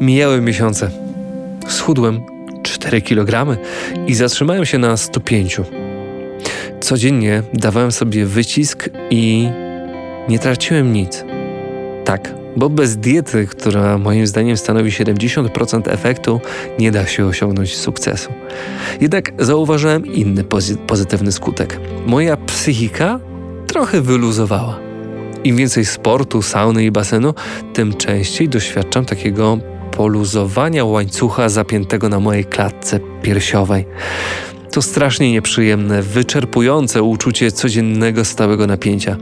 Mijały 0.00 0.40
miesiące. 0.40 0.90
Schudłem 1.68 2.31
4 2.62 3.02
kg 3.02 3.56
i 4.06 4.14
zatrzymałem 4.14 4.66
się 4.66 4.78
na 4.78 4.96
105. 4.96 5.60
Codziennie 6.80 7.42
dawałem 7.54 7.92
sobie 7.92 8.26
wycisk 8.26 8.88
i 9.10 9.48
nie 10.28 10.38
traciłem 10.38 10.92
nic. 10.92 11.24
Tak, 12.04 12.34
bo 12.56 12.70
bez 12.70 12.96
diety, 12.96 13.46
która 13.46 13.98
moim 13.98 14.26
zdaniem 14.26 14.56
stanowi 14.56 14.90
70% 14.90 15.82
efektu, 15.86 16.40
nie 16.78 16.90
da 16.90 17.06
się 17.06 17.26
osiągnąć 17.26 17.76
sukcesu. 17.76 18.32
Jednak 19.00 19.32
zauważyłem 19.38 20.06
inny 20.06 20.44
pozytywny 20.86 21.32
skutek. 21.32 21.80
Moja 22.06 22.36
psychika 22.36 23.20
trochę 23.66 24.00
wyluzowała. 24.00 24.78
Im 25.44 25.56
więcej 25.56 25.84
sportu, 25.84 26.42
sauny 26.42 26.84
i 26.84 26.90
basenu, 26.90 27.34
tym 27.74 27.94
częściej 27.94 28.48
doświadczam 28.48 29.04
takiego 29.04 29.58
poluzowania 29.96 30.84
łańcucha 30.84 31.48
zapiętego 31.48 32.08
na 32.08 32.20
mojej 32.20 32.44
klatce 32.44 33.00
piersiowej. 33.22 33.86
To 34.70 34.82
strasznie 34.82 35.32
nieprzyjemne, 35.32 36.02
wyczerpujące 36.02 37.02
uczucie 37.02 37.52
codziennego 37.52 38.24
stałego 38.24 38.66
napięcia. 38.66 39.16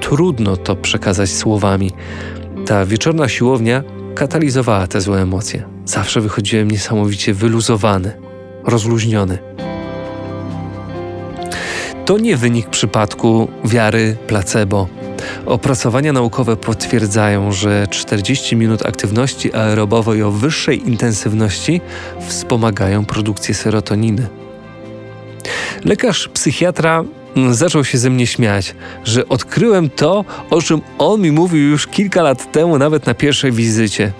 Trudno 0.00 0.56
to 0.56 0.76
przekazać 0.76 1.30
słowami. 1.30 1.90
Ta 2.66 2.86
wieczorna 2.86 3.28
siłownia 3.28 3.82
katalizowała 4.14 4.86
te 4.86 5.00
złe 5.00 5.22
emocje. 5.22 5.62
Zawsze 5.84 6.20
wychodziłem 6.20 6.70
niesamowicie 6.70 7.34
wyluzowany, 7.34 8.12
rozluźniony. 8.64 9.38
To 12.04 12.18
nie 12.18 12.36
wynik 12.36 12.70
przypadku 12.70 13.48
wiary 13.64 14.16
placebo. 14.26 15.01
Opracowania 15.46 16.12
naukowe 16.12 16.56
potwierdzają, 16.56 17.52
że 17.52 17.86
40 17.90 18.56
minut 18.56 18.86
aktywności 18.86 19.54
aerobowej 19.54 20.22
o 20.22 20.30
wyższej 20.30 20.88
intensywności 20.88 21.80
wspomagają 22.28 23.04
produkcję 23.04 23.54
serotoniny. 23.54 24.28
Lekarz 25.84 26.28
psychiatra 26.28 27.04
zaczął 27.50 27.84
się 27.84 27.98
ze 27.98 28.10
mnie 28.10 28.26
śmiać, 28.26 28.74
że 29.04 29.28
odkryłem 29.28 29.90
to, 29.90 30.24
o 30.50 30.62
czym 30.62 30.80
on 30.98 31.20
mi 31.20 31.32
mówił 31.32 31.68
już 31.68 31.86
kilka 31.86 32.22
lat 32.22 32.52
temu, 32.52 32.78
nawet 32.78 33.06
na 33.06 33.14
pierwszej 33.14 33.52
wizycie. 33.52 34.12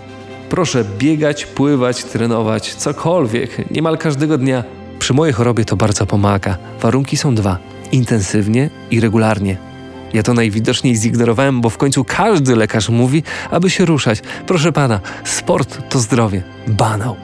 Proszę 0.50 0.84
biegać, 0.98 1.46
pływać, 1.46 2.04
trenować, 2.04 2.74
cokolwiek, 2.74 3.70
niemal 3.70 3.98
każdego 3.98 4.38
dnia. 4.38 4.64
Przy 4.98 5.14
mojej 5.14 5.34
chorobie 5.34 5.64
to 5.64 5.76
bardzo 5.76 6.06
pomaga. 6.06 6.56
Warunki 6.80 7.16
są 7.16 7.34
dwa: 7.34 7.58
intensywnie 7.92 8.70
i 8.90 9.00
regularnie. 9.00 9.71
Ja 10.14 10.22
to 10.22 10.34
najwidoczniej 10.34 10.96
zignorowałem, 10.96 11.60
bo 11.60 11.70
w 11.70 11.78
końcu 11.78 12.04
każdy 12.04 12.56
lekarz 12.56 12.88
mówi, 12.88 13.22
aby 13.50 13.70
się 13.70 13.84
ruszać. 13.84 14.22
Proszę 14.46 14.72
pana, 14.72 15.00
sport 15.24 15.78
to 15.90 15.98
zdrowie. 15.98 16.42
Banał. 16.66 17.16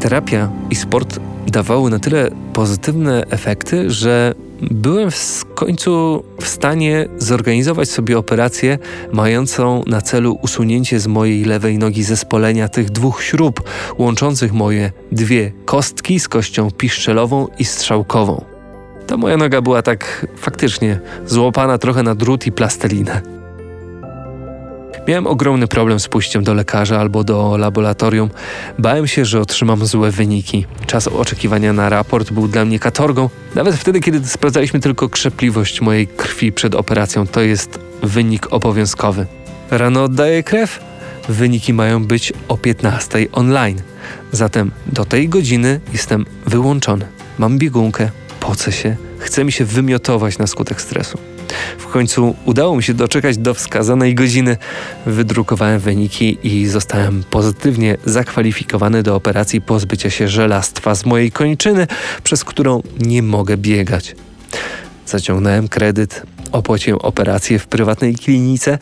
Terapia 0.00 0.50
i 0.70 0.76
sport 0.76 1.20
dawały 1.46 1.90
na 1.90 1.98
tyle 1.98 2.30
pozytywne 2.52 3.24
efekty, 3.30 3.90
że 3.90 4.34
byłem 4.70 5.10
w 5.10 5.44
końcu 5.54 6.24
w 6.40 6.48
stanie 6.48 7.08
zorganizować 7.18 7.88
sobie 7.88 8.18
operację 8.18 8.78
mającą 9.12 9.82
na 9.86 10.00
celu 10.00 10.38
usunięcie 10.42 11.00
z 11.00 11.06
mojej 11.06 11.44
lewej 11.44 11.78
nogi 11.78 12.04
zespolenia 12.04 12.68
tych 12.68 12.90
dwóch 12.90 13.22
śrub 13.22 13.62
łączących 13.98 14.52
moje 14.52 14.92
dwie 15.12 15.52
kostki 15.64 16.20
z 16.20 16.28
kością 16.28 16.70
piszczelową 16.70 17.48
i 17.58 17.64
strzałkową. 17.64 18.44
Ta 19.06 19.16
moja 19.16 19.36
noga 19.36 19.60
była 19.60 19.82
tak 19.82 20.26
faktycznie 20.36 21.00
złopana 21.26 21.78
trochę 21.78 22.02
na 22.02 22.14
drut 22.14 22.46
i 22.46 22.52
plastelinę. 22.52 23.41
Miałem 25.08 25.26
ogromny 25.26 25.68
problem 25.68 26.00
z 26.00 26.08
pójściem 26.08 26.44
do 26.44 26.54
lekarza 26.54 27.00
albo 27.00 27.24
do 27.24 27.56
laboratorium. 27.56 28.30
Bałem 28.78 29.06
się, 29.06 29.24
że 29.24 29.40
otrzymam 29.40 29.86
złe 29.86 30.10
wyniki. 30.10 30.66
Czas 30.86 31.08
oczekiwania 31.08 31.72
na 31.72 31.88
raport 31.88 32.32
był 32.32 32.48
dla 32.48 32.64
mnie 32.64 32.78
katorgą. 32.78 33.30
Nawet 33.54 33.74
wtedy, 33.74 34.00
kiedy 34.00 34.28
sprawdzaliśmy 34.28 34.80
tylko 34.80 35.08
krzepliwość 35.08 35.80
mojej 35.80 36.06
krwi 36.06 36.52
przed 36.52 36.74
operacją, 36.74 37.26
to 37.26 37.40
jest 37.40 37.78
wynik 38.02 38.52
obowiązkowy. 38.52 39.26
Rano 39.70 40.04
oddaję 40.04 40.42
krew? 40.42 40.80
Wyniki 41.28 41.72
mają 41.72 42.04
być 42.04 42.32
o 42.48 42.56
15 42.56 43.26
online. 43.32 43.82
Zatem 44.32 44.70
do 44.86 45.04
tej 45.04 45.28
godziny 45.28 45.80
jestem 45.92 46.26
wyłączony. 46.46 47.06
Mam 47.38 47.58
biegunkę, 47.58 48.10
pocę 48.40 48.72
się, 48.72 48.96
chce 49.18 49.44
mi 49.44 49.52
się 49.52 49.64
wymiotować 49.64 50.38
na 50.38 50.46
skutek 50.46 50.80
stresu. 50.80 51.18
W 51.78 51.86
końcu 51.86 52.34
udało 52.44 52.76
mi 52.76 52.82
się 52.82 52.94
doczekać 52.94 53.38
do 53.38 53.54
wskazanej 53.54 54.14
godziny. 54.14 54.56
Wydrukowałem 55.06 55.80
wyniki 55.80 56.38
i 56.42 56.66
zostałem 56.66 57.24
pozytywnie 57.30 57.96
zakwalifikowany 58.04 59.02
do 59.02 59.16
operacji 59.16 59.60
pozbycia 59.60 60.10
się 60.10 60.28
żelastwa 60.28 60.94
z 60.94 61.06
mojej 61.06 61.30
kończyny, 61.30 61.86
przez 62.22 62.44
którą 62.44 62.82
nie 63.00 63.22
mogę 63.22 63.56
biegać. 63.56 64.16
Zaciągnąłem 65.06 65.68
kredyt, 65.68 66.22
opłaciłem 66.52 67.00
operację 67.00 67.58
w 67.58 67.66
prywatnej 67.66 68.14
klinice 68.14 68.78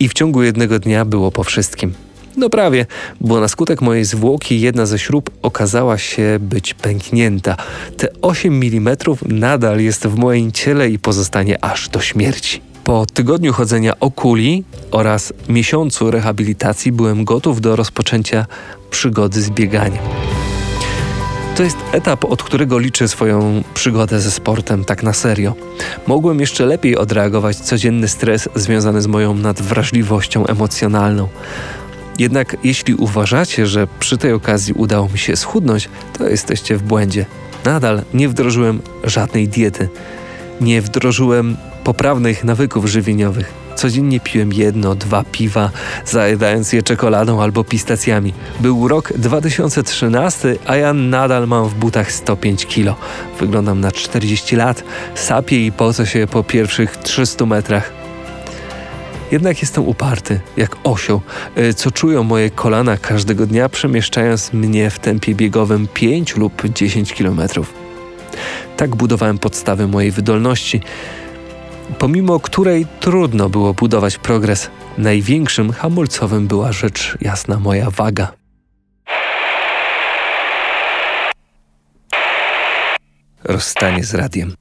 i 0.00 0.08
w 0.08 0.12
ciągu 0.12 0.42
jednego 0.42 0.78
dnia 0.78 1.04
było 1.04 1.32
po 1.32 1.44
wszystkim. 1.44 1.94
No 2.36 2.50
prawie, 2.50 2.86
bo 3.20 3.40
na 3.40 3.48
skutek 3.48 3.80
mojej 3.80 4.04
zwłoki 4.04 4.60
jedna 4.60 4.86
ze 4.86 4.98
śrub 4.98 5.30
okazała 5.42 5.98
się 5.98 6.38
być 6.40 6.74
pęknięta. 6.74 7.56
Te 7.96 8.08
8 8.22 8.60
mm 8.62 8.96
nadal 9.26 9.80
jest 9.80 10.06
w 10.06 10.16
moim 10.16 10.52
ciele 10.52 10.90
i 10.90 10.98
pozostanie 10.98 11.64
aż 11.64 11.88
do 11.88 12.00
śmierci. 12.00 12.60
Po 12.84 13.06
tygodniu 13.06 13.52
chodzenia 13.52 14.00
o 14.00 14.10
kuli 14.10 14.64
oraz 14.90 15.32
miesiącu 15.48 16.10
rehabilitacji 16.10 16.92
byłem 16.92 17.24
gotów 17.24 17.60
do 17.60 17.76
rozpoczęcia 17.76 18.46
przygody 18.90 19.42
z 19.42 19.50
bieganiem. 19.50 20.02
To 21.56 21.62
jest 21.62 21.76
etap, 21.92 22.24
od 22.24 22.42
którego 22.42 22.78
liczę 22.78 23.08
swoją 23.08 23.62
przygodę 23.74 24.20
ze 24.20 24.30
sportem 24.30 24.84
tak 24.84 25.02
na 25.02 25.12
serio. 25.12 25.54
Mogłem 26.06 26.40
jeszcze 26.40 26.66
lepiej 26.66 26.96
odreagować 26.96 27.56
codzienny 27.56 28.08
stres 28.08 28.48
związany 28.54 29.02
z 29.02 29.06
moją 29.06 29.34
nadwrażliwością 29.34 30.46
emocjonalną. 30.46 31.28
Jednak 32.18 32.56
jeśli 32.64 32.94
uważacie, 32.94 33.66
że 33.66 33.86
przy 33.98 34.18
tej 34.18 34.32
okazji 34.32 34.74
udało 34.74 35.08
mi 35.08 35.18
się 35.18 35.36
schudnąć, 35.36 35.88
to 36.18 36.28
jesteście 36.28 36.76
w 36.76 36.82
błędzie. 36.82 37.26
Nadal 37.64 38.02
nie 38.14 38.28
wdrożyłem 38.28 38.80
żadnej 39.04 39.48
diety. 39.48 39.88
Nie 40.60 40.82
wdrożyłem 40.82 41.56
poprawnych 41.84 42.44
nawyków 42.44 42.86
żywieniowych. 42.86 43.52
Codziennie 43.76 44.20
piłem 44.20 44.52
jedno, 44.52 44.94
dwa 44.94 45.24
piwa, 45.32 45.70
zajadając 46.04 46.72
je 46.72 46.82
czekoladą 46.82 47.42
albo 47.42 47.64
pistacjami. 47.64 48.34
Był 48.60 48.88
rok 48.88 49.12
2013, 49.16 50.56
a 50.66 50.76
ja 50.76 50.92
nadal 50.92 51.48
mam 51.48 51.68
w 51.68 51.74
butach 51.74 52.12
105 52.12 52.66
kilo. 52.66 52.96
Wyglądam 53.40 53.80
na 53.80 53.92
40 53.92 54.56
lat, 54.56 54.84
sapię 55.14 55.66
i 55.66 55.72
pocę 55.72 56.06
się 56.06 56.26
po 56.26 56.44
pierwszych 56.44 56.96
300 56.96 57.46
metrach. 57.46 58.01
Jednak 59.32 59.60
jestem 59.60 59.88
uparty, 59.88 60.40
jak 60.56 60.76
osioł, 60.84 61.20
e, 61.56 61.74
co 61.74 61.90
czują 61.90 62.22
moje 62.22 62.50
kolana 62.50 62.96
każdego 62.96 63.46
dnia, 63.46 63.68
przemieszczając 63.68 64.52
mnie 64.52 64.90
w 64.90 64.98
tempie 64.98 65.34
biegowym 65.34 65.88
5 65.94 66.36
lub 66.36 66.62
10 66.68 67.12
kilometrów. 67.12 67.74
Tak 68.76 68.96
budowałem 68.96 69.38
podstawy 69.38 69.88
mojej 69.88 70.10
wydolności, 70.10 70.80
pomimo 71.98 72.40
której 72.40 72.86
trudno 73.00 73.48
było 73.48 73.74
budować 73.74 74.18
progres. 74.18 74.70
Największym 74.98 75.72
hamulcowym 75.72 76.46
była 76.46 76.72
rzecz 76.72 77.16
jasna 77.20 77.58
moja 77.58 77.90
waga. 77.90 78.32
Rozstanie 83.44 84.04
z 84.04 84.14
radiem. 84.14 84.54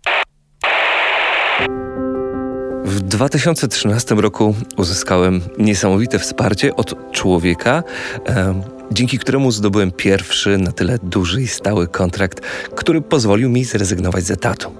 W 2.91 3.01
2013 3.01 4.15
roku 4.15 4.55
uzyskałem 4.77 5.41
niesamowite 5.57 6.19
wsparcie 6.19 6.75
od 6.75 7.11
człowieka, 7.11 7.83
e, 8.29 8.61
dzięki 8.91 9.19
któremu 9.19 9.51
zdobyłem 9.51 9.91
pierwszy 9.91 10.57
na 10.57 10.71
tyle 10.71 10.99
duży 11.03 11.41
i 11.41 11.47
stały 11.47 11.87
kontrakt, 11.87 12.39
który 12.75 13.01
pozwolił 13.01 13.49
mi 13.49 13.65
zrezygnować 13.65 14.23
z 14.23 14.31
etatu. 14.31 14.71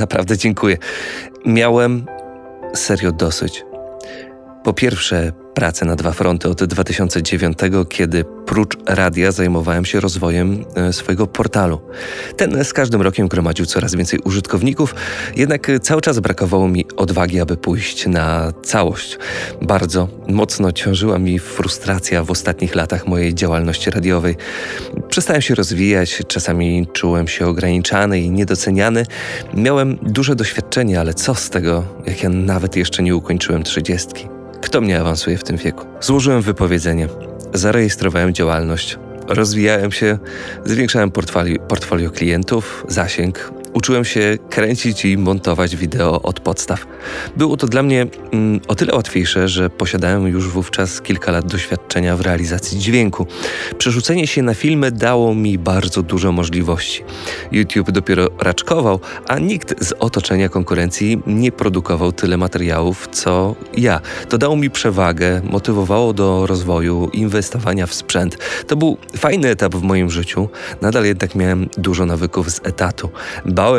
Naprawdę 0.00 0.36
dziękuję. 0.36 0.78
Miałem 1.46 2.06
serio 2.74 3.12
dosyć. 3.12 3.64
Po 4.66 4.72
pierwsze, 4.72 5.32
pracę 5.54 5.86
na 5.86 5.96
dwa 5.96 6.12
fronty 6.12 6.48
od 6.48 6.64
2009, 6.64 7.58
kiedy 7.88 8.24
prócz 8.24 8.76
radia 8.86 9.32
zajmowałem 9.32 9.84
się 9.84 10.00
rozwojem 10.00 10.64
e, 10.74 10.92
swojego 10.92 11.26
portalu. 11.26 11.80
Ten 12.36 12.64
z 12.64 12.72
każdym 12.72 13.02
rokiem 13.02 13.28
gromadził 13.28 13.66
coraz 13.66 13.94
więcej 13.94 14.20
użytkowników, 14.24 14.94
jednak 15.36 15.70
cały 15.82 16.00
czas 16.00 16.20
brakowało 16.20 16.68
mi 16.68 16.84
odwagi, 16.96 17.40
aby 17.40 17.56
pójść 17.56 18.06
na 18.06 18.52
całość. 18.62 19.18
Bardzo 19.62 20.08
mocno 20.28 20.72
ciążyła 20.72 21.18
mi 21.18 21.38
frustracja 21.38 22.24
w 22.24 22.30
ostatnich 22.30 22.74
latach 22.74 23.06
mojej 23.06 23.34
działalności 23.34 23.90
radiowej. 23.90 24.36
Przestałem 25.08 25.42
się 25.42 25.54
rozwijać, 25.54 26.22
czasami 26.28 26.86
czułem 26.92 27.28
się 27.28 27.46
ograniczany 27.46 28.20
i 28.20 28.30
niedoceniany. 28.30 29.06
Miałem 29.54 29.98
duże 30.02 30.36
doświadczenie, 30.36 31.00
ale 31.00 31.14
co 31.14 31.34
z 31.34 31.50
tego, 31.50 31.84
jak 32.06 32.22
ja 32.22 32.28
nawet 32.28 32.76
jeszcze 32.76 33.02
nie 33.02 33.16
ukończyłem 33.16 33.62
trzydziestki? 33.62 34.35
Kto 34.66 34.80
mnie 34.80 35.00
awansuje 35.00 35.38
w 35.38 35.44
tym 35.44 35.56
wieku? 35.56 35.86
Złożyłem 36.00 36.42
wypowiedzenie, 36.42 37.08
zarejestrowałem 37.54 38.34
działalność, 38.34 38.98
rozwijałem 39.28 39.92
się, 39.92 40.18
zwiększałem 40.64 41.10
portfolio, 41.10 41.58
portfolio 41.58 42.10
klientów, 42.10 42.84
zasięg, 42.88 43.52
uczyłem 43.76 44.04
się 44.04 44.38
kręcić 44.50 45.04
i 45.04 45.18
montować 45.18 45.76
wideo 45.76 46.22
od 46.22 46.40
podstaw. 46.40 46.86
Było 47.36 47.56
to 47.56 47.66
dla 47.66 47.82
mnie 47.82 48.06
mm, 48.32 48.60
o 48.68 48.74
tyle 48.74 48.94
łatwiejsze, 48.94 49.48
że 49.48 49.70
posiadałem 49.70 50.26
już 50.26 50.48
wówczas 50.48 51.00
kilka 51.00 51.32
lat 51.32 51.46
doświadczenia 51.46 52.16
w 52.16 52.20
realizacji 52.20 52.78
dźwięku. 52.78 53.26
Przerzucenie 53.78 54.26
się 54.26 54.42
na 54.42 54.54
filmy 54.54 54.92
dało 54.92 55.34
mi 55.34 55.58
bardzo 55.58 56.02
dużo 56.02 56.32
możliwości. 56.32 57.04
YouTube 57.52 57.90
dopiero 57.90 58.28
raczkował, 58.40 59.00
a 59.26 59.38
nikt 59.38 59.84
z 59.84 59.92
otoczenia 59.92 60.48
konkurencji 60.48 61.22
nie 61.26 61.52
produkował 61.52 62.12
tyle 62.12 62.36
materiałów, 62.36 63.08
co 63.12 63.54
ja. 63.76 64.00
To 64.28 64.38
dało 64.38 64.56
mi 64.56 64.70
przewagę, 64.70 65.40
motywowało 65.44 66.12
do 66.12 66.46
rozwoju, 66.46 67.10
inwestowania 67.12 67.86
w 67.86 67.94
sprzęt. 67.94 68.38
To 68.66 68.76
był 68.76 68.96
fajny 69.16 69.48
etap 69.48 69.74
w 69.74 69.82
moim 69.82 70.10
życiu, 70.10 70.48
nadal 70.82 71.04
jednak 71.04 71.34
miałem 71.34 71.68
dużo 71.78 72.06
nawyków 72.06 72.50
z 72.50 72.60
etatu. 72.64 73.10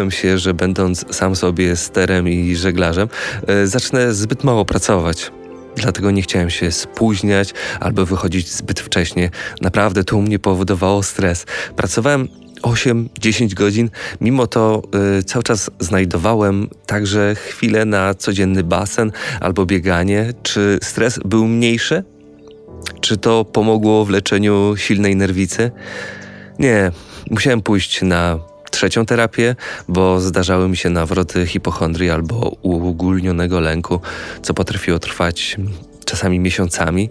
Się, 0.09 0.37
że 0.37 0.53
będąc 0.53 1.15
sam 1.15 1.35
sobie 1.35 1.75
sterem 1.75 2.27
i 2.27 2.55
żeglarzem, 2.55 3.07
e, 3.47 3.67
zacznę 3.67 4.13
zbyt 4.13 4.43
mało 4.43 4.65
pracować. 4.65 5.31
Dlatego 5.75 6.11
nie 6.11 6.21
chciałem 6.21 6.49
się 6.49 6.71
spóźniać 6.71 7.53
albo 7.79 8.05
wychodzić 8.05 8.51
zbyt 8.51 8.79
wcześnie. 8.79 9.29
Naprawdę 9.61 10.03
to 10.03 10.17
u 10.17 10.21
mnie 10.21 10.39
powodowało 10.39 11.03
stres. 11.03 11.45
Pracowałem 11.75 12.27
8-10 12.61 13.53
godzin, 13.53 13.89
mimo 14.21 14.47
to 14.47 14.81
y, 15.19 15.23
cały 15.23 15.43
czas 15.43 15.69
znajdowałem 15.79 16.69
także 16.85 17.35
chwilę 17.35 17.85
na 17.85 18.13
codzienny 18.13 18.63
basen 18.63 19.11
albo 19.41 19.65
bieganie. 19.65 20.33
Czy 20.43 20.79
stres 20.83 21.19
był 21.25 21.47
mniejszy? 21.47 22.03
Czy 23.01 23.17
to 23.17 23.45
pomogło 23.45 24.05
w 24.05 24.09
leczeniu 24.09 24.73
silnej 24.77 25.15
nerwicy? 25.15 25.71
Nie, 26.59 26.91
musiałem 27.29 27.61
pójść 27.61 28.01
na 28.01 28.39
trzecią 28.77 29.05
terapię, 29.05 29.55
bo 29.87 30.19
zdarzały 30.19 30.69
mi 30.69 30.77
się 30.77 30.89
nawroty 30.89 31.45
hipochondrii 31.47 32.09
albo 32.09 32.35
uogólnionego 32.61 33.59
lęku, 33.59 33.99
co 34.41 34.53
potrafiło 34.53 34.99
trwać 34.99 35.57
czasami 36.05 36.39
miesiącami. 36.39 37.09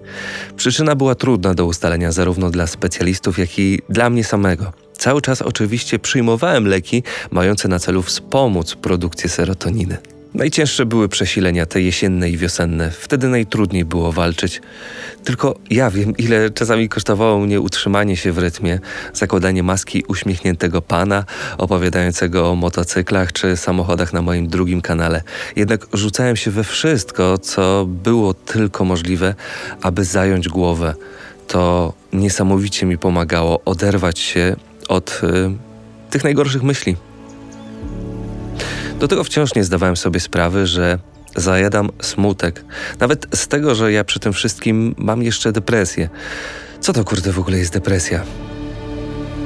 Przyczyna 0.56 0.94
była 0.94 1.14
trudna 1.14 1.54
do 1.54 1.66
ustalenia 1.66 2.12
zarówno 2.12 2.50
dla 2.50 2.66
specjalistów, 2.66 3.38
jak 3.38 3.58
i 3.58 3.80
dla 3.88 4.10
mnie 4.10 4.24
samego. 4.24 4.72
Cały 4.98 5.22
czas 5.22 5.42
oczywiście 5.42 5.98
przyjmowałem 5.98 6.66
leki 6.66 7.02
mające 7.30 7.68
na 7.68 7.78
celu 7.78 8.02
wspomóc 8.02 8.74
produkcję 8.74 9.30
serotoniny. 9.30 10.15
Najcięższe 10.34 10.86
były 10.86 11.08
przesilenia 11.08 11.66
te 11.66 11.80
jesienne 11.82 12.30
i 12.30 12.36
wiosenne. 12.36 12.90
Wtedy 12.90 13.28
najtrudniej 13.28 13.84
było 13.84 14.12
walczyć. 14.12 14.60
Tylko 15.24 15.58
ja 15.70 15.90
wiem, 15.90 16.16
ile 16.16 16.50
czasami 16.50 16.88
kosztowało 16.88 17.38
mnie 17.38 17.60
utrzymanie 17.60 18.16
się 18.16 18.32
w 18.32 18.38
rytmie, 18.38 18.80
zakładanie 19.14 19.62
maski 19.62 20.04
uśmiechniętego 20.08 20.82
pana, 20.82 21.24
opowiadającego 21.58 22.50
o 22.50 22.54
motocyklach 22.54 23.32
czy 23.32 23.56
samochodach 23.56 24.12
na 24.12 24.22
moim 24.22 24.48
drugim 24.48 24.80
kanale. 24.80 25.22
Jednak 25.56 25.86
rzucałem 25.92 26.36
się 26.36 26.50
we 26.50 26.64
wszystko, 26.64 27.38
co 27.38 27.86
było 27.88 28.34
tylko 28.34 28.84
możliwe, 28.84 29.34
aby 29.82 30.04
zająć 30.04 30.48
głowę. 30.48 30.94
To 31.48 31.92
niesamowicie 32.12 32.86
mi 32.86 32.98
pomagało 32.98 33.60
oderwać 33.64 34.18
się 34.18 34.56
od 34.88 35.20
y, 35.22 36.10
tych 36.10 36.24
najgorszych 36.24 36.62
myśli. 36.62 36.96
Do 39.00 39.08
tego 39.08 39.24
wciąż 39.24 39.54
nie 39.54 39.64
zdawałem 39.64 39.96
sobie 39.96 40.20
sprawy, 40.20 40.66
że 40.66 40.98
zajadam 41.36 41.88
smutek. 42.02 42.64
Nawet 43.00 43.26
z 43.34 43.48
tego, 43.48 43.74
że 43.74 43.92
ja 43.92 44.04
przy 44.04 44.20
tym 44.20 44.32
wszystkim 44.32 44.94
mam 44.98 45.22
jeszcze 45.22 45.52
depresję. 45.52 46.08
Co 46.80 46.92
to 46.92 47.04
kurde 47.04 47.32
w 47.32 47.38
ogóle 47.38 47.58
jest 47.58 47.72
depresja? 47.72 48.22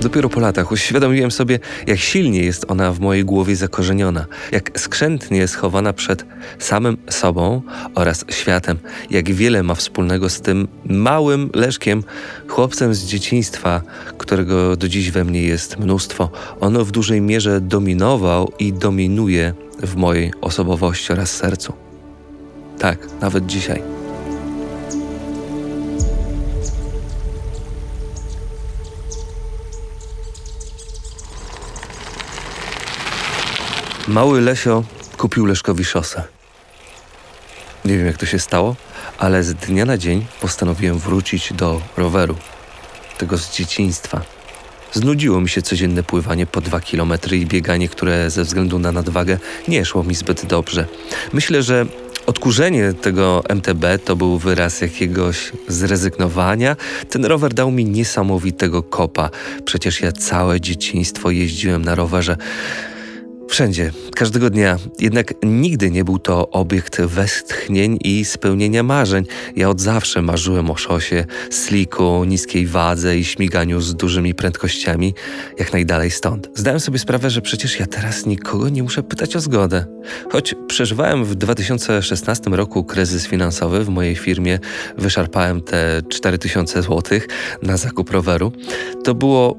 Dopiero 0.01 0.29
po 0.29 0.41
latach 0.41 0.73
uświadomiłem 0.73 1.31
sobie, 1.31 1.59
jak 1.87 1.99
silnie 1.99 2.45
jest 2.45 2.65
ona 2.69 2.93
w 2.93 3.01
mojej 3.01 3.25
głowie 3.25 3.57
zakorzeniona, 3.57 4.27
jak 4.53 4.81
skrzętnie 4.81 5.49
schowana 5.49 5.93
przed 5.93 6.25
samym 6.59 6.97
sobą 7.09 7.63
oraz 7.95 8.25
światem, 8.31 8.79
jak 9.11 9.31
wiele 9.31 9.63
ma 9.63 9.75
wspólnego 9.75 10.29
z 10.29 10.41
tym 10.41 10.69
małym 10.85 11.51
Leszkiem, 11.55 12.03
chłopcem 12.49 12.95
z 12.95 13.05
dzieciństwa, 13.05 13.83
którego 14.19 14.77
do 14.77 14.89
dziś 14.89 15.11
we 15.11 15.25
mnie 15.25 15.43
jest 15.43 15.79
mnóstwo. 15.79 16.31
Ono 16.61 16.85
w 16.85 16.91
dużej 16.91 17.21
mierze 17.21 17.61
dominował 17.61 18.53
i 18.59 18.73
dominuje 18.73 19.55
w 19.83 19.97
mojej 19.97 20.33
osobowości 20.41 21.13
oraz 21.13 21.37
sercu. 21.37 21.73
Tak, 22.79 22.99
nawet 23.21 23.47
dzisiaj. 23.47 24.00
Mały 34.11 34.41
Lesio 34.41 34.85
kupił 35.17 35.47
Leszkowi 35.47 35.85
szosę. 35.85 36.23
Nie 37.85 37.97
wiem 37.97 38.07
jak 38.07 38.17
to 38.17 38.27
się 38.27 38.39
stało, 38.39 38.77
ale 39.19 39.43
z 39.43 39.55
dnia 39.55 39.85
na 39.85 39.99
dzień 39.99 40.27
postanowiłem 40.41 40.99
wrócić 40.99 41.53
do 41.53 41.81
roweru. 41.97 42.37
Tego 43.19 43.39
z 43.39 43.53
dzieciństwa. 43.53 44.21
Znudziło 44.93 45.41
mi 45.41 45.49
się 45.49 45.63
codzienne 45.63 46.03
pływanie 46.03 46.47
po 46.47 46.61
dwa 46.61 46.81
kilometry 46.81 47.37
i 47.37 47.47
bieganie, 47.47 47.89
które 47.89 48.31
ze 48.31 48.45
względu 48.45 48.79
na 48.79 48.93
nadwagę 48.93 49.39
nie 49.69 49.85
szło 49.85 50.05
mi 50.05 50.15
zbyt 50.15 50.47
dobrze. 50.47 50.87
Myślę, 51.33 51.63
że 51.63 51.87
Odkurzenie 52.27 52.93
tego 52.93 53.43
MTB 53.49 53.85
to 54.05 54.17
był 54.17 54.39
wyraz 54.39 54.81
jakiegoś 54.81 55.53
zrezygnowania. 55.69 56.77
Ten 57.11 57.25
rower 57.25 57.55
dał 57.55 57.71
mi 57.71 57.85
niesamowitego 57.85 58.83
kopa. 58.83 59.31
Przecież 59.65 60.01
ja 60.01 60.13
całe 60.13 60.61
dzieciństwo 60.61 61.31
jeździłem 61.31 61.85
na 61.85 61.95
rowerze. 61.95 62.37
Wszędzie, 63.51 63.93
każdego 64.17 64.51
dnia. 64.51 64.77
Jednak 64.99 65.35
nigdy 65.43 65.91
nie 65.91 66.05
był 66.05 66.19
to 66.19 66.51
obiekt 66.51 67.01
westchnień 67.01 67.99
i 68.05 68.25
spełnienia 68.25 68.83
marzeń. 68.83 69.25
Ja 69.57 69.69
od 69.69 69.81
zawsze 69.81 70.23
marzyłem 70.23 70.71
o 70.71 70.77
szosie, 70.77 71.25
sliku, 71.51 72.25
niskiej 72.25 72.67
wadze 72.67 73.19
i 73.19 73.25
śmiganiu 73.25 73.81
z 73.81 73.95
dużymi 73.95 74.35
prędkościami, 74.35 75.15
jak 75.59 75.73
najdalej 75.73 76.11
stąd. 76.11 76.51
Zdałem 76.55 76.81
sobie 76.81 76.99
sprawę, 76.99 77.31
że 77.31 77.43
przecież 77.43 77.81
ja 77.81 77.87
teraz 77.87 78.27
nikogo 78.27 78.69
nie 78.69 78.83
muszę 78.83 79.03
pytać 79.03 79.37
o 79.37 79.41
zgodę. 79.41 79.85
Choć 80.33 80.55
przeżywałem 80.67 81.25
w 81.25 81.35
2016 81.35 82.51
roku 82.51 82.85
kryzys 82.85 83.27
finansowy 83.27 83.85
w 83.85 83.89
mojej 83.89 84.17
firmie, 84.17 84.59
wyszarpałem 84.99 85.61
te 85.61 86.03
4000 86.09 86.83
zł 86.83 87.21
na 87.63 87.77
zakup 87.77 88.11
roweru, 88.11 88.53
to 89.05 89.15
było 89.15 89.57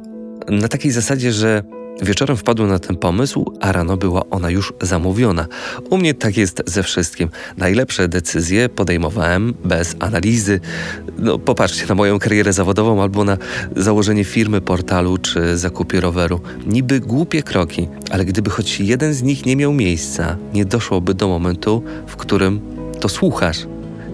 na 0.49 0.67
takiej 0.67 0.91
zasadzie, 0.91 1.31
że 1.31 1.80
Wieczorem 2.01 2.37
wpadłem 2.37 2.69
na 2.69 2.79
ten 2.79 2.97
pomysł, 2.97 3.45
a 3.59 3.71
rano 3.71 3.97
była 3.97 4.29
ona 4.29 4.49
już 4.49 4.73
zamówiona. 4.81 5.47
U 5.89 5.97
mnie 5.97 6.13
tak 6.13 6.37
jest 6.37 6.63
ze 6.65 6.83
wszystkim. 6.83 7.29
Najlepsze 7.57 8.07
decyzje 8.07 8.69
podejmowałem 8.69 9.53
bez 9.65 9.95
analizy. 9.99 10.59
No, 11.17 11.39
popatrzcie 11.39 11.85
na 11.85 11.95
moją 11.95 12.19
karierę 12.19 12.53
zawodową 12.53 13.01
albo 13.01 13.23
na 13.23 13.37
założenie 13.75 14.23
firmy, 14.23 14.61
portalu 14.61 15.17
czy 15.17 15.57
zakupie 15.57 16.01
roweru. 16.01 16.39
Niby 16.65 16.99
głupie 16.99 17.43
kroki, 17.43 17.87
ale 18.11 18.25
gdyby 18.25 18.49
choć 18.49 18.79
jeden 18.79 19.13
z 19.13 19.21
nich 19.21 19.45
nie 19.45 19.55
miał 19.55 19.73
miejsca, 19.73 20.37
nie 20.53 20.65
doszłoby 20.65 21.13
do 21.13 21.27
momentu, 21.27 21.83
w 22.07 22.15
którym 22.15 22.61
to 22.99 23.09
słuchasz. 23.09 23.65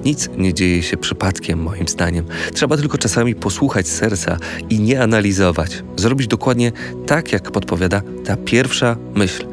Nic 0.06 0.30
nie 0.38 0.54
dzieje 0.54 0.84
się 0.84 0.98
przypadkiem, 0.98 1.60
moim 1.60 1.88
zdaniem. 1.88 2.26
Trzeba 2.54 2.78
tylko 2.78 2.98
czasami 2.98 3.36
posłuchać 3.36 3.88
serca 3.88 4.38
i 4.70 4.80
nie 4.80 5.02
analizować. 5.02 5.84
Zrobić 5.95 6.28
dokładnie 6.28 6.72
tak, 7.06 7.32
jak 7.32 7.52
podpowiada 7.52 8.02
ta 8.26 8.38
pierwsza 8.38 8.98
myśl. 9.16 9.45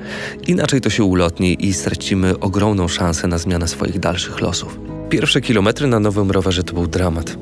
Inaczej 0.47 0.81
to 0.81 0.91
się 0.91 1.05
ulotni 1.05 1.67
i 1.67 1.73
stracimy 1.73 2.39
ogromną 2.39 2.89
szansę 2.89 3.29
na 3.29 3.39
zmianę 3.39 3.69
swoich 3.69 3.99
dalszych 3.99 4.41
losów. 4.41 4.79
Pierwsze 5.11 5.41
kilometry 5.41 5.87
na 5.87 6.01
nowym 6.01 6.31
rowerze 6.31 6.63
to 6.63 6.75
był 6.75 6.87
dramat. 6.87 7.37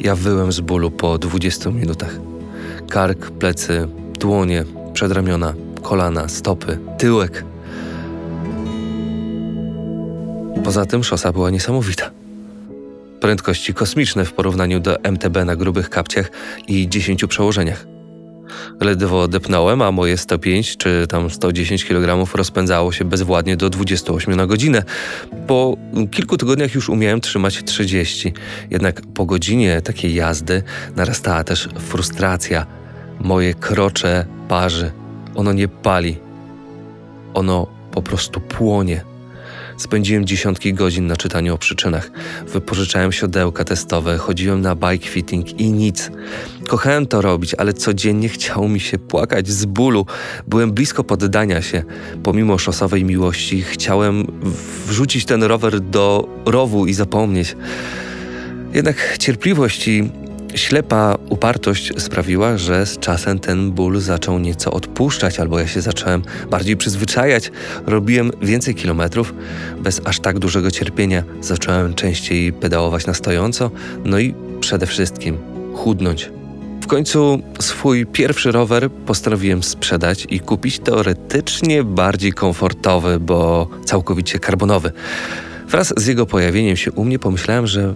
Ja 0.00 0.14
wyłem 0.14 0.52
z 0.52 0.60
bólu 0.60 0.90
po 0.90 1.18
20 1.18 1.70
minutach. 1.70 2.18
Kark, 2.88 3.30
plecy, 3.30 3.88
dłonie, 4.18 4.64
przedramiona, 4.92 5.54
kolana, 5.82 6.28
stopy, 6.28 6.78
tyłek. 6.98 7.44
Poza 10.66 10.86
tym 10.86 11.04
szosa 11.04 11.32
była 11.32 11.50
niesamowita. 11.50 12.10
Prędkości 13.20 13.74
kosmiczne 13.74 14.24
w 14.24 14.32
porównaniu 14.32 14.80
do 14.80 15.02
MTB 15.02 15.44
na 15.44 15.56
grubych 15.56 15.90
kapciach 15.90 16.30
i 16.68 16.88
10 16.88 17.24
przełożeniach. 17.24 17.86
Ledwo 18.80 19.22
odepnąłem, 19.22 19.82
a 19.82 19.92
moje 19.92 20.16
105 20.16 20.76
czy 20.76 21.06
tam 21.08 21.30
110 21.30 21.84
kg 21.84 22.34
rozpędzało 22.34 22.92
się 22.92 23.04
bezwładnie 23.04 23.56
do 23.56 23.70
28 23.70 24.36
na 24.36 24.46
godzinę. 24.46 24.82
Po 25.46 25.76
kilku 26.10 26.36
tygodniach 26.36 26.74
już 26.74 26.88
umiałem 26.88 27.20
trzymać 27.20 27.64
30. 27.64 28.32
Jednak 28.70 29.02
po 29.14 29.24
godzinie 29.24 29.82
takiej 29.82 30.14
jazdy 30.14 30.62
narastała 30.96 31.44
też 31.44 31.68
frustracja. 31.78 32.66
Moje 33.20 33.54
krocze 33.54 34.26
parzy. 34.48 34.92
Ono 35.34 35.52
nie 35.52 35.68
pali. 35.68 36.16
Ono 37.34 37.66
po 37.92 38.02
prostu 38.02 38.40
płonie. 38.40 39.15
Spędziłem 39.76 40.24
dziesiątki 40.24 40.74
godzin 40.74 41.06
na 41.06 41.16
czytaniu 41.16 41.54
o 41.54 41.58
przyczynach. 41.58 42.10
Wypożyczałem 42.52 43.12
siodełka 43.12 43.64
testowe, 43.64 44.18
chodziłem 44.18 44.60
na 44.60 44.76
bike 44.76 45.08
fitting 45.08 45.60
i 45.60 45.72
nic. 45.72 46.10
Kochałem 46.68 47.06
to 47.06 47.22
robić, 47.22 47.54
ale 47.54 47.72
codziennie 47.72 48.28
chciało 48.28 48.68
mi 48.68 48.80
się 48.80 48.98
płakać 48.98 49.48
z 49.48 49.64
bólu. 49.64 50.06
Byłem 50.46 50.72
blisko 50.72 51.04
poddania 51.04 51.62
się. 51.62 51.82
Pomimo 52.22 52.58
szosowej 52.58 53.04
miłości 53.04 53.62
chciałem 53.62 54.26
wrzucić 54.86 55.24
ten 55.24 55.42
rower 55.42 55.80
do 55.80 56.28
rowu 56.46 56.86
i 56.86 56.94
zapomnieć. 56.94 57.56
Jednak 58.72 59.18
cierpliwość 59.18 59.88
i 59.88 60.10
Ślepa 60.56 61.16
upartość 61.28 61.92
sprawiła, 61.98 62.58
że 62.58 62.86
z 62.86 62.98
czasem 62.98 63.38
ten 63.38 63.72
ból 63.72 64.00
zaczął 64.00 64.38
nieco 64.38 64.70
odpuszczać, 64.70 65.40
albo 65.40 65.58
ja 65.58 65.66
się 65.66 65.80
zacząłem 65.80 66.22
bardziej 66.50 66.76
przyzwyczajać. 66.76 67.50
Robiłem 67.86 68.30
więcej 68.42 68.74
kilometrów 68.74 69.34
bez 69.80 70.00
aż 70.04 70.20
tak 70.20 70.38
dużego 70.38 70.70
cierpienia. 70.70 71.22
Zacząłem 71.40 71.94
częściej 71.94 72.52
pedałować 72.52 73.06
na 73.06 73.14
stojąco, 73.14 73.70
no 74.04 74.18
i 74.18 74.34
przede 74.60 74.86
wszystkim 74.86 75.38
chudnąć. 75.74 76.30
W 76.80 76.86
końcu 76.86 77.42
swój 77.60 78.06
pierwszy 78.06 78.52
rower 78.52 78.90
postanowiłem 78.90 79.62
sprzedać 79.62 80.26
i 80.30 80.40
kupić 80.40 80.78
teoretycznie 80.78 81.84
bardziej 81.84 82.32
komfortowy, 82.32 83.20
bo 83.20 83.68
całkowicie 83.84 84.38
karbonowy. 84.38 84.92
Wraz 85.68 85.94
z 85.96 86.06
jego 86.06 86.26
pojawieniem 86.26 86.76
się 86.76 86.92
u 86.92 87.04
mnie 87.04 87.18
pomyślałem, 87.18 87.66
że 87.66 87.94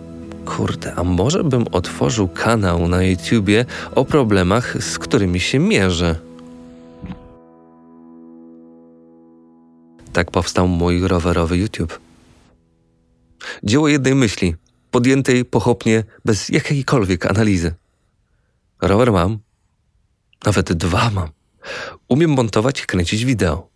Kurde, 0.57 0.94
a 0.94 1.05
może 1.05 1.44
bym 1.44 1.64
otworzył 1.72 2.28
kanał 2.28 2.88
na 2.88 3.03
YouTubie 3.03 3.64
o 3.94 4.05
problemach, 4.05 4.82
z 4.82 4.98
którymi 4.98 5.40
się 5.40 5.59
mierzę? 5.59 6.16
Tak 10.12 10.30
powstał 10.30 10.68
mój 10.68 11.09
rowerowy 11.09 11.57
YouTube. 11.57 12.01
Dzieło 13.62 13.88
jednej 13.88 14.14
myśli, 14.14 14.55
podjętej 14.90 15.44
pochopnie, 15.44 16.05
bez 16.24 16.48
jakiejkolwiek 16.48 17.26
analizy. 17.26 17.74
Rower 18.82 19.12
mam, 19.12 19.38
nawet 20.46 20.72
dwa 20.72 21.11
mam. 21.11 21.28
Umiem 22.09 22.30
montować 22.30 22.82
i 22.82 22.86
kręcić 22.86 23.24
wideo. 23.24 23.68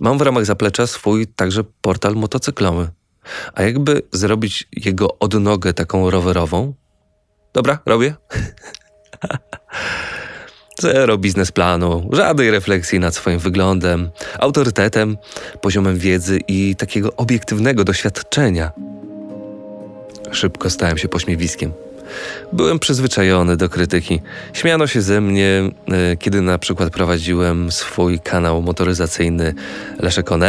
Mam 0.00 0.18
w 0.18 0.20
ramach 0.20 0.46
zaplecza 0.46 0.86
swój 0.86 1.26
także 1.26 1.64
portal 1.80 2.14
motocyklowy. 2.14 2.88
A 3.54 3.62
jakby 3.62 4.02
zrobić 4.12 4.68
jego 4.84 5.18
odnogę 5.18 5.74
taką 5.74 6.10
rowerową? 6.10 6.74
Dobra, 7.52 7.78
robię. 7.86 8.14
Zero 10.80 11.18
biznesplanu, 11.18 12.08
żadnej 12.12 12.50
refleksji 12.50 13.00
nad 13.00 13.14
swoim 13.14 13.38
wyglądem, 13.38 14.10
autorytetem, 14.38 15.16
poziomem 15.60 15.98
wiedzy 15.98 16.38
i 16.48 16.76
takiego 16.76 17.16
obiektywnego 17.16 17.84
doświadczenia. 17.84 18.72
Szybko 20.32 20.70
stałem 20.70 20.98
się 20.98 21.08
pośmiewiskiem. 21.08 21.72
Byłem 22.52 22.78
przyzwyczajony 22.78 23.56
do 23.56 23.68
krytyki. 23.68 24.20
Śmiano 24.52 24.86
się 24.86 25.02
ze 25.02 25.20
mnie, 25.20 25.70
e, 25.92 26.16
kiedy 26.16 26.42
na 26.42 26.58
przykład 26.58 26.90
prowadziłem 26.92 27.72
swój 27.72 28.20
kanał 28.20 28.62
motoryzacyjny 28.62 29.54
Leszek 29.98 30.32
On 30.32 30.42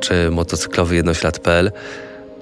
czy 0.00 0.30
motocyklowy 0.30 0.96
jednoślad.pl. 0.96 1.72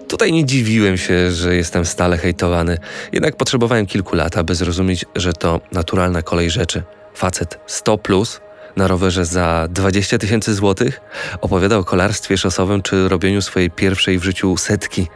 Tutaj 0.08 0.32
nie 0.32 0.44
dziwiłem 0.44 0.96
się, 0.96 1.30
że 1.30 1.56
jestem 1.56 1.84
stale 1.84 2.16
hejtowany, 2.18 2.78
jednak 3.12 3.36
potrzebowałem 3.36 3.86
kilku 3.86 4.16
lat, 4.16 4.36
aby 4.36 4.54
zrozumieć, 4.54 5.04
że 5.16 5.32
to 5.32 5.60
naturalna 5.72 6.22
kolej 6.22 6.50
rzeczy. 6.50 6.82
Facet 7.14 7.58
100 7.66 7.98
plus 7.98 8.40
na 8.76 8.88
rowerze 8.88 9.24
za 9.24 9.68
20 9.70 10.18
tysięcy 10.18 10.54
złotych 10.54 11.00
opowiada 11.40 11.76
o 11.76 11.84
kolarstwie 11.84 12.38
szosowym 12.38 12.82
czy 12.82 13.08
robieniu 13.08 13.42
swojej 13.42 13.70
pierwszej 13.70 14.18
w 14.18 14.24
życiu 14.24 14.56
setki. 14.56 15.06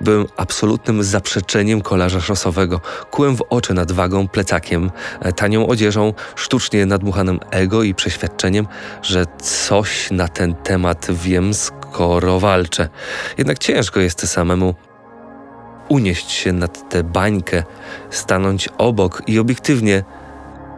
Byłem 0.00 0.26
absolutnym 0.36 1.02
zaprzeczeniem 1.02 1.80
kolarza 1.80 2.20
szosowego. 2.20 2.80
Kułem 3.10 3.36
w 3.36 3.42
oczy 3.50 3.74
nadwagą, 3.74 4.28
plecakiem, 4.28 4.90
e, 5.20 5.32
tanią 5.32 5.66
odzieżą, 5.66 6.14
sztucznie 6.36 6.86
nadmuchanym 6.86 7.40
ego 7.50 7.82
i 7.82 7.94
przeświadczeniem, 7.94 8.66
że 9.02 9.24
coś 9.42 10.10
na 10.10 10.28
ten 10.28 10.54
temat 10.54 11.06
wiem, 11.10 11.54
skoro 11.54 11.79
walczę. 12.38 12.88
Jednak 13.38 13.58
ciężko 13.58 14.00
jest 14.00 14.28
samemu 14.28 14.74
unieść 15.88 16.30
się 16.30 16.52
nad 16.52 16.88
tę 16.88 17.04
bańkę, 17.04 17.62
stanąć 18.10 18.68
obok 18.78 19.22
i 19.26 19.38
obiektywnie 19.38 20.04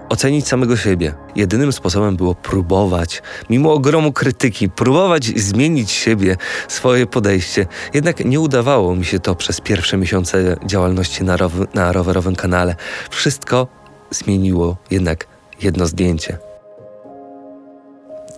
ocenić 0.08 0.48
samego 0.48 0.76
siebie. 0.76 1.14
Jedynym 1.36 1.72
sposobem 1.72 2.16
było 2.16 2.34
próbować, 2.34 3.22
mimo 3.50 3.72
ogromu 3.72 4.12
krytyki, 4.12 4.68
próbować 4.68 5.24
zmienić 5.24 5.90
siebie, 5.90 6.36
swoje 6.68 7.06
podejście. 7.06 7.66
Jednak 7.94 8.24
nie 8.24 8.40
udawało 8.40 8.96
mi 8.96 9.04
się 9.04 9.18
to 9.18 9.34
przez 9.34 9.60
pierwsze 9.60 9.96
miesiące 9.96 10.56
działalności 10.66 11.24
na, 11.24 11.36
row 11.36 11.52
na 11.74 11.92
rowerowym 11.92 12.36
kanale. 12.36 12.76
Wszystko 13.10 13.66
zmieniło 14.10 14.76
jednak 14.90 15.26
jedno 15.62 15.86
zdjęcie. 15.86 16.51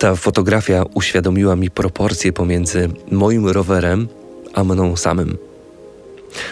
Ta 0.05 0.15
fotografia 0.15 0.83
uświadomiła 0.93 1.55
mi 1.55 1.69
proporcje 1.69 2.33
pomiędzy 2.33 2.89
moim 3.11 3.47
rowerem 3.47 4.07
a 4.53 4.63
mną 4.63 4.95
samym. 4.95 5.37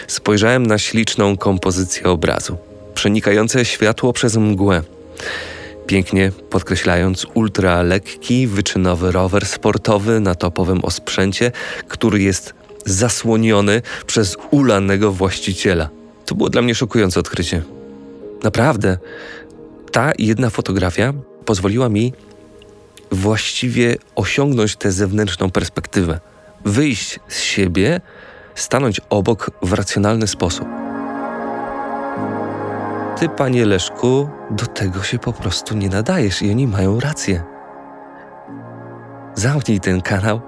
Spojrzałem 0.06 0.66
na 0.66 0.78
śliczną 0.78 1.36
kompozycję 1.36 2.04
obrazu, 2.04 2.56
przenikające 2.94 3.64
światło 3.64 4.12
przez 4.12 4.36
mgłę 4.36 4.82
pięknie 5.86 6.32
podkreślając 6.50 7.26
ultra 7.34 7.82
lekki, 7.82 8.46
wyczynowy 8.46 9.12
rower 9.12 9.46
sportowy 9.46 10.20
na 10.20 10.34
topowym 10.34 10.84
osprzęcie, 10.84 11.52
który 11.88 12.22
jest 12.22 12.54
zasłoniony 12.86 13.82
przez 14.06 14.36
ulanego 14.50 15.12
właściciela. 15.12 15.88
To 16.26 16.34
było 16.34 16.50
dla 16.50 16.62
mnie 16.62 16.74
szokujące 16.74 17.20
odkrycie. 17.20 17.62
Naprawdę, 18.42 18.98
ta 19.92 20.12
jedna 20.18 20.50
fotografia 20.50 21.14
pozwoliła 21.44 21.88
mi 21.88 22.12
właściwie 23.14 23.96
osiągnąć 24.14 24.76
tę 24.76 24.92
zewnętrzną 24.92 25.50
perspektywę, 25.50 26.20
wyjść 26.64 27.20
z 27.28 27.40
siebie, 27.40 28.00
stanąć 28.54 29.00
obok 29.10 29.50
w 29.62 29.72
racjonalny 29.72 30.26
sposób. 30.26 30.68
Ty, 33.18 33.28
panie 33.28 33.66
Leszku, 33.66 34.28
do 34.50 34.66
tego 34.66 35.02
się 35.02 35.18
po 35.18 35.32
prostu 35.32 35.76
nie 35.76 35.88
nadajesz 35.88 36.42
i 36.42 36.50
oni 36.50 36.66
mają 36.66 37.00
rację. 37.00 37.42
Zamknij 39.34 39.80
ten 39.80 40.00
kanał, 40.00 40.40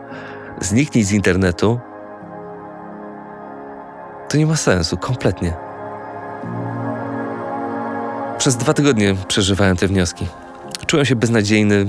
zniknij 0.60 1.04
z 1.04 1.12
internetu. 1.12 1.80
To 4.28 4.36
nie 4.36 4.46
ma 4.46 4.56
sensu, 4.56 4.96
kompletnie. 4.96 5.52
Przez 8.38 8.56
dwa 8.56 8.72
tygodnie 8.72 9.16
przeżywałem 9.28 9.76
te 9.76 9.88
wnioski. 9.88 10.26
Czułem 10.86 11.06
się 11.06 11.16
beznadziejny, 11.16 11.86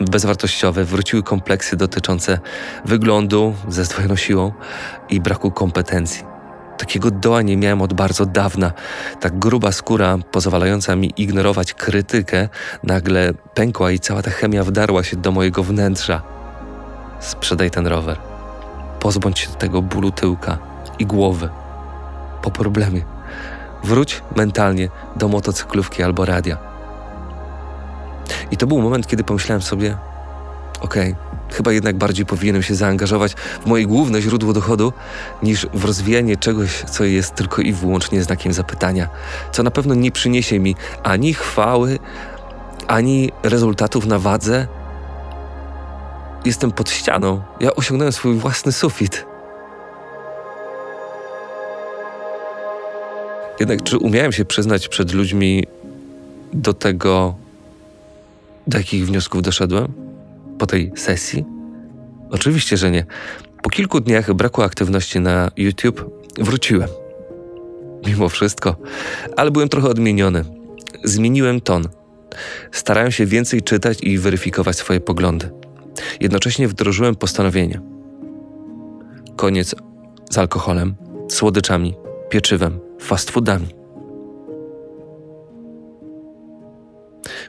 bezwartościowy. 0.00 0.84
Wróciły 0.84 1.22
kompleksy 1.22 1.76
dotyczące 1.76 2.38
wyglądu 2.84 3.54
ze 3.68 3.84
zdwojoną 3.84 4.16
siłą 4.16 4.52
i 5.08 5.20
braku 5.20 5.50
kompetencji. 5.50 6.24
Takiego 6.78 7.10
doła 7.10 7.42
nie 7.42 7.56
miałem 7.56 7.82
od 7.82 7.92
bardzo 7.92 8.26
dawna. 8.26 8.72
Tak 9.20 9.38
gruba 9.38 9.72
skóra, 9.72 10.18
pozwalająca 10.30 10.96
mi 10.96 11.12
ignorować 11.16 11.74
krytykę, 11.74 12.48
nagle 12.82 13.32
pękła 13.54 13.90
i 13.90 13.98
cała 13.98 14.22
ta 14.22 14.30
chemia 14.30 14.64
wdarła 14.64 15.04
się 15.04 15.16
do 15.16 15.32
mojego 15.32 15.62
wnętrza. 15.62 16.22
Sprzedaj 17.20 17.70
ten 17.70 17.86
rower. 17.86 18.18
Pozbądź 19.00 19.38
się 19.38 19.48
tego 19.48 19.82
bólu 19.82 20.10
tyłka 20.10 20.58
i 20.98 21.06
głowy. 21.06 21.48
Po 22.42 22.50
problemie. 22.50 23.02
Wróć 23.84 24.22
mentalnie 24.36 24.88
do 25.16 25.28
motocyklówki 25.28 26.02
albo 26.02 26.24
radia. 26.24 26.67
I 28.50 28.56
to 28.56 28.66
był 28.66 28.82
moment, 28.82 29.06
kiedy 29.06 29.24
pomyślałem 29.24 29.62
sobie: 29.62 29.96
Okej, 30.80 31.12
okay, 31.12 31.28
Chyba 31.50 31.72
jednak 31.72 31.96
bardziej 31.96 32.26
powinienem 32.26 32.62
się 32.62 32.74
zaangażować 32.74 33.34
w 33.62 33.66
moje 33.66 33.86
główne 33.86 34.22
źródło 34.22 34.52
dochodu, 34.52 34.92
niż 35.42 35.66
w 35.74 35.84
rozwijanie 35.84 36.36
czegoś, 36.36 36.84
co 36.90 37.04
jest 37.04 37.34
tylko 37.34 37.62
i 37.62 37.72
wyłącznie 37.72 38.22
znakiem 38.22 38.52
zapytania, 38.52 39.08
co 39.52 39.62
na 39.62 39.70
pewno 39.70 39.94
nie 39.94 40.12
przyniesie 40.12 40.58
mi 40.58 40.76
ani 41.02 41.34
chwały, 41.34 41.98
ani 42.86 43.30
rezultatów 43.42 44.06
na 44.06 44.18
wadze. 44.18 44.66
Jestem 46.44 46.72
pod 46.72 46.90
ścianą. 46.90 47.42
Ja 47.60 47.74
osiągnąłem 47.74 48.12
swój 48.12 48.34
własny 48.34 48.72
sufit. 48.72 49.26
Jednak 53.60 53.82
czy 53.82 53.98
umiałem 53.98 54.32
się 54.32 54.44
przyznać 54.44 54.88
przed 54.88 55.12
ludźmi 55.12 55.64
do 56.52 56.74
tego, 56.74 57.34
do 58.68 58.78
jakich 58.78 59.06
wniosków 59.06 59.42
doszedłem? 59.42 60.08
po 60.58 60.66
tej 60.66 60.92
sesji? 60.96 61.44
Oczywiście, 62.30 62.76
że 62.76 62.90
nie. 62.90 63.06
Po 63.62 63.70
kilku 63.70 64.00
dniach 64.00 64.34
braku 64.34 64.62
aktywności 64.62 65.20
na 65.20 65.50
YouTube 65.56 66.24
wróciłem. 66.38 66.88
Mimo 68.06 68.28
wszystko, 68.28 68.76
ale 69.36 69.50
byłem 69.50 69.68
trochę 69.68 69.88
odmieniony. 69.88 70.44
Zmieniłem 71.04 71.60
ton. 71.60 71.84
Starałem 72.72 73.10
się 73.10 73.26
więcej 73.26 73.62
czytać 73.62 73.98
i 74.02 74.18
weryfikować 74.18 74.76
swoje 74.76 75.00
poglądy. 75.00 75.50
Jednocześnie 76.20 76.68
wdrożyłem 76.68 77.14
postanowienie. 77.14 77.80
Koniec 79.36 79.74
z 80.30 80.38
alkoholem, 80.38 80.94
słodyczami, 81.28 81.94
pieczywem, 82.30 82.80
fast 83.00 83.30
foodami. 83.30 83.77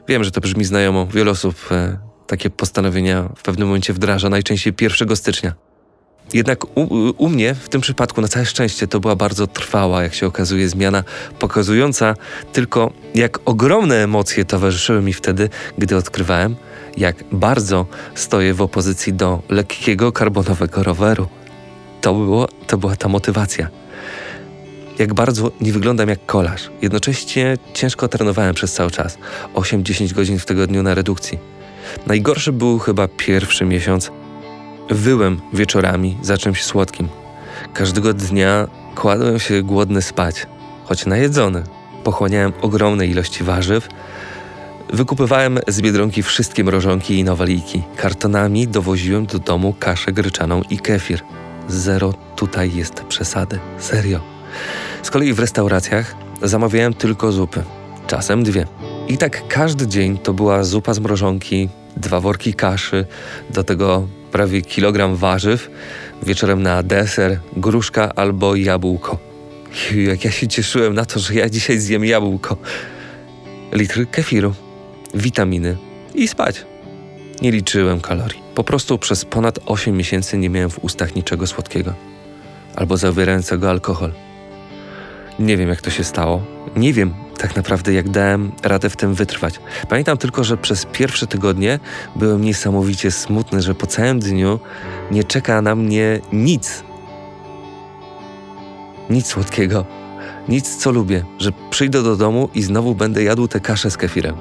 Wiem, 0.08 0.24
że 0.24 0.30
to 0.30 0.40
brzmi 0.40 0.64
znajomo. 0.64 1.06
Wiele 1.06 1.30
osób 1.30 1.56
e, 1.70 1.98
takie 2.26 2.50
postanowienia 2.50 3.28
w 3.36 3.42
pewnym 3.42 3.68
momencie 3.68 3.92
wdraża, 3.92 4.28
najczęściej 4.28 4.74
1 4.80 5.16
stycznia. 5.16 5.54
Jednak 6.34 6.64
u, 6.64 7.12
u, 7.18 7.28
mnie 7.28 7.54
w 7.54 7.68
tym 7.68 7.80
przypadku, 7.80 8.20
na 8.20 8.28
całe 8.28 8.46
szczęście, 8.46 8.86
to 8.86 9.00
była 9.00 9.16
bardzo 9.16 9.46
trwała, 9.46 10.02
jak 10.02 10.14
się 10.14 10.26
okazuje, 10.26 10.68
zmiana, 10.68 11.04
pokazująca 11.38 12.14
tylko, 12.52 12.92
jak 13.14 13.38
ogromne 13.44 13.96
emocje 13.96 14.44
towarzyszyły 14.44 15.02
mi 15.02 15.12
wtedy, 15.12 15.48
gdy 15.78 15.96
odkrywałem, 15.96 16.56
jak 16.96 17.24
bardzo 17.32 17.86
stoję 18.14 18.54
w 18.54 18.62
opozycji 18.62 19.12
do 19.12 19.42
lekkiego 19.48 20.12
karbonowego 20.12 20.82
roweru. 20.82 21.28
To, 22.00 22.14
było, 22.14 22.48
to 22.66 22.78
była 22.78 22.96
ta 22.96 23.08
motywacja. 23.08 23.68
Jak 25.00 25.14
bardzo 25.14 25.50
nie 25.60 25.72
wyglądam 25.72 26.08
jak 26.08 26.26
kolarz. 26.26 26.70
Jednocześnie 26.82 27.56
ciężko 27.74 28.08
trenowałem 28.08 28.54
przez 28.54 28.72
cały 28.72 28.90
czas 28.90 29.18
8-10 29.54 30.12
godzin 30.12 30.38
w 30.38 30.46
tygodniu 30.46 30.82
na 30.82 30.94
redukcji. 30.94 31.38
Najgorszy 32.06 32.52
był 32.52 32.78
chyba 32.78 33.08
pierwszy 33.08 33.64
miesiąc. 33.64 34.10
Wyłem 34.90 35.40
wieczorami 35.52 36.16
za 36.22 36.38
czymś 36.38 36.64
słodkim. 36.64 37.08
Każdego 37.74 38.14
dnia 38.14 38.68
kładłem 38.94 39.38
się 39.38 39.62
głodny 39.62 40.02
spać, 40.02 40.46
choć 40.84 41.06
najedzony. 41.06 41.62
Pochłaniałem 42.04 42.52
ogromne 42.60 43.06
ilości 43.06 43.44
warzyw. 43.44 43.88
Wykupywałem 44.92 45.58
z 45.68 45.80
biedronki 45.80 46.22
wszystkie 46.22 46.64
mrożonki 46.64 47.18
i 47.18 47.24
nowaliki. 47.24 47.82
Kartonami 47.96 48.68
dowoziłem 48.68 49.26
do 49.26 49.38
domu 49.38 49.74
kaszę 49.78 50.12
gryczaną 50.12 50.62
i 50.70 50.78
kefir. 50.78 51.20
Zero 51.68 52.14
tutaj 52.36 52.74
jest 52.74 53.04
przesady. 53.04 53.58
Serio. 53.78 54.29
Z 55.02 55.10
kolei 55.10 55.32
w 55.32 55.38
restauracjach 55.38 56.14
zamawiałem 56.42 56.94
tylko 56.94 57.32
zupy. 57.32 57.62
Czasem 58.06 58.42
dwie. 58.42 58.66
I 59.08 59.18
tak 59.18 59.48
każdy 59.48 59.86
dzień 59.86 60.18
to 60.18 60.34
była 60.34 60.64
zupa 60.64 60.94
z 60.94 60.98
mrożonki, 60.98 61.68
dwa 61.96 62.20
worki 62.20 62.54
kaszy, 62.54 63.06
do 63.50 63.64
tego 63.64 64.08
prawie 64.32 64.62
kilogram 64.62 65.16
warzyw, 65.16 65.70
wieczorem 66.22 66.62
na 66.62 66.82
deser 66.82 67.40
gruszka 67.56 68.14
albo 68.14 68.56
jabłko. 68.56 69.18
Jak 69.94 70.24
ja 70.24 70.30
się 70.30 70.48
cieszyłem 70.48 70.94
na 70.94 71.04
to, 71.04 71.20
że 71.20 71.34
ja 71.34 71.48
dzisiaj 71.50 71.78
zjem 71.78 72.04
jabłko. 72.04 72.56
Litr 73.72 74.10
kefiru. 74.10 74.54
witaminy 75.14 75.76
i 76.14 76.28
spać. 76.28 76.64
Nie 77.42 77.50
liczyłem 77.50 78.00
kalorii. 78.00 78.42
Po 78.54 78.64
prostu 78.64 78.98
przez 78.98 79.24
ponad 79.24 79.58
8 79.66 79.96
miesięcy 79.96 80.38
nie 80.38 80.50
miałem 80.50 80.70
w 80.70 80.78
ustach 80.84 81.14
niczego 81.14 81.46
słodkiego 81.46 81.94
albo 82.76 82.96
zawierającego 82.96 83.70
alkohol. 83.70 84.12
Nie 85.40 85.56
wiem, 85.56 85.68
jak 85.68 85.80
to 85.80 85.90
się 85.90 86.04
stało. 86.04 86.42
Nie 86.76 86.92
wiem 86.92 87.14
tak 87.38 87.56
naprawdę, 87.56 87.92
jak 87.92 88.08
dałem 88.08 88.52
radę 88.62 88.90
w 88.90 88.96
tym 88.96 89.14
wytrwać. 89.14 89.60
Pamiętam 89.88 90.18
tylko, 90.18 90.44
że 90.44 90.56
przez 90.56 90.86
pierwsze 90.86 91.26
tygodnie 91.26 91.78
byłem 92.16 92.44
niesamowicie 92.44 93.10
smutny, 93.10 93.62
że 93.62 93.74
po 93.74 93.86
całym 93.86 94.20
dniu 94.20 94.60
nie 95.10 95.24
czeka 95.24 95.62
na 95.62 95.74
mnie 95.74 96.20
nic. 96.32 96.84
Nic 99.10 99.26
słodkiego. 99.26 99.84
Nic, 100.48 100.76
co 100.76 100.92
lubię, 100.92 101.24
że 101.38 101.50
przyjdę 101.70 102.02
do 102.02 102.16
domu 102.16 102.48
i 102.54 102.62
znowu 102.62 102.94
będę 102.94 103.22
jadł 103.22 103.48
tę 103.48 103.60
kaszę 103.60 103.90
z 103.90 103.96
kefirem. 103.96 104.36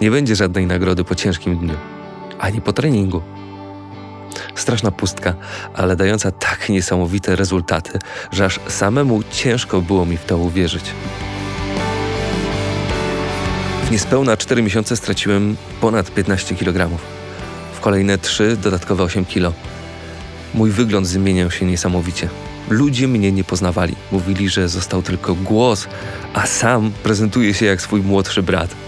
Nie 0.00 0.10
będzie 0.10 0.36
żadnej 0.36 0.66
nagrody 0.66 1.04
po 1.04 1.14
ciężkim 1.14 1.58
dniu, 1.58 1.74
ani 2.38 2.60
po 2.60 2.72
treningu. 2.72 3.22
Straszna 4.54 4.90
pustka, 4.90 5.34
ale 5.74 5.96
dająca 5.96 6.30
tak 6.30 6.68
niesamowite 6.68 7.36
rezultaty, 7.36 7.98
że 8.32 8.44
aż 8.44 8.60
samemu 8.68 9.22
ciężko 9.22 9.80
było 9.80 10.06
mi 10.06 10.16
w 10.16 10.24
to 10.24 10.38
uwierzyć. 10.38 10.84
W 13.84 13.90
niespełna 13.90 14.36
4 14.36 14.62
miesiące 14.62 14.96
straciłem 14.96 15.56
ponad 15.80 16.10
15 16.10 16.54
kg. 16.54 16.98
W 17.72 17.80
kolejne 17.80 18.18
3 18.18 18.56
dodatkowe 18.56 19.04
8 19.04 19.24
kg. 19.24 19.52
Mój 20.54 20.70
wygląd 20.70 21.06
zmieniał 21.06 21.50
się 21.50 21.66
niesamowicie. 21.66 22.28
Ludzie 22.68 23.08
mnie 23.08 23.32
nie 23.32 23.44
poznawali. 23.44 23.96
Mówili, 24.12 24.48
że 24.48 24.68
został 24.68 25.02
tylko 25.02 25.34
głos, 25.34 25.86
a 26.34 26.46
sam 26.46 26.92
prezentuje 27.02 27.54
się 27.54 27.66
jak 27.66 27.80
swój 27.80 28.00
młodszy 28.00 28.42
brat. 28.42 28.87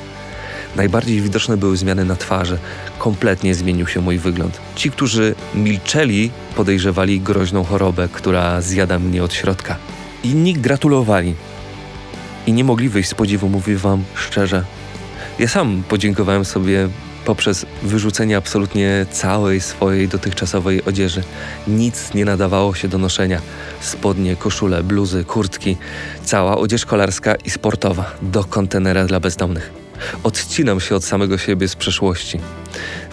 Najbardziej 0.76 1.20
widoczne 1.20 1.56
były 1.56 1.76
zmiany 1.76 2.04
na 2.04 2.16
twarzy. 2.16 2.58
Kompletnie 2.98 3.54
zmienił 3.54 3.86
się 3.86 4.00
mój 4.00 4.18
wygląd. 4.18 4.60
Ci, 4.76 4.90
którzy 4.90 5.34
milczeli, 5.54 6.30
podejrzewali 6.56 7.20
groźną 7.20 7.64
chorobę, 7.64 8.08
która 8.12 8.60
zjada 8.60 8.98
mnie 8.98 9.24
od 9.24 9.34
środka. 9.34 9.76
Inni 10.24 10.54
gratulowali. 10.54 11.34
I 12.46 12.52
nie 12.52 12.64
mogli 12.64 12.88
wyjść 12.88 13.08
z 13.08 13.14
podziwu, 13.14 13.48
mówię 13.48 13.76
wam 13.76 14.04
szczerze. 14.14 14.64
Ja 15.38 15.48
sam 15.48 15.82
podziękowałem 15.88 16.44
sobie 16.44 16.88
poprzez 17.24 17.66
wyrzucenie 17.82 18.36
absolutnie 18.36 19.06
całej 19.10 19.60
swojej 19.60 20.08
dotychczasowej 20.08 20.84
odzieży. 20.84 21.22
Nic 21.68 22.14
nie 22.14 22.24
nadawało 22.24 22.74
się 22.74 22.88
do 22.88 22.98
noszenia. 22.98 23.40
Spodnie, 23.80 24.36
koszule, 24.36 24.82
bluzy, 24.82 25.24
kurtki, 25.24 25.76
cała 26.24 26.58
odzież 26.58 26.86
kolarska 26.86 27.34
i 27.34 27.50
sportowa 27.50 28.10
do 28.22 28.44
kontenera 28.44 29.04
dla 29.04 29.20
bezdomnych. 29.20 29.79
Odcinam 30.22 30.80
się 30.80 30.96
od 30.96 31.04
samego 31.04 31.38
siebie 31.38 31.68
z 31.68 31.76
przeszłości. 31.76 32.40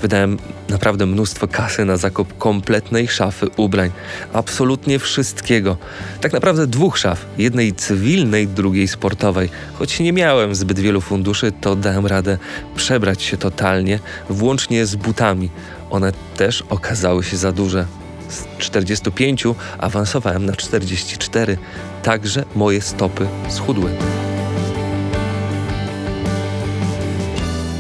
Wydałem 0.01 0.37
naprawdę 0.69 1.05
mnóstwo 1.05 1.47
kasy 1.47 1.85
na 1.85 1.97
zakup 1.97 2.37
kompletnej 2.37 3.07
szafy 3.07 3.47
ubrań. 3.57 3.91
Absolutnie 4.33 4.99
wszystkiego. 4.99 5.77
Tak 6.21 6.33
naprawdę 6.33 6.67
dwóch 6.67 6.97
szaf. 6.97 7.25
Jednej 7.37 7.73
cywilnej, 7.73 8.47
drugiej 8.47 8.87
sportowej. 8.87 9.49
Choć 9.73 9.99
nie 9.99 10.13
miałem 10.13 10.55
zbyt 10.55 10.79
wielu 10.79 11.01
funduszy, 11.01 11.51
to 11.61 11.75
dałem 11.75 12.05
radę 12.05 12.37
przebrać 12.75 13.23
się 13.23 13.37
totalnie, 13.37 13.99
włącznie 14.29 14.85
z 14.85 14.95
butami. 14.95 15.49
One 15.89 16.11
też 16.37 16.63
okazały 16.69 17.23
się 17.23 17.37
za 17.37 17.51
duże. 17.51 17.85
Z 18.29 18.45
45 18.57 19.43
awansowałem 19.77 20.45
na 20.45 20.53
44. 20.53 21.57
Także 22.03 22.45
moje 22.55 22.81
stopy 22.81 23.27
schudły. 23.49 23.89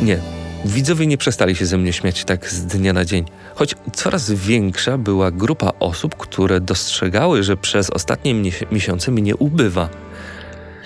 Nie. 0.01 0.19
Widzowie 0.65 1.07
nie 1.07 1.17
przestali 1.17 1.55
się 1.55 1.65
ze 1.65 1.77
mnie 1.77 1.93
śmiać 1.93 2.23
tak 2.25 2.49
z 2.49 2.65
dnia 2.65 2.93
na 2.93 3.05
dzień, 3.05 3.25
choć 3.55 3.75
coraz 3.93 4.31
większa 4.31 4.97
była 4.97 5.31
grupa 5.31 5.71
osób, 5.79 6.15
które 6.15 6.61
dostrzegały, 6.61 7.43
że 7.43 7.57
przez 7.57 7.89
ostatnie 7.89 8.35
miesiące 8.71 9.11
mnie 9.11 9.35
ubywa. 9.35 9.89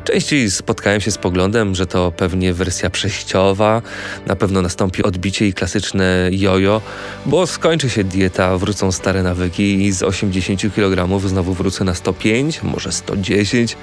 Częściej 0.03 0.51
spotkałem 0.51 1.01
się 1.01 1.11
z 1.11 1.17
poglądem, 1.17 1.75
że 1.75 1.87
to 1.87 2.11
pewnie 2.11 2.53
wersja 2.53 2.89
przejściowa, 2.89 3.81
na 4.27 4.35
pewno 4.35 4.61
nastąpi 4.61 5.03
odbicie 5.03 5.47
i 5.47 5.53
klasyczne 5.53 6.29
jojo, 6.31 6.81
bo 7.25 7.47
skończy 7.47 7.89
się 7.89 8.03
dieta, 8.03 8.57
wrócą 8.57 8.91
stare 8.91 9.23
nawyki 9.23 9.85
i 9.85 9.91
z 9.91 10.03
80 10.03 10.75
kg 10.75 11.19
znowu 11.29 11.53
wrócę 11.53 11.83
na 11.83 11.93
105, 11.95 12.63
może 12.63 12.91
110. 12.91 13.77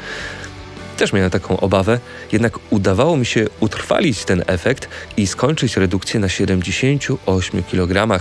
Też 0.99 1.13
miałem 1.13 1.31
taką 1.31 1.61
obawę, 1.61 1.99
jednak 2.33 2.59
udawało 2.71 3.17
mi 3.17 3.27
się 3.27 3.47
utrwalić 3.61 4.25
ten 4.25 4.43
efekt 4.47 4.89
i 5.17 5.27
skończyć 5.27 5.77
redukcję 5.77 6.21
na 6.21 6.29
78 6.29 7.63
kg. 7.63 8.21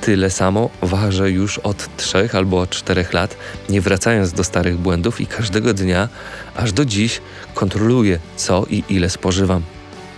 Tyle 0.00 0.30
samo 0.30 0.70
ważę 0.82 1.30
już 1.30 1.58
od 1.58 1.96
3 1.96 2.28
albo 2.32 2.60
od 2.60 2.70
4 2.70 3.06
lat, 3.12 3.36
nie 3.68 3.80
wracając 3.80 4.32
do 4.32 4.44
starych 4.44 4.76
błędów 4.76 5.20
i 5.20 5.26
każdego 5.26 5.74
dnia, 5.74 6.08
aż 6.56 6.72
do 6.72 6.84
dziś, 6.84 7.20
kontroluję 7.54 8.18
co 8.36 8.66
i 8.70 8.84
ile 8.88 9.10
spożywam. 9.10 9.62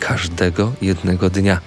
Każdego 0.00 0.72
jednego 0.82 1.30
dnia. 1.30 1.60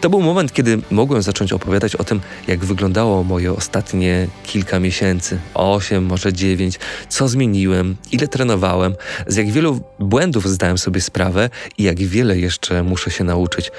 To 0.00 0.10
był 0.10 0.22
moment, 0.22 0.52
kiedy 0.52 0.78
mogłem 0.90 1.22
zacząć 1.22 1.52
opowiadać 1.52 1.96
o 1.96 2.04
tym, 2.04 2.20
jak 2.48 2.64
wyglądało 2.64 3.24
moje 3.24 3.52
ostatnie 3.52 4.28
kilka 4.42 4.80
miesięcy, 4.80 5.38
osiem, 5.54 6.04
może 6.04 6.32
dziewięć, 6.32 6.78
co 7.08 7.28
zmieniłem, 7.28 7.96
ile 8.12 8.28
trenowałem, 8.28 8.94
z 9.26 9.36
jak 9.36 9.50
wielu 9.50 9.80
błędów 9.98 10.48
zdałem 10.48 10.78
sobie 10.78 11.00
sprawę 11.00 11.50
i 11.78 11.82
jak 11.82 11.98
wiele 11.98 12.38
jeszcze 12.38 12.82
muszę 12.82 13.10
się 13.10 13.24
nauczyć. 13.24 13.70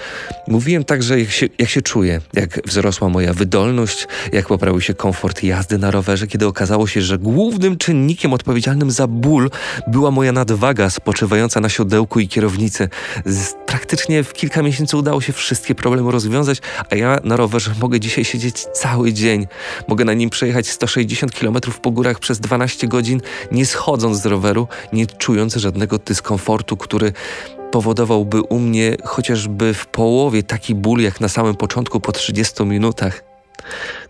Mówiłem 0.47 0.83
także, 0.83 1.19
jak 1.19 1.29
się, 1.29 1.47
jak 1.59 1.69
się 1.69 1.81
czuję, 1.81 2.21
jak 2.33 2.59
wzrosła 2.67 3.09
moja 3.09 3.33
wydolność, 3.33 4.07
jak 4.31 4.47
poprawił 4.47 4.81
się 4.81 4.93
komfort 4.93 5.43
jazdy 5.43 5.77
na 5.77 5.91
rowerze, 5.91 6.27
kiedy 6.27 6.47
okazało 6.47 6.87
się, 6.87 7.01
że 7.01 7.17
głównym 7.17 7.77
czynnikiem 7.77 8.33
odpowiedzialnym 8.33 8.91
za 8.91 9.07
ból 9.07 9.49
była 9.87 10.11
moja 10.11 10.31
nadwaga 10.31 10.89
spoczywająca 10.89 11.59
na 11.59 11.69
siodełku 11.69 12.19
i 12.19 12.27
kierownicy. 12.27 12.89
Z, 13.25 13.53
praktycznie 13.65 14.23
w 14.23 14.33
kilka 14.33 14.61
miesięcy 14.61 14.97
udało 14.97 15.21
się 15.21 15.33
wszystkie 15.33 15.74
problemu 15.75 16.11
rozwiązać, 16.11 16.61
a 16.89 16.95
ja 16.95 17.17
na 17.23 17.35
rowerze 17.35 17.71
mogę 17.81 17.99
dzisiaj 17.99 18.25
siedzieć 18.25 18.65
cały 18.73 19.13
dzień. 19.13 19.47
Mogę 19.87 20.05
na 20.05 20.13
nim 20.13 20.29
przejechać 20.29 20.67
160 20.67 21.31
km 21.39 21.57
po 21.81 21.91
górach 21.91 22.19
przez 22.19 22.39
12 22.39 22.87
godzin, 22.87 23.21
nie 23.51 23.65
schodząc 23.65 24.21
z 24.21 24.25
roweru, 24.25 24.67
nie 24.93 25.07
czując 25.07 25.55
żadnego 25.55 25.97
dyskomfortu, 25.97 26.77
który 26.77 27.13
powodowałby 27.71 28.41
u 28.41 28.59
mnie 28.59 28.97
chociażby 29.03 29.73
w 29.73 29.85
połowie 29.85 30.43
taki 30.43 30.75
ból 30.75 31.01
jak 31.01 31.21
na 31.21 31.29
samym 31.29 31.55
początku 31.55 31.99
po 31.99 32.11
30 32.11 32.65
minutach. 32.65 33.23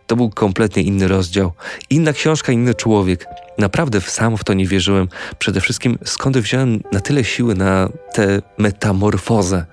To 0.08 0.16
był 0.16 0.30
kompletnie 0.30 0.84
inny 0.84 1.08
rozdział, 1.08 1.52
inna 1.90 2.14
książka, 2.14 2.52
inny 2.52 2.74
człowiek. 2.74 3.26
Naprawdę 3.58 4.02
sam 4.02 4.38
w 4.38 4.44
to 4.44 4.54
nie 4.54 4.68
wierzyłem. 4.68 5.08
Przede 5.40 5.62
wszystkim 5.62 5.98
skąd 6.06 6.38
wziąłem 6.38 6.82
na 6.92 7.00
tyle 7.00 7.24
siły 7.24 7.56
na 7.56 7.90
tę 8.14 8.42
metamorfozę. 8.58 9.66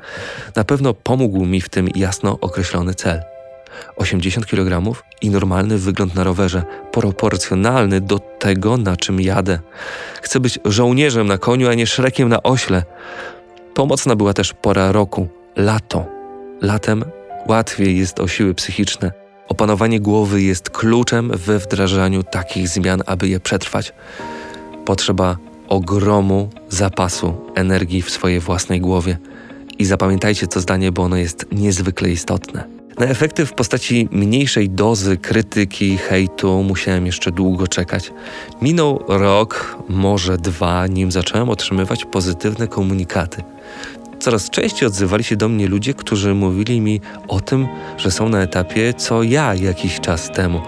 Na 0.57 0.64
pewno 0.64 0.95
pomógł 0.95 1.45
mi 1.45 1.61
w 1.61 1.68
tym 1.68 1.89
jasno 1.95 2.39
określony 2.41 2.95
cel. 2.95 3.22
80 3.97 4.47
kg 4.47 5.03
i 5.22 5.30
normalny 5.30 5.78
wygląd 5.78 6.14
na 6.14 6.24
rowerze, 6.24 6.62
proporcjonalny 6.93 8.01
do 8.01 8.18
tego, 8.18 8.76
na 8.76 8.97
czym 8.97 9.20
jadę. 9.20 9.59
Chcę 10.22 10.41
być 10.41 10.59
żołnierzem 10.64 11.26
na 11.26 11.39
koniu, 11.39 11.68
a 11.68 11.74
nie 11.74 11.87
szrekiem 11.87 12.28
na 12.28 12.43
ośle. 12.43 12.83
Pomocna 13.74 14.16
była 14.16 14.35
też 14.35 14.55
pora 14.62 14.93
roku, 14.93 15.28
lato. 15.57 16.07
Latem 16.62 17.05
łatwiej 17.49 17.99
jest 17.99 18.20
o 18.20 18.28
siły 18.28 18.55
psychiczne. 18.55 19.22
Opanowanie 19.49 20.01
głowy 20.01 20.43
jest 20.43 20.70
kluczem 20.70 21.30
we 21.34 21.59
wdrażaniu 21.59 22.22
takich 22.22 22.68
zmian, 22.68 23.03
aby 23.07 23.28
je 23.28 23.40
przetrwać. 23.40 23.93
Potrzeba 24.84 25.37
ogromu 25.68 26.50
zapasu 26.68 27.34
energii 27.54 28.03
w 28.03 28.11
swojej 28.11 28.41
własnej 28.41 28.80
głowie. 28.80 29.18
I 29.79 29.84
zapamiętajcie 29.84 30.46
to 30.46 30.61
zdanie, 30.61 30.92
bo 30.92 31.03
ono 31.03 31.17
jest 31.17 31.46
niezwykle 31.53 32.11
istotne. 32.11 32.64
Na 32.99 33.07
efekty 33.07 33.46
w 33.46 33.53
postaci 33.53 34.08
mniejszej 34.11 34.71
dozy 34.71 35.17
krytyki, 35.17 35.96
hejtu 35.96 36.62
musiałem 36.62 37.07
jeszcze 37.07 37.30
długo 37.30 37.68
czekać. 37.68 38.12
Minął 38.62 39.04
rok, 39.08 39.79
może 39.88 40.38
dwa, 40.38 40.87
nim 40.87 41.12
zacząłem 41.12 41.49
otrzymywać 41.49 42.04
pozytywne 42.04 42.68
komunikaty. 42.68 43.42
Coraz 44.22 44.50
częściej 44.50 44.86
odzywali 44.86 45.24
się 45.24 45.36
do 45.36 45.49
mnie 45.49 45.68
ludzie, 45.68 45.94
którzy 45.94 46.34
mówili 46.34 46.80
mi 46.80 47.00
o 47.28 47.40
tym, 47.40 47.68
że 47.96 48.11
są 48.11 48.28
na 48.28 48.42
etapie 48.42 48.94
co 48.94 49.22
ja 49.22 49.54
jakiś 49.54 50.00
czas 50.00 50.30
temu. 50.30 50.61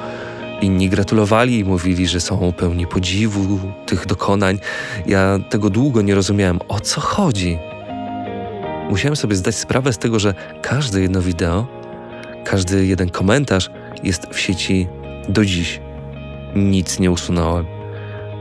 Inni 0.63 0.89
gratulowali 0.89 1.59
i 1.59 1.65
mówili, 1.65 2.07
że 2.07 2.21
są 2.21 2.53
pełni 2.53 2.87
podziwu 2.87 3.59
tych 3.87 4.07
dokonań. 4.07 4.59
Ja 5.07 5.39
tego 5.51 5.71
długo 5.71 6.03
nie 6.03 6.15
rozumiałem, 6.15 6.59
o 6.69 6.81
co 6.81 7.01
chodzi. 7.01 7.59
Musiałem 8.91 9.17
sobie 9.17 9.37
zdać 9.37 9.55
sprawę 9.55 9.93
z 9.93 9.99
tego, 9.99 10.19
że 10.19 10.35
każde 10.63 11.01
jedno 11.01 11.23
wideo, 11.23 11.67
każdy 12.45 12.87
jeden 12.87 13.11
komentarz 13.11 13.71
jest 14.03 14.27
w 14.33 14.41
sieci 14.41 14.89
do 15.29 15.45
dziś. 15.45 15.81
Nic 16.57 16.99
nie 16.99 17.11
usunąłem. 17.11 17.74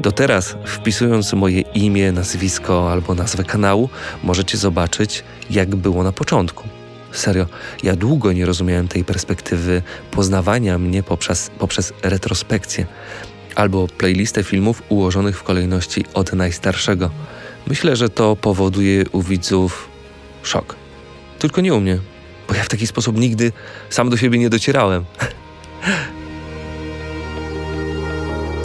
Do 0.01 0.11
teraz, 0.11 0.55
wpisując 0.65 1.33
moje 1.33 1.61
imię, 1.61 2.11
nazwisko 2.11 2.91
albo 2.91 3.15
nazwę 3.15 3.43
kanału, 3.43 3.89
możecie 4.23 4.57
zobaczyć, 4.57 5.23
jak 5.49 5.75
było 5.75 6.03
na 6.03 6.11
początku. 6.11 6.63
Serio, 7.11 7.45
ja 7.83 7.95
długo 7.95 8.33
nie 8.33 8.45
rozumiałem 8.45 8.87
tej 8.87 9.03
perspektywy 9.03 9.81
poznawania 10.11 10.77
mnie 10.77 11.03
poprzez, 11.03 11.51
poprzez 11.59 11.93
retrospekcję 12.03 12.85
albo 13.55 13.87
playlistę 13.87 14.43
filmów 14.43 14.83
ułożonych 14.89 15.37
w 15.37 15.43
kolejności 15.43 16.05
od 16.13 16.33
najstarszego. 16.33 17.09
Myślę, 17.67 17.95
że 17.95 18.09
to 18.09 18.35
powoduje 18.35 19.03
u 19.11 19.21
widzów 19.21 19.89
szok. 20.43 20.75
Tylko 21.39 21.61
nie 21.61 21.73
u 21.73 21.79
mnie, 21.79 21.99
bo 22.47 22.55
ja 22.55 22.63
w 22.63 22.69
taki 22.69 22.87
sposób 22.87 23.17
nigdy 23.17 23.51
sam 23.89 24.09
do 24.09 24.17
siebie 24.17 24.39
nie 24.39 24.49
docierałem. 24.49 25.05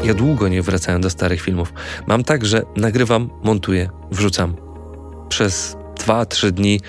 Ja 0.05 0.15
długo 0.15 0.49
nie 0.49 0.63
wracałem 0.63 1.01
do 1.01 1.11
starych 1.11 1.41
filmów. 1.41 1.73
Mam 2.07 2.25
tak, 2.25 2.45
że 2.45 2.63
nagrywam, 2.77 3.31
montuję, 3.43 3.91
wrzucam. 4.11 4.57
Przez 5.29 5.77
2-3 5.97 6.51
dni 6.51 6.81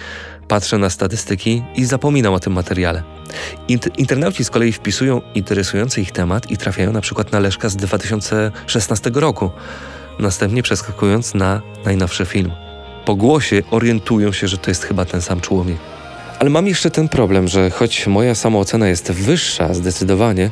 patrzę 0.48 0.78
na 0.78 0.90
statystyki 0.90 1.64
i 1.76 1.86
zapominam 1.86 2.34
o 2.34 2.40
tym 2.40 2.54
materiale. 2.54 3.04
Int 3.68 4.00
internauci 4.00 4.44
z 4.44 4.50
kolei 4.50 4.72
wpisują 4.72 5.22
interesujący 5.36 6.02
ich 6.02 6.12
temat 6.12 6.52
i 6.52 6.58
trafiają 6.58 6.92
na 6.92 7.02
przykład 7.02 7.32
na 7.32 7.40
Leszka 7.40 7.70
z 7.70 7.76
2016 7.76 9.12
roku, 9.14 9.52
następnie 10.20 10.64
przeskakując 10.64 11.34
na 11.34 11.62
najnowszy 11.86 12.26
film. 12.26 12.52
Po 13.06 13.16
głosie 13.16 13.62
orientują 13.72 14.32
się, 14.32 14.48
że 14.48 14.58
to 14.58 14.72
jest 14.72 14.84
chyba 14.84 15.06
ten 15.06 15.22
sam 15.22 15.42
człowiek. 15.42 15.78
Ale 16.40 16.50
mam 16.50 16.68
jeszcze 16.68 16.92
ten 16.92 17.10
problem, 17.10 17.48
że 17.48 17.70
choć 17.70 18.08
moja 18.08 18.36
samoocena 18.36 18.88
jest 18.88 19.12
wyższa 19.12 19.74
zdecydowanie, 19.74 20.52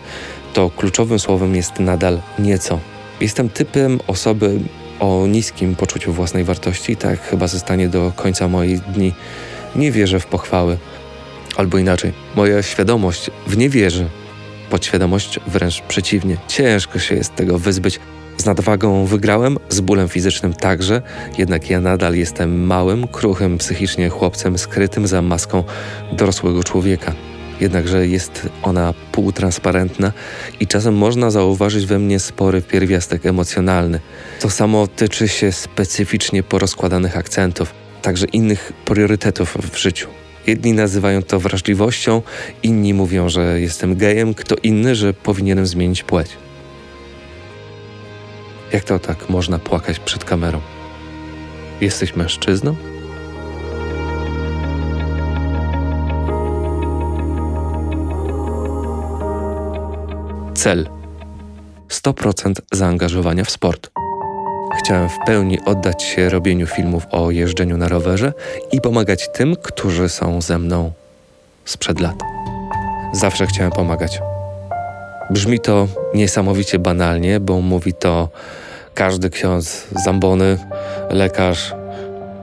to 0.53 0.69
kluczowym 0.69 1.19
słowem 1.19 1.55
jest 1.55 1.79
nadal 1.79 2.21
nieco. 2.39 2.79
Jestem 3.21 3.49
typem 3.49 3.99
osoby 4.07 4.59
o 4.99 5.27
niskim 5.27 5.75
poczuciu 5.75 6.13
własnej 6.13 6.43
wartości, 6.43 6.95
tak 6.95 7.21
chyba 7.21 7.47
zostanie 7.47 7.89
do 7.89 8.13
końca 8.15 8.47
moich 8.47 8.81
dni. 8.81 9.13
Nie 9.75 9.91
wierzę 9.91 10.19
w 10.19 10.25
pochwały. 10.25 10.77
Albo 11.57 11.77
inaczej, 11.77 12.13
moja 12.35 12.63
świadomość 12.63 13.31
w 13.47 13.57
nie 13.57 13.69
wierzy. 13.69 14.09
Podświadomość 14.69 15.39
wręcz 15.47 15.81
przeciwnie. 15.81 16.37
Ciężko 16.47 16.99
się 16.99 17.15
jest 17.15 17.35
tego 17.35 17.59
wyzbyć. 17.59 17.99
Z 18.37 18.45
nadwagą 18.45 19.05
wygrałem, 19.05 19.57
z 19.69 19.79
bólem 19.79 20.09
fizycznym 20.09 20.53
także, 20.53 21.01
jednak 21.37 21.69
ja 21.69 21.81
nadal 21.81 22.15
jestem 22.15 22.65
małym, 22.65 23.07
kruchym 23.07 23.57
psychicznie 23.57 24.09
chłopcem 24.09 24.57
skrytym 24.57 25.07
za 25.07 25.21
maską 25.21 25.63
dorosłego 26.11 26.63
człowieka. 26.63 27.13
Jednakże 27.59 28.07
jest 28.07 28.49
ona 28.63 28.93
półtransparentna 29.11 30.11
i 30.59 30.67
czasem 30.67 30.97
można 30.97 31.31
zauważyć 31.31 31.85
we 31.85 31.99
mnie 31.99 32.19
spory 32.19 32.61
pierwiastek 32.61 33.25
emocjonalny. 33.25 33.99
To 34.39 34.49
samo 34.49 34.87
tyczy 34.87 35.27
się 35.27 35.51
specyficznie 35.51 36.43
porozkładanych 36.43 37.17
akcentów, 37.17 37.73
także 38.01 38.25
innych 38.25 38.73
priorytetów 38.85 39.57
w 39.71 39.77
życiu. 39.77 40.07
Jedni 40.47 40.73
nazywają 40.73 41.23
to 41.23 41.39
wrażliwością, 41.39 42.21
inni 42.63 42.93
mówią, 42.93 43.29
że 43.29 43.61
jestem 43.61 43.95
gejem, 43.95 44.33
kto 44.33 44.55
inny, 44.63 44.95
że 44.95 45.13
powinienem 45.13 45.67
zmienić 45.67 46.03
płeć. 46.03 46.27
Jak 48.73 48.83
to 48.83 48.99
tak 48.99 49.29
można 49.29 49.59
płakać 49.59 49.99
przed 49.99 50.25
kamerą? 50.25 50.61
Jesteś 51.81 52.15
mężczyzną? 52.15 52.75
Cel 60.55 60.89
100% 61.89 62.53
zaangażowania 62.71 63.43
w 63.43 63.51
sport. 63.51 63.91
Chciałem 64.79 65.09
w 65.09 65.17
pełni 65.25 65.59
oddać 65.65 66.03
się 66.03 66.29
robieniu 66.29 66.67
filmów 66.67 67.03
o 67.11 67.31
jeżdżeniu 67.31 67.77
na 67.77 67.87
rowerze 67.87 68.33
i 68.71 68.81
pomagać 68.81 69.29
tym, 69.33 69.55
którzy 69.63 70.09
są 70.09 70.41
ze 70.41 70.59
mną 70.59 70.91
sprzed 71.65 71.99
lat. 71.99 72.15
Zawsze 73.13 73.47
chciałem 73.47 73.71
pomagać. 73.71 74.19
Brzmi 75.29 75.59
to 75.59 75.87
niesamowicie 76.13 76.79
banalnie, 76.79 77.39
bo 77.39 77.61
mówi 77.61 77.93
to 77.93 78.29
każdy 78.93 79.29
ksiądz 79.29 79.87
zambony, 80.05 80.57
lekarz, 81.09 81.75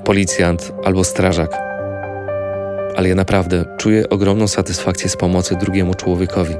policjant 0.04 0.72
albo 0.84 1.04
strażak. 1.04 1.52
Ale 2.96 3.08
ja 3.08 3.14
naprawdę 3.14 3.64
czuję 3.78 4.08
ogromną 4.08 4.48
satysfakcję 4.48 5.08
z 5.08 5.16
pomocy 5.16 5.56
drugiemu 5.56 5.94
człowiekowi. 5.94 6.54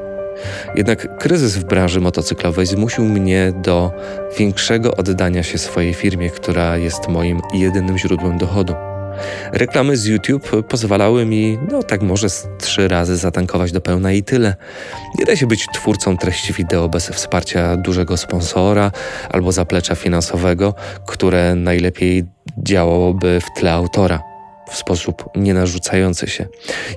Jednak 0.75 1.19
kryzys 1.19 1.57
w 1.57 1.65
branży 1.65 2.01
motocyklowej 2.01 2.67
zmusił 2.67 3.05
mnie 3.05 3.53
do 3.63 3.93
większego 4.39 4.97
oddania 4.97 5.43
się 5.43 5.59
swojej 5.59 5.95
firmie, 5.95 6.31
która 6.31 6.77
jest 6.77 7.09
moim 7.09 7.41
jedynym 7.55 7.99
źródłem 7.99 8.39
dochodu. 8.39 8.75
Reklamy 9.53 9.97
z 9.97 10.07
YouTube 10.07 10.67
pozwalały 10.69 11.27
mi, 11.27 11.59
no 11.71 11.83
tak 11.83 12.03
może 12.03 12.29
z 12.31 12.49
trzy 12.59 12.89
razy 12.89 13.17
zatankować 13.17 13.73
do 13.73 13.81
pełna 13.81 14.13
i 14.13 14.23
tyle. 14.23 14.55
Nie 15.19 15.25
da 15.25 15.37
się 15.37 15.47
być 15.47 15.67
twórcą 15.75 16.17
treści 16.17 16.53
wideo 16.53 16.89
bez 16.89 17.09
wsparcia 17.09 17.77
dużego 17.77 18.17
sponsora 18.17 18.91
albo 19.31 19.53
zaplecza 19.53 19.95
finansowego, 19.95 20.75
które 21.07 21.55
najlepiej 21.55 22.25
działałoby 22.59 23.41
w 23.41 23.61
tle 23.61 23.73
autora 23.73 24.34
w 24.71 24.77
sposób 24.77 25.31
nienarzucający 25.37 26.27
się. 26.27 26.47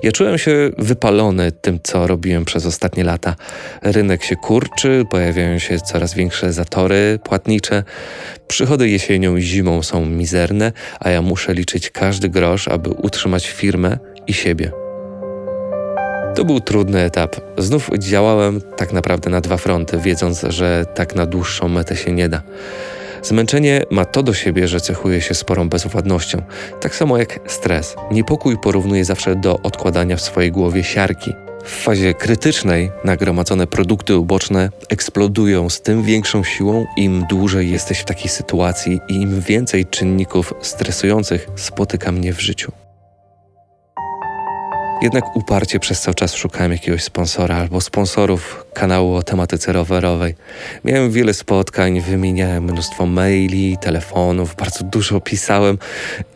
Ja 0.02 0.12
czułem 0.12 0.38
się 0.38 0.70
wypalony 0.78 1.52
tym, 1.52 1.78
co 1.82 2.06
robiłem 2.06 2.44
przez 2.44 2.66
ostatnie 2.66 3.04
lata. 3.04 3.36
Rynek 3.82 4.24
się 4.24 4.36
kurczy, 4.36 5.04
pojawiają 5.10 5.58
się 5.58 5.78
coraz 5.78 6.14
większe 6.14 6.52
zatory 6.52 7.18
płatnicze. 7.24 7.84
Przychody 8.48 8.88
jesienią 8.88 9.36
i 9.36 9.42
zimą 9.42 9.82
są 9.82 10.04
mizerne, 10.04 10.72
a 11.00 11.10
ja 11.10 11.22
muszę 11.22 11.54
liczyć 11.54 11.90
każdy 11.90 12.28
grosz, 12.28 12.68
aby 12.68 12.90
utrzymać 12.90 13.48
firmę 13.48 13.98
i 14.26 14.34
siebie. 14.34 14.72
To 16.34 16.44
był 16.44 16.60
trudny 16.60 17.00
etap. 17.00 17.36
Znów 17.58 17.90
działałem 17.98 18.60
tak 18.76 18.92
naprawdę 18.92 19.30
na 19.30 19.40
dwa 19.40 19.56
fronty, 19.56 19.98
wiedząc, 19.98 20.42
że 20.48 20.84
tak 20.94 21.14
na 21.14 21.26
dłuższą 21.26 21.68
metę 21.68 21.96
się 21.96 22.12
nie 22.12 22.28
da. 22.28 22.42
Zmęczenie 23.22 23.82
ma 23.90 24.04
to 24.04 24.22
do 24.22 24.34
siebie, 24.34 24.68
że 24.68 24.80
cechuje 24.80 25.20
się 25.20 25.34
sporą 25.34 25.68
bezwładnością, 25.68 26.42
tak 26.80 26.96
samo 26.96 27.18
jak 27.18 27.40
stres. 27.46 27.96
Niepokój 28.10 28.58
porównuje 28.58 29.04
zawsze 29.04 29.36
do 29.36 29.58
odkładania 29.62 30.16
w 30.16 30.20
swojej 30.20 30.52
głowie 30.52 30.84
siarki. 30.84 31.32
W 31.64 31.70
fazie 31.70 32.14
krytycznej 32.14 32.90
nagromadzone 33.04 33.66
produkty 33.66 34.16
uboczne 34.16 34.70
eksplodują 34.88 35.70
z 35.70 35.80
tym 35.80 36.02
większą 36.02 36.44
siłą, 36.44 36.86
im 36.96 37.24
dłużej 37.30 37.70
jesteś 37.70 37.98
w 37.98 38.04
takiej 38.04 38.28
sytuacji 38.28 39.00
i 39.08 39.14
im 39.14 39.40
więcej 39.40 39.86
czynników 39.86 40.54
stresujących 40.60 41.48
spotyka 41.56 42.12
mnie 42.12 42.32
w 42.32 42.40
życiu. 42.40 42.72
Jednak 45.02 45.36
uparcie 45.36 45.80
przez 45.80 46.00
cały 46.00 46.14
czas 46.14 46.34
szukałem 46.34 46.72
jakiegoś 46.72 47.02
sponsora 47.02 47.56
albo 47.56 47.80
sponsorów 47.80 48.64
kanału 48.74 49.14
o 49.14 49.22
tematyce 49.22 49.72
rowerowej. 49.72 50.34
Miałem 50.84 51.10
wiele 51.10 51.34
spotkań, 51.34 52.00
wymieniałem 52.00 52.64
mnóstwo 52.64 53.06
maili, 53.06 53.76
telefonów, 53.80 54.54
bardzo 54.56 54.84
dużo 54.84 55.20
pisałem 55.20 55.78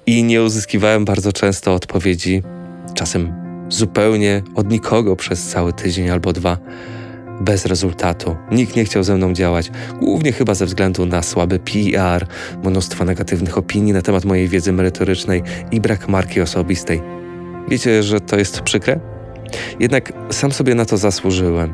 i 0.06 0.24
nie 0.24 0.42
uzyskiwałem 0.42 1.04
bardzo 1.04 1.32
często 1.32 1.74
odpowiedzi, 1.74 2.42
czasem 2.94 3.34
zupełnie 3.68 4.42
od 4.54 4.70
nikogo 4.70 5.16
przez 5.16 5.48
cały 5.48 5.72
tydzień 5.72 6.10
albo 6.10 6.32
dwa. 6.32 6.58
Bez 7.40 7.66
rezultatu. 7.66 8.36
Nikt 8.50 8.76
nie 8.76 8.84
chciał 8.84 9.02
ze 9.02 9.16
mną 9.16 9.32
działać, 9.32 9.70
głównie 10.00 10.32
chyba 10.32 10.54
ze 10.54 10.66
względu 10.66 11.06
na 11.06 11.22
słaby 11.22 11.58
PR, 11.58 12.26
mnóstwo 12.64 13.04
negatywnych 13.04 13.58
opinii 13.58 13.92
na 13.92 14.02
temat 14.02 14.24
mojej 14.24 14.48
wiedzy 14.48 14.72
merytorycznej 14.72 15.42
i 15.70 15.80
brak 15.80 16.08
marki 16.08 16.40
osobistej. 16.40 17.21
Wiecie, 17.68 18.02
że 18.02 18.20
to 18.20 18.38
jest 18.38 18.60
przykre? 18.60 19.00
Jednak 19.80 20.12
sam 20.30 20.52
sobie 20.52 20.74
na 20.74 20.84
to 20.84 20.96
zasłużyłem. 20.96 21.72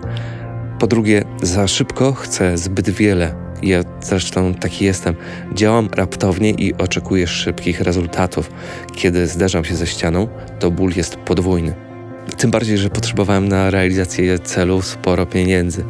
Po 0.79 0.87
drugie, 0.87 1.25
za 1.43 1.69
szybko 1.69 2.13
chcę 2.13 2.59
zbyt 2.59 2.91
wiele. 2.91 3.35
Ja 3.63 3.81
zresztą 4.01 4.55
taki 4.55 4.85
jestem. 4.85 5.15
Działam 5.55 5.89
raptownie 5.93 6.51
i 6.51 6.75
oczekuję 6.75 7.27
szybkich 7.27 7.81
rezultatów. 7.81 8.51
Kiedy 8.95 9.27
zderzam 9.27 9.65
się 9.65 9.77
ze 9.77 9.87
ścianą, 9.87 10.29
to 10.59 10.71
ból 10.71 10.93
jest 10.97 11.17
podwójny. 11.17 11.75
Tym 12.37 12.51
bardziej, 12.51 12.79
że 12.79 12.91
potrzebowałem 12.91 13.49
na 13.49 13.71
realizację 13.71 14.39
celu 14.39 14.83
sporo 14.83 15.27
pieniędzy. 15.27 15.85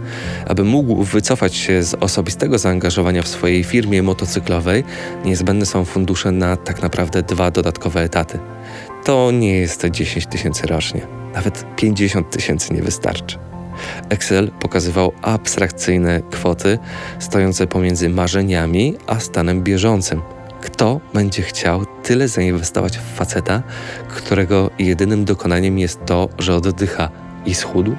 Aby 0.47 0.65
mógł 0.65 1.03
wycofać 1.03 1.55
się 1.55 1.83
z 1.83 1.95
osobistego 1.95 2.59
zaangażowania 2.59 3.23
w 3.23 3.29
swojej 3.29 3.65
firmie 3.65 4.03
motocyklowej, 4.03 4.85
niezbędne 5.25 5.66
są 5.66 5.85
fundusze 5.85 6.33
na 6.33 6.57
tak 6.57 6.83
naprawdę 6.83 7.23
dwa 7.23 7.51
dodatkowe 7.51 8.01
etaty. 8.03 8.39
To 9.09 9.30
nie 9.30 9.52
jest 9.59 9.86
10 9.90 10.26
tysięcy 10.26 10.66
rocznie. 10.66 11.06
Nawet 11.35 11.76
50 11.76 12.30
tysięcy 12.30 12.74
nie 12.74 12.82
wystarczy. 12.82 13.39
Excel 14.09 14.51
pokazywał 14.60 15.12
abstrakcyjne 15.22 16.22
kwoty 16.30 16.78
stojące 17.18 17.66
pomiędzy 17.66 18.09
marzeniami 18.09 18.97
a 19.06 19.20
stanem 19.20 19.62
bieżącym. 19.62 20.22
Kto 20.60 21.01
będzie 21.14 21.43
chciał 21.43 21.85
tyle 22.02 22.28
zainwestować 22.28 22.98
w 22.98 23.14
faceta, 23.16 23.62
którego 24.09 24.70
jedynym 24.78 25.24
dokonaniem 25.24 25.78
jest 25.78 26.05
to, 26.06 26.28
że 26.39 26.55
oddycha 26.55 27.10
i 27.47 27.55
schudł? 27.55 27.97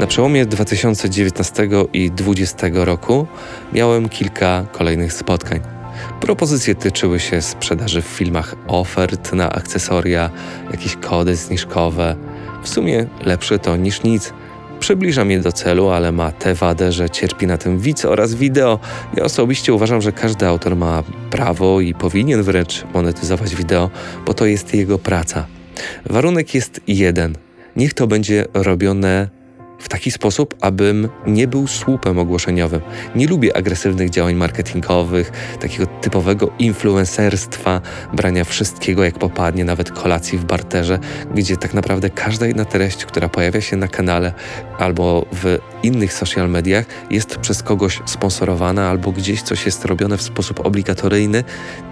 Na 0.00 0.06
przełomie 0.06 0.46
2019 0.46 1.68
i 1.92 2.10
2020 2.10 2.66
roku 2.72 3.26
miałem 3.72 4.08
kilka 4.08 4.66
kolejnych 4.72 5.12
spotkań. 5.12 5.83
Propozycje 6.20 6.74
tyczyły 6.74 7.20
się 7.20 7.42
sprzedaży 7.42 8.02
w 8.02 8.06
filmach 8.06 8.54
ofert 8.68 9.32
na 9.32 9.52
akcesoria, 9.52 10.30
jakieś 10.70 10.96
kody 10.96 11.36
zniżkowe. 11.36 12.16
W 12.62 12.68
sumie 12.68 13.06
lepsze 13.20 13.58
to 13.58 13.76
niż 13.76 14.02
nic. 14.02 14.32
Przybliża 14.80 15.24
mnie 15.24 15.40
do 15.40 15.52
celu, 15.52 15.88
ale 15.88 16.12
ma 16.12 16.32
tę 16.32 16.54
wadę, 16.54 16.92
że 16.92 17.10
cierpi 17.10 17.46
na 17.46 17.58
tym 17.58 17.78
widz 17.78 18.04
oraz 18.04 18.34
wideo. 18.34 18.78
Ja 19.16 19.24
osobiście 19.24 19.74
uważam, 19.74 20.02
że 20.02 20.12
każdy 20.12 20.46
autor 20.46 20.76
ma 20.76 21.02
prawo 21.30 21.80
i 21.80 21.94
powinien 21.94 22.42
wręcz 22.42 22.84
monetyzować 22.94 23.54
wideo, 23.54 23.90
bo 24.26 24.34
to 24.34 24.46
jest 24.46 24.74
jego 24.74 24.98
praca. 24.98 25.46
Warunek 26.06 26.54
jest 26.54 26.80
jeden. 26.86 27.34
Niech 27.76 27.94
to 27.94 28.06
będzie 28.06 28.44
robione 28.54 29.28
w 29.84 29.88
taki 29.88 30.10
sposób, 30.10 30.54
abym 30.60 31.08
nie 31.26 31.48
był 31.48 31.66
słupem 31.66 32.18
ogłoszeniowym. 32.18 32.80
Nie 33.14 33.26
lubię 33.26 33.56
agresywnych 33.56 34.10
działań 34.10 34.34
marketingowych, 34.34 35.32
takiego 35.60 35.86
typowego 35.86 36.50
influencerstwa, 36.58 37.80
brania 38.12 38.44
wszystkiego 38.44 39.04
jak 39.04 39.18
popadnie, 39.18 39.64
nawet 39.64 39.90
kolacji 39.90 40.38
w 40.38 40.44
barterze, 40.44 40.98
gdzie 41.34 41.56
tak 41.56 41.74
naprawdę 41.74 42.10
każda 42.10 42.46
jedna 42.46 42.64
treść, 42.64 43.04
która 43.04 43.28
pojawia 43.28 43.60
się 43.60 43.76
na 43.76 43.88
kanale 43.88 44.32
albo 44.78 45.26
w 45.32 45.58
innych 45.82 46.12
social 46.12 46.50
mediach, 46.50 46.86
jest 47.10 47.36
przez 47.36 47.62
kogoś 47.62 48.00
sponsorowana 48.06 48.90
albo 48.90 49.12
gdzieś 49.12 49.42
coś 49.42 49.66
jest 49.66 49.84
robione 49.84 50.16
w 50.16 50.22
sposób 50.22 50.66
obligatoryjny, 50.66 51.44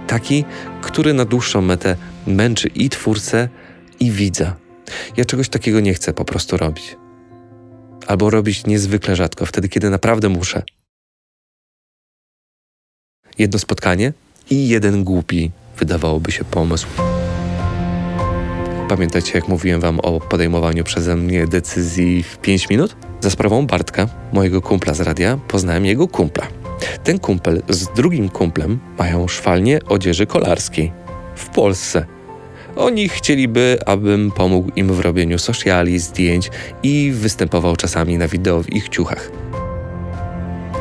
taki, 0.06 0.44
który 0.81 1.14
na 1.14 1.24
dłuższą 1.24 1.62
metę 1.62 1.97
męczy 2.27 2.69
i 2.69 2.89
twórcę, 2.89 3.48
i 4.01 4.10
widza. 4.10 4.56
Ja 5.16 5.24
czegoś 5.24 5.48
takiego 5.48 5.81
nie 5.81 5.94
chcę 5.94 6.12
po 6.12 6.24
prostu 6.24 6.56
robić 6.56 7.02
albo 8.07 8.31
robić 8.31 8.66
niezwykle 8.66 9.16
rzadko, 9.16 9.47
wtedy 9.47 9.69
kiedy 9.69 9.91
naprawdę 9.91 10.29
muszę. 10.29 10.62
Jedno 13.39 13.59
spotkanie 13.59 14.12
i 14.51 14.69
jeden 14.69 15.05
głupi, 15.05 15.51
wydawałoby 15.79 16.33
się, 16.33 16.45
pomysł. 16.45 16.87
Pamiętacie, 18.89 19.33
jak 19.35 19.49
mówiłem 19.49 19.81
Wam 19.81 20.01
o 20.01 20.20
podejmowaniu 20.20 20.85
przeze 20.85 21.16
mnie 21.16 21.47
decyzji 21.47 22.23
w 22.23 22.39
5 22.39 22.69
minut? 22.69 22.97
Za 23.20 23.31
sprawą 23.31 23.66
Bartka, 23.66 24.09
mojego 24.33 24.62
kumpla 24.62 24.95
z 24.95 25.01
radia, 25.01 25.39
poznałem 25.49 25.87
jego 25.87 26.09
kumpla. 26.09 26.47
Ten 27.05 27.19
kumpel 27.19 27.62
z 27.69 27.89
drugim 27.89 28.29
kumplem 28.29 28.79
mają 28.99 29.29
szwalnię 29.29 29.79
odzieży 29.89 30.27
kolarskiej 30.27 30.93
w 31.37 31.49
Polsce. 31.49 32.07
Oni 32.77 33.09
chcieliby, 33.09 33.78
abym 33.86 34.31
pomógł 34.31 34.70
im 34.77 34.93
w 34.94 35.01
robieniu 35.01 35.39
sociali, 35.39 35.99
zdjęć 35.99 36.51
i 36.82 37.12
występował 37.15 37.77
czasami 37.77 38.19
na 38.19 38.28
wideo 38.28 38.62
w 38.62 38.73
ich 38.73 38.89
ciuchach. 38.89 39.31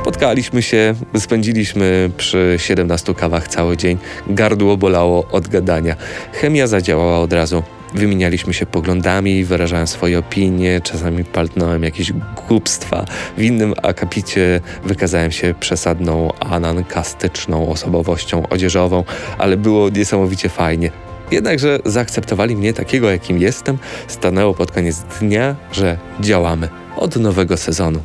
Spotkaliśmy 0.02 0.62
się, 0.62 0.96
spędziliśmy 1.20 2.10
przy 2.18 2.56
17 2.58 3.14
kawach 3.14 3.48
cały 3.48 3.78
dzień. 3.78 3.98
Gardło 4.28 4.78
bolało 4.78 5.28
od 5.32 5.48
gadania. 5.48 5.96
Chemia 6.34 6.68
zadziałała 6.68 7.20
od 7.20 7.34
razu. 7.34 7.64
Wymienialiśmy 7.94 8.54
się 8.54 8.66
poglądami, 8.66 9.46
wyrażałem 9.46 9.88
swoje 9.88 10.20
opinie, 10.20 10.82
czasami 10.84 11.24
paltnąłem 11.24 11.84
jakieś 11.84 12.14
głupstwa. 12.48 13.06
W 13.38 13.42
innym 13.42 13.74
akapicie 13.84 14.62
wykazałem 14.86 15.32
się 15.32 15.54
przesadną, 15.60 16.32
anankastyczną 16.40 17.70
osobowością 17.70 18.50
odzieżową, 18.50 19.04
ale 19.38 19.58
było 19.58 19.90
niesamowicie 19.90 20.50
fajnie. 20.50 21.11
Jednakże 21.32 21.80
zaakceptowali 21.86 22.56
mnie 22.56 22.74
takiego, 22.74 23.12
jakim 23.12 23.38
jestem, 23.38 23.78
stanęło 24.08 24.54
pod 24.54 24.72
koniec 24.72 25.04
dnia, 25.20 25.56
że 25.72 25.98
działamy 26.20 26.70
od 26.98 27.16
nowego 27.16 27.58
sezonu. 27.58 28.00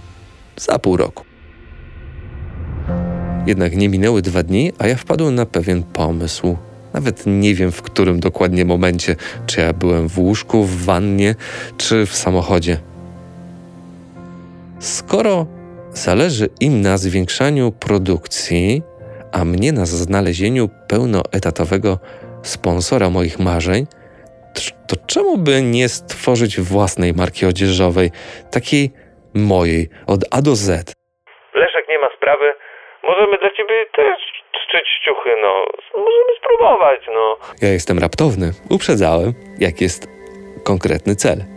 Za 0.57 0.79
pół 0.79 0.97
roku. 0.97 1.25
Jednak 3.47 3.77
nie 3.77 3.89
minęły 3.89 4.23
dwa 4.23 4.43
dni, 4.43 4.73
a 4.79 4.87
ja 4.87 4.97
wpadłem 4.97 5.35
na 5.35 5.47
pewien 5.47 5.83
pomysł. 5.83 6.57
Nawet 6.93 7.23
nie 7.27 7.55
wiem 7.55 7.73
w 7.73 7.83
którym 7.83 8.21
dokładnie 8.21 8.65
momencie, 8.65 9.17
czy 9.47 9.61
ja 9.61 9.73
byłem 9.73 10.09
w 10.09 10.19
łóżku, 10.19 10.65
w 10.65 10.85
wannie, 10.85 11.35
czy 11.77 12.07
w 12.07 12.17
samochodzie. 12.17 12.79
Skoro 14.81 15.47
zależy 15.95 16.49
im 16.61 16.81
na 16.81 16.99
zwiększaniu 16.99 17.73
produkcji, 17.73 18.83
a 19.33 19.45
mnie 19.45 19.73
na 19.73 19.87
znalezieniu 19.87 20.69
pełnoetatowego 20.89 21.99
sponsora 22.49 23.11
moich 23.11 23.39
marzeń, 23.39 23.87
to 24.89 24.97
czemu 25.07 25.39
by 25.39 25.63
nie 25.63 25.89
stworzyć 25.89 26.61
własnej 26.61 27.13
marki 27.15 27.47
odzieżowej, 27.47 28.11
takiej 28.53 28.91
mojej, 29.35 29.89
od 30.07 30.21
A 30.31 30.43
do 30.43 30.55
Z? 30.55 30.93
Leszek, 31.55 31.89
nie 31.89 31.99
ma 31.99 32.09
sprawy. 32.17 32.53
Możemy 33.03 33.39
dla 33.39 33.51
ciebie 33.51 33.87
też 33.97 34.19
szczyć 34.65 34.87
ciuchy, 35.05 35.31
no. 35.43 35.65
Możemy 35.95 36.33
spróbować, 36.39 37.01
no. 37.15 37.37
Ja 37.63 37.69
jestem 37.69 37.99
raptowny. 37.99 38.51
Uprzedzałem, 38.71 39.33
jak 39.59 39.81
jest 39.81 40.09
konkretny 40.65 41.15
cel 41.15 41.56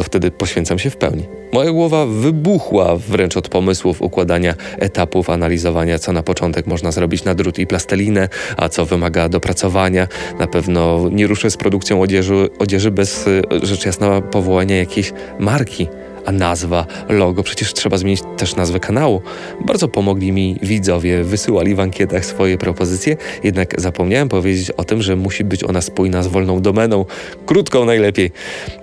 to 0.00 0.04
wtedy 0.04 0.30
poświęcam 0.30 0.78
się 0.78 0.90
w 0.90 0.96
pełni. 0.96 1.26
Moja 1.52 1.72
głowa 1.72 2.06
wybuchła 2.06 2.96
wręcz 2.96 3.36
od 3.36 3.48
pomysłów 3.48 4.02
układania 4.02 4.54
etapów, 4.78 5.30
analizowania, 5.30 5.98
co 5.98 6.12
na 6.12 6.22
początek 6.22 6.66
można 6.66 6.92
zrobić 6.92 7.24
na 7.24 7.34
drut 7.34 7.58
i 7.58 7.66
plastelinę, 7.66 8.28
a 8.56 8.68
co 8.68 8.86
wymaga 8.86 9.28
dopracowania. 9.28 10.08
Na 10.38 10.46
pewno 10.46 11.08
nie 11.10 11.26
ruszę 11.26 11.50
z 11.50 11.56
produkcją 11.56 12.02
odzieży, 12.02 12.48
odzieży 12.58 12.90
bez 12.90 13.26
y, 13.26 13.42
rzecz 13.62 13.86
jasna 13.86 14.20
powołania 14.20 14.76
jakiejś 14.76 15.12
marki 15.38 15.88
a 16.26 16.32
nazwa, 16.32 16.86
logo, 17.08 17.42
przecież 17.42 17.72
trzeba 17.72 17.98
zmienić 17.98 18.20
też 18.36 18.56
nazwę 18.56 18.80
kanału. 18.80 19.22
Bardzo 19.66 19.88
pomogli 19.88 20.32
mi 20.32 20.56
widzowie, 20.62 21.24
wysyłali 21.24 21.74
w 21.74 21.80
ankietach 21.80 22.26
swoje 22.26 22.58
propozycje, 22.58 23.16
jednak 23.44 23.80
zapomniałem 23.80 24.28
powiedzieć 24.28 24.70
o 24.70 24.84
tym, 24.84 25.02
że 25.02 25.16
musi 25.16 25.44
być 25.44 25.64
ona 25.64 25.80
spójna 25.80 26.22
z 26.22 26.26
wolną 26.26 26.62
domeną, 26.62 27.04
krótką 27.46 27.84
najlepiej. 27.84 28.30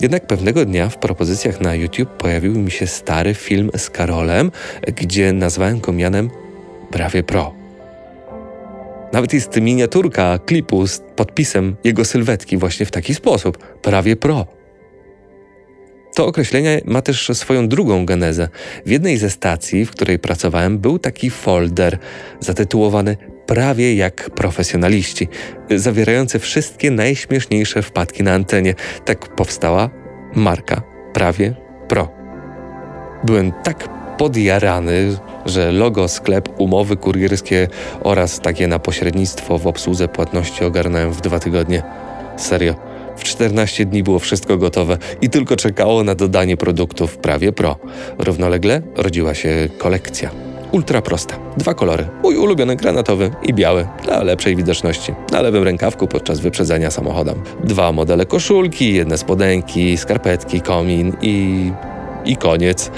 Jednak 0.02 0.28
pewnego 0.28 0.66
dnia 0.66 0.90
w 0.90 0.98
propozycjach 0.98 1.62
na 1.62 1.76
YouTube 1.76 2.10
pojawił 2.10 2.54
mi 2.54 2.72
się 2.72 2.88
stary 2.88 3.34
film 3.34 3.72
z 3.78 3.90
Karolem, 3.90 4.52
gdzie 4.96 5.34
nazwałem 5.34 5.80
go 5.80 5.94
mianem 5.94 6.30
Prawie 6.92 7.24
Pro. 7.24 7.54
Nawet 9.14 9.34
jest 9.34 9.62
miniaturka 9.62 10.40
klipu 10.46 10.88
z 10.88 11.02
podpisem 11.16 11.76
jego 11.84 12.06
sylwetki 12.06 12.58
właśnie 12.58 12.86
w 12.86 12.92
taki 12.92 13.16
sposób. 13.16 13.58
Prawie 13.58 14.16
pro. 14.16 14.57
To 16.18 16.26
określenie 16.26 16.81
ma 16.85 17.02
też 17.02 17.31
swoją 17.34 17.68
drugą 17.68 18.06
genezę. 18.06 18.48
W 18.85 18.89
jednej 18.89 19.18
ze 19.18 19.30
stacji, 19.30 19.85
w 19.85 19.91
której 19.91 20.19
pracowałem, 20.19 20.80
był 20.80 20.99
taki 20.99 21.30
folder 21.30 21.98
zatytułowany 22.39 23.18
Prawie 23.45 23.95
jak 23.95 24.30
profesjonaliści, 24.30 25.27
zawierający 25.76 26.39
wszystkie 26.39 26.91
najśmieszniejsze 26.91 27.81
wpadki 27.81 28.23
na 28.23 28.34
antenie. 28.34 28.76
Tak 29.06 29.35
powstała 29.35 29.89
marka 30.35 30.81
Prawie 31.14 31.53
Pro. 31.88 32.11
Byłem 33.23 33.52
tak 33.64 33.89
podjarany, 34.18 35.18
że 35.45 35.72
logo, 35.72 36.07
sklep, 36.07 36.49
umowy 36.57 36.98
kurierskie 36.98 37.68
oraz 38.03 38.39
takie 38.39 38.68
na 38.68 38.80
pośrednictwo 38.80 39.57
w 39.57 39.68
obsłudze 39.68 40.07
płatności 40.07 40.65
ogarnąłem 40.65 41.11
w 41.11 41.22
dwa 41.22 41.39
tygodnie. 41.39 41.84
Serio. 42.38 42.97
W 43.18 43.23
14 43.23 43.85
dni 43.85 44.03
było 44.03 44.19
wszystko 44.19 44.57
gotowe 44.57 44.98
i 45.22 45.30
tylko 45.30 45.56
czekało 45.56 46.03
na 46.03 46.15
dodanie 46.15 46.57
produktów 46.57 47.18
prawie 47.18 47.52
pro. 47.52 47.76
Równolegle 48.18 48.81
rodziła 48.95 49.34
się 49.34 49.69
kolekcja. 49.77 50.31
Ultra 50.72 51.02
prosta. 51.02 51.35
Dwa 51.57 51.73
kolory. 51.73 52.07
Mój 52.23 52.35
ulubiony 52.38 52.76
granatowy 52.76 53.31
i 53.44 53.53
biały 53.53 53.88
dla 54.03 54.23
lepszej 54.23 54.56
widoczności. 54.56 55.14
Na 55.31 55.41
lewym 55.41 55.64
rękawku 55.64 56.07
podczas 56.07 56.39
wyprzedzenia 56.39 56.91
samochodem. 56.91 57.35
Dwa 57.64 57.91
modele 57.91 58.26
koszulki, 58.26 58.94
jedne 58.94 59.18
spodenki, 59.18 59.98
skarpetki, 59.98 60.61
komin 60.61 61.14
i 61.22 61.72
i 62.27 62.38
koniec. 62.38 62.91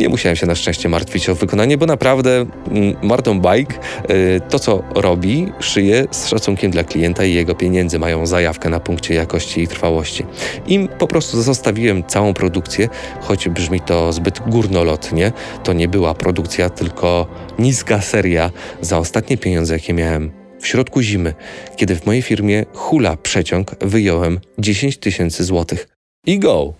Nie 0.00 0.08
musiałem 0.08 0.36
się 0.36 0.46
na 0.46 0.54
szczęście 0.54 0.88
martwić 0.88 1.28
o 1.28 1.34
wykonanie, 1.34 1.78
bo 1.78 1.86
naprawdę 1.86 2.30
mm, 2.40 2.96
Martin 3.02 3.40
Bike 3.40 3.74
y, 4.10 4.40
to, 4.48 4.58
co 4.58 4.82
robi, 4.94 5.52
szyje 5.60 6.06
z 6.10 6.26
szacunkiem 6.26 6.70
dla 6.70 6.84
klienta 6.84 7.24
i 7.24 7.34
jego 7.34 7.54
pieniędzy. 7.54 7.98
Mają 7.98 8.26
zajawkę 8.26 8.70
na 8.70 8.80
punkcie 8.80 9.14
jakości 9.14 9.62
i 9.62 9.68
trwałości. 9.68 10.24
Im 10.66 10.88
po 10.88 11.06
prostu 11.06 11.42
zostawiłem 11.42 12.04
całą 12.04 12.34
produkcję, 12.34 12.88
choć 13.20 13.48
brzmi 13.48 13.80
to 13.80 14.12
zbyt 14.12 14.40
górnolotnie. 14.46 15.32
To 15.64 15.72
nie 15.72 15.88
była 15.88 16.14
produkcja, 16.14 16.70
tylko 16.70 17.26
niska 17.58 18.00
seria 18.00 18.50
za 18.80 18.98
ostatnie 18.98 19.38
pieniądze, 19.38 19.74
jakie 19.74 19.94
miałem 19.94 20.30
w 20.60 20.66
środku 20.66 21.02
zimy, 21.02 21.34
kiedy 21.76 21.96
w 21.96 22.06
mojej 22.06 22.22
firmie 22.22 22.66
hula 22.74 23.16
przeciąg 23.16 23.76
wyjąłem 23.80 24.40
10 24.58 24.98
tysięcy 24.98 25.44
złotych. 25.44 25.88
I 26.26 26.38
go! 26.38 26.72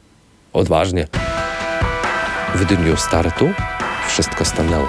Odważnie. 0.52 1.06
W 2.54 2.64
dniu 2.64 2.96
startu 2.96 3.48
wszystko 4.08 4.44
stanęło. 4.44 4.88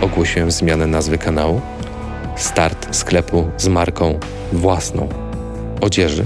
Ogłosiłem 0.00 0.50
zmianę 0.50 0.86
nazwy 0.86 1.18
kanału, 1.18 1.60
start 2.36 2.96
sklepu 2.96 3.50
z 3.56 3.68
marką 3.68 4.18
własną 4.52 5.08
odzieży, 5.80 6.24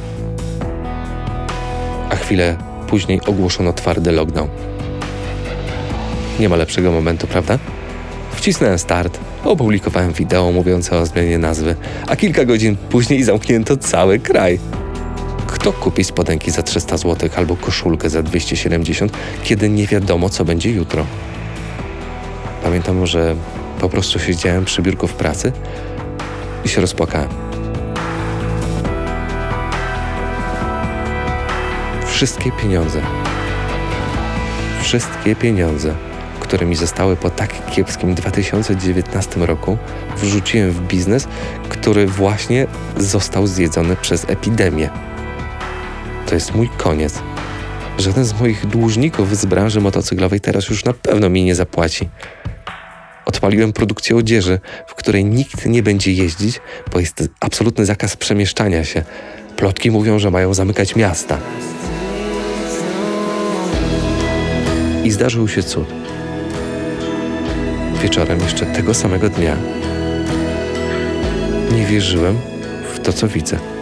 a 2.11 2.17
chwilę 2.17 2.57
później 2.87 3.21
ogłoszono 3.27 3.73
twardy 3.73 4.13
lockdown. 4.13 4.49
Nie 6.41 6.49
ma 6.49 6.57
lepszego 6.57 6.93
momentu, 6.93 7.27
prawda? 7.27 7.59
Wcisnąłem 8.33 8.79
start, 8.79 9.19
opublikowałem 9.45 10.13
wideo 10.13 10.53
mówiące 10.53 10.99
o 10.99 11.07
zmianie 11.07 11.39
nazwy, 11.39 11.77
a 12.07 12.17
kilka 12.17 12.45
godzin 12.45 12.77
później 12.77 13.23
zamknięto 13.23 13.77
cały 13.77 14.19
kraj. 14.19 14.59
Kto 15.55 15.73
kupi 15.73 16.05
spodenki 16.05 16.51
za 16.51 16.63
300 16.63 16.97
zł 16.97 17.31
albo 17.37 17.57
koszulkę 17.57 18.11
za 18.11 18.23
270, 18.23 19.13
kiedy 19.45 19.69
nie 19.69 19.87
wiadomo, 19.87 20.29
co 20.29 20.45
będzie 20.45 20.71
jutro? 20.71 21.07
Pamiętam, 22.63 23.07
że 23.07 23.37
po 23.81 23.89
prostu 23.89 24.19
siedziałem 24.19 24.65
przy 24.65 24.83
biurku 24.83 25.07
w 25.07 25.13
pracy 25.13 25.53
i 26.65 26.69
się 26.69 26.81
rozpłakałem. 26.81 27.29
Wszystkie 32.07 32.53
pieniądze, 32.53 33.01
wszystkie 34.83 35.37
pieniądze, 35.37 35.95
które 36.41 36.67
mi 36.67 36.77
zostały 36.77 37.17
po 37.17 37.31
tak 37.31 37.71
kiepskim 37.71 38.15
2019 38.15 39.47
roku, 39.47 39.79
wrzuciłem 40.17 40.71
w 40.71 40.81
biznes, 40.81 41.29
który 41.69 42.07
właśnie 42.07 42.67
został 42.97 43.47
zjedzony 43.47 43.97
przez 43.97 44.25
epidemię. 44.29 45.14
To 46.27 46.35
jest 46.35 46.55
mój 46.55 46.69
koniec. 46.69 47.23
Żaden 47.99 48.25
z 48.25 48.41
moich 48.41 48.67
dłużników 48.67 49.37
z 49.37 49.45
branży 49.45 49.81
motocyklowej 49.81 50.41
teraz 50.41 50.69
już 50.69 50.85
na 50.85 50.93
pewno 50.93 51.31
mi 51.31 51.45
nie 51.45 51.55
zapłaci. 51.55 52.09
Odpaliłem 53.25 53.73
produkcję 53.73 54.17
odzieży, 54.17 54.61
w 54.87 54.95
której 54.95 55.25
nikt 55.25 55.67
nie 55.67 55.83
będzie 55.83 56.13
jeździć, 56.13 56.61
bo 56.93 57.01
jest 57.01 57.29
absolutny 57.41 57.87
zakaz 57.87 58.17
przemieszczania 58.17 58.85
się. 58.85 59.05
Plotki 59.57 59.91
mówią, 59.91 60.19
że 60.19 60.31
mają 60.31 60.55
zamykać 60.55 60.97
miasta. 60.97 61.39
I 65.05 65.11
zdarzył 65.11 65.49
się 65.49 65.63
cud. 65.63 65.89
Wieczorem 68.03 68.41
jeszcze 68.41 68.67
tego 68.67 68.95
samego 68.95 69.29
dnia 69.29 69.57
nie 71.73 71.87
wierzyłem 71.87 72.39
w 72.95 73.01
to, 73.01 73.13
co 73.13 73.29
widzę. 73.29 73.74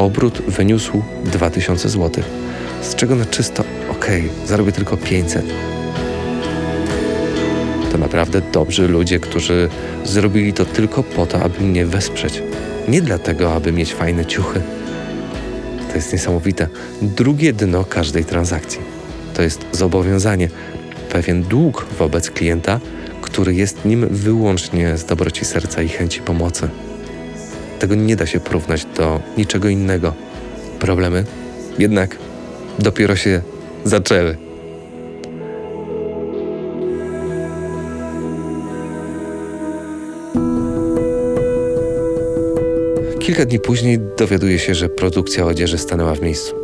Obrót 0.00 0.42
wyniósł 0.48 1.02
2000 1.24 1.88
zł, 1.88 2.24
z 2.82 2.94
czego 2.94 3.16
na 3.16 3.24
czysto 3.24 3.64
okej, 3.90 4.28
zarobię 4.46 4.72
tylko 4.72 4.96
500. 4.96 5.44
To 7.92 7.98
naprawdę 7.98 8.40
dobrzy 8.52 8.88
ludzie, 8.88 9.20
którzy 9.20 9.68
zrobili 10.04 10.52
to 10.52 10.64
tylko 10.64 11.02
po 11.02 11.26
to, 11.26 11.42
aby 11.42 11.64
mnie 11.64 11.86
wesprzeć. 11.86 12.42
Nie 12.88 13.02
dlatego, 13.02 13.54
aby 13.54 13.72
mieć 13.72 13.94
fajne 13.94 14.26
ciuchy. 14.26 14.60
To 15.88 15.94
jest 15.94 16.12
niesamowite. 16.12 16.68
Drugie 17.02 17.52
dno 17.52 17.84
każdej 17.84 18.24
transakcji 18.24 18.80
to 19.34 19.42
jest 19.42 19.66
zobowiązanie, 19.72 20.48
pewien 21.10 21.42
dług 21.42 21.86
wobec 21.98 22.30
klienta, 22.30 22.80
który 23.22 23.54
jest 23.54 23.84
nim 23.84 24.08
wyłącznie 24.08 24.96
z 24.96 25.04
dobroci 25.04 25.44
serca 25.44 25.82
i 25.82 25.88
chęci 25.88 26.20
pomocy. 26.20 26.68
Tego 27.80 27.94
nie 27.94 28.16
da 28.16 28.26
się 28.26 28.40
porównać 28.40 28.84
do 28.96 29.20
niczego 29.38 29.68
innego. 29.68 30.14
Problemy 30.78 31.24
jednak 31.78 32.16
dopiero 32.78 33.16
się 33.16 33.42
zaczęły. 33.84 34.36
Kilka 43.18 43.44
dni 43.44 43.60
później 43.60 43.98
dowiaduję 44.18 44.58
się, 44.58 44.74
że 44.74 44.88
produkcja 44.88 45.46
odzieży 45.46 45.78
stanęła 45.78 46.14
w 46.14 46.22
miejscu. 46.22 46.54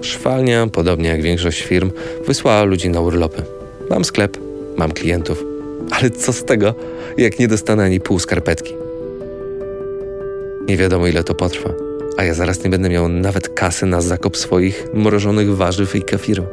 Szwalnia, 0.00 0.66
podobnie 0.66 1.08
jak 1.08 1.22
większość 1.22 1.62
firm, 1.62 1.90
wysłała 2.26 2.62
ludzi 2.64 2.88
na 2.88 3.00
urlopy. 3.00 3.42
Mam 3.90 4.04
sklep, 4.04 4.38
mam 4.76 4.92
klientów, 4.92 5.44
ale 5.90 6.10
co 6.10 6.32
z 6.32 6.44
tego, 6.44 6.74
jak 7.18 7.38
nie 7.38 7.48
dostanę 7.48 7.84
ani 7.84 8.00
pół 8.00 8.18
skarpetki? 8.18 8.83
Nie 10.68 10.76
wiadomo, 10.76 11.06
ile 11.06 11.24
to 11.24 11.34
potrwa, 11.34 11.70
a 12.16 12.24
ja 12.24 12.34
zaraz 12.34 12.64
nie 12.64 12.70
będę 12.70 12.88
miał 12.88 13.08
nawet 13.08 13.48
kasy 13.48 13.86
na 13.86 14.00
zakup 14.00 14.36
swoich 14.36 14.86
mrożonych 14.94 15.56
warzyw 15.56 15.96
i 15.96 16.02
kefiru. 16.02 16.46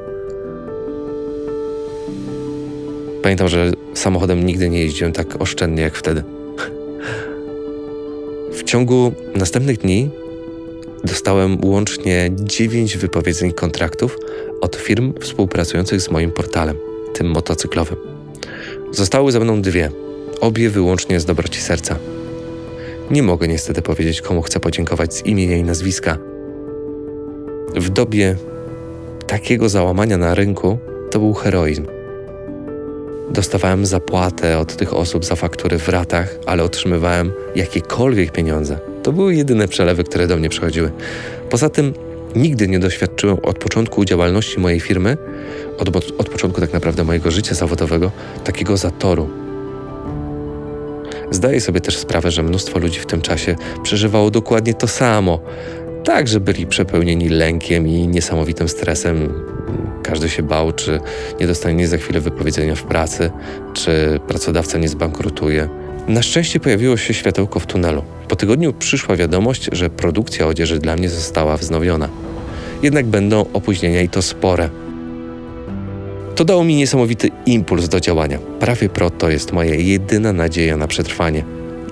Pamiętam, 3.21 3.47
że 3.47 3.71
samochodem 3.93 4.45
nigdy 4.45 4.69
nie 4.69 4.79
jeździłem 4.79 5.13
tak 5.13 5.41
oszczędnie 5.41 5.83
jak 5.83 5.95
wtedy. 5.95 6.23
W 8.51 8.63
ciągu 8.63 9.13
następnych 9.35 9.77
dni 9.77 10.09
dostałem 11.03 11.65
łącznie 11.65 12.31
9 12.35 12.97
wypowiedzeń 12.97 13.53
kontraktów 13.53 14.17
od 14.61 14.75
firm 14.75 15.13
współpracujących 15.19 16.01
z 16.01 16.11
moim 16.11 16.31
portalem, 16.31 16.77
tym 17.13 17.27
motocyklowym. 17.27 17.97
Zostały 18.91 19.31
ze 19.31 19.39
mną 19.39 19.61
dwie, 19.61 19.91
obie 20.41 20.69
wyłącznie 20.69 21.19
z 21.19 21.25
dobroci 21.25 21.61
serca. 21.61 21.95
Nie 23.11 23.23
mogę 23.23 23.47
niestety 23.47 23.81
powiedzieć, 23.81 24.21
komu 24.21 24.41
chcę 24.41 24.59
podziękować 24.59 25.13
z 25.13 25.25
imienia 25.25 25.57
i 25.57 25.63
nazwiska. 25.63 26.17
W 27.75 27.89
dobie 27.89 28.35
takiego 29.27 29.69
załamania 29.69 30.17
na 30.17 30.35
rynku 30.35 30.77
to 31.11 31.19
był 31.19 31.33
heroizm. 31.33 31.85
Dostawałem 33.31 33.85
zapłatę 33.85 34.59
od 34.59 34.75
tych 34.75 34.93
osób 34.93 35.25
za 35.25 35.35
faktury 35.35 35.77
w 35.77 35.89
ratach, 35.89 36.35
ale 36.45 36.63
otrzymywałem 36.63 37.31
jakiekolwiek 37.55 38.31
pieniądze. 38.31 38.79
To 39.03 39.11
były 39.11 39.35
jedyne 39.35 39.67
przelewy, 39.67 40.03
które 40.03 40.27
do 40.27 40.37
mnie 40.37 40.49
przychodziły. 40.49 40.91
Poza 41.49 41.69
tym 41.69 41.93
nigdy 42.35 42.67
nie 42.67 42.79
doświadczyłem 42.79 43.37
od 43.43 43.59
początku 43.59 44.05
działalności 44.05 44.59
mojej 44.59 44.79
firmy, 44.79 45.17
od, 45.77 45.89
od 46.17 46.29
początku 46.29 46.61
tak 46.61 46.73
naprawdę 46.73 47.03
mojego 47.03 47.31
życia 47.31 47.55
zawodowego, 47.55 48.11
takiego 48.43 48.77
zatoru. 48.77 49.40
Zdaję 51.31 51.61
sobie 51.61 51.81
też 51.81 51.97
sprawę, 51.97 52.31
że 52.31 52.43
mnóstwo 52.43 52.79
ludzi 52.79 52.99
w 52.99 53.05
tym 53.05 53.21
czasie 53.21 53.55
przeżywało 53.83 54.31
dokładnie 54.31 54.73
to 54.73 54.87
samo. 54.87 55.39
Także 56.03 56.39
byli 56.39 56.67
przepełnieni 56.67 57.29
lękiem 57.29 57.87
i 57.87 58.07
niesamowitym 58.07 58.69
stresem. 58.69 59.33
Każdy 60.03 60.29
się 60.29 60.43
bał, 60.43 60.71
czy 60.71 60.99
nie 61.39 61.47
dostanie 61.47 61.87
za 61.87 61.97
chwilę 61.97 62.19
wypowiedzenia 62.19 62.75
w 62.75 62.83
pracy, 62.83 63.31
czy 63.73 64.19
pracodawca 64.27 64.77
nie 64.77 64.89
zbankrutuje. 64.89 65.69
Na 66.07 66.21
szczęście 66.21 66.59
pojawiło 66.59 66.97
się 66.97 67.13
światełko 67.13 67.59
w 67.59 67.65
tunelu. 67.65 68.03
Po 68.27 68.35
tygodniu 68.35 68.73
przyszła 68.73 69.15
wiadomość, 69.15 69.69
że 69.71 69.89
produkcja 69.89 70.47
odzieży 70.47 70.79
dla 70.79 70.95
mnie 70.95 71.09
została 71.09 71.57
wznowiona. 71.57 72.09
Jednak 72.83 73.05
będą 73.05 73.45
opóźnienia 73.53 74.01
i 74.01 74.09
to 74.09 74.21
spore. 74.21 74.69
To 76.35 76.45
dało 76.45 76.63
mi 76.63 76.75
niesamowity 76.75 77.29
impuls 77.45 77.89
do 77.89 77.99
działania. 77.99 78.39
Prawie 78.59 78.89
Pro 78.89 79.09
to 79.09 79.29
jest 79.29 79.51
moja 79.51 79.75
jedyna 79.75 80.33
nadzieja 80.33 80.77
na 80.77 80.87
przetrwanie. 80.87 81.43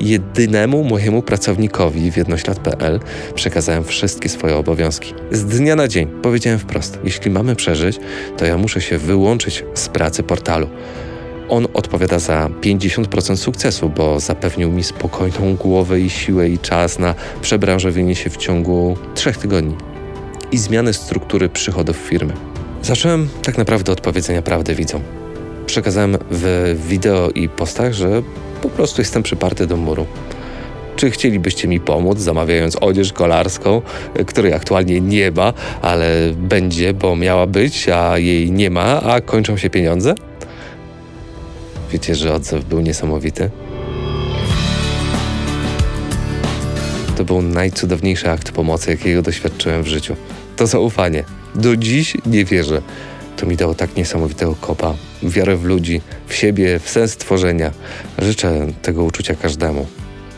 Jedynemu 0.02 0.84
mojemu 0.84 1.22
pracownikowi 1.22 2.12
w 2.12 2.18
jednoślad.pl 2.18 3.00
przekazałem 3.36 3.84
wszystkie 3.84 4.30
swoje 4.30 4.56
obowiązki. 4.56 5.14
Z 5.32 5.46
dnia 5.46 5.76
na 5.76 5.88
dzień 5.88 6.08
powiedziałem 6.22 6.60
wprost: 6.60 7.00
Jeśli 7.04 7.32
mamy 7.32 7.56
przeżyć, 7.56 8.00
to 8.38 8.46
ja 8.46 8.58
muszę 8.58 8.82
się 8.82 8.98
wyłączyć 8.98 9.64
z 9.74 9.90
pracy 9.90 10.24
portalu. 10.24 10.70
On 11.50 11.68
odpowiada 11.74 12.20
za 12.20 12.50
50% 12.62 13.36
sukcesu, 13.36 13.90
bo 13.90 14.20
zapewnił 14.20 14.72
mi 14.72 14.84
spokojną 14.84 15.56
głowę 15.56 16.00
i 16.00 16.10
siłę 16.10 16.50
i 16.50 16.60
czas 16.60 17.00
na 17.00 17.16
przebranżowienie 17.42 18.16
się 18.16 18.30
w 18.30 18.38
ciągu 18.38 18.98
trzech 19.16 19.38
tygodni 19.38 19.76
i 20.52 20.58
zmianę 20.58 20.94
struktury 20.94 21.50
przychodów 21.50 21.98
firmy. 21.98 22.49
Zacząłem 22.82 23.30
tak 23.44 23.58
naprawdę 23.58 23.92
od 23.92 24.02
powiedzenia 24.02 24.42
prawdy 24.42 24.76
widzom. 24.76 25.02
Przekazałem 25.66 26.18
w 26.32 26.76
wideo 26.88 27.30
i 27.30 27.50
postach, 27.50 27.94
że 27.94 28.22
po 28.62 28.70
prostu 28.70 29.02
jestem 29.02 29.24
przyparty 29.24 29.68
do 29.68 29.78
muru. 29.78 30.06
Czy 30.96 31.12
chcielibyście 31.12 31.68
mi 31.68 31.80
pomóc, 31.80 32.20
zamawiając 32.20 32.78
odzież 32.82 33.14
kolarską, 33.14 33.82
której 34.28 34.54
aktualnie 34.54 35.02
nie 35.02 35.32
ma, 35.32 35.54
ale 35.82 36.34
będzie, 36.38 36.94
bo 36.94 37.16
miała 37.16 37.48
być, 37.48 37.90
a 37.90 38.18
jej 38.18 38.52
nie 38.52 38.70
ma, 38.70 39.02
a 39.02 39.22
kończą 39.22 39.58
się 39.58 39.70
pieniądze? 39.70 40.16
Wiecie, 41.92 42.16
że 42.16 42.34
odzew 42.34 42.66
był 42.66 42.80
niesamowity? 42.80 43.50
To 47.18 47.24
był 47.24 47.42
najcudowniejszy 47.42 48.30
akt 48.30 48.52
pomocy, 48.52 48.92
jakiego 48.92 49.22
doświadczyłem 49.22 49.84
w 49.84 49.88
życiu. 49.88 50.16
To 50.56 50.68
zaufanie. 50.68 51.39
Do 51.56 51.78
dziś 51.78 52.18
nie 52.26 52.46
wierzę. 52.46 52.82
To 53.38 53.46
mi 53.46 53.56
dało 53.56 53.76
tak 53.76 53.96
niesamowitego 53.96 54.56
kopa, 54.56 54.96
wiarę 55.24 55.58
w 55.58 55.64
ludzi, 55.64 56.02
w 56.28 56.36
siebie, 56.36 56.80
w 56.80 56.90
sens 56.90 57.18
tworzenia. 57.18 57.72
Życzę 58.18 58.68
tego 58.82 59.04
uczucia 59.04 59.36
każdemu. 59.36 59.88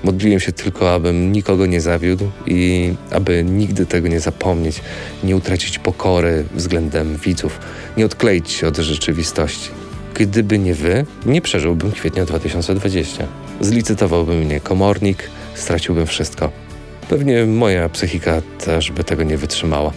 Modliłem 0.04 0.40
się 0.40 0.52
tylko, 0.52 0.94
abym 0.94 1.32
nikogo 1.32 1.66
nie 1.66 1.82
zawiódł 1.82 2.32
i 2.48 2.94
aby 3.12 3.44
nigdy 3.44 3.86
tego 3.86 4.08
nie 4.08 4.20
zapomnieć, 4.20 4.82
nie 5.24 5.36
utracić 5.36 5.80
pokory 5.80 6.46
względem 6.54 7.18
widzów, 7.18 7.60
nie 7.98 8.06
odkleić 8.06 8.52
się 8.52 8.68
od 8.68 8.78
rzeczywistości. 8.78 9.70
Gdyby 10.14 10.60
nie 10.60 10.74
wy, 10.74 11.06
nie 11.26 11.42
przeżyłbym 11.42 11.92
kwietnia 11.92 12.26
2020. 12.26 13.28
Zlicytowałby 13.62 14.36
mnie 14.36 14.60
komornik, 14.60 15.30
straciłbym 15.56 16.08
wszystko. 16.08 16.52
Pewnie 17.10 17.46
moja 17.46 17.90
psychika 17.90 18.42
też 18.66 18.92
by 18.92 19.04
tego 19.04 19.24
nie 19.24 19.38
wytrzymała. 19.38 19.94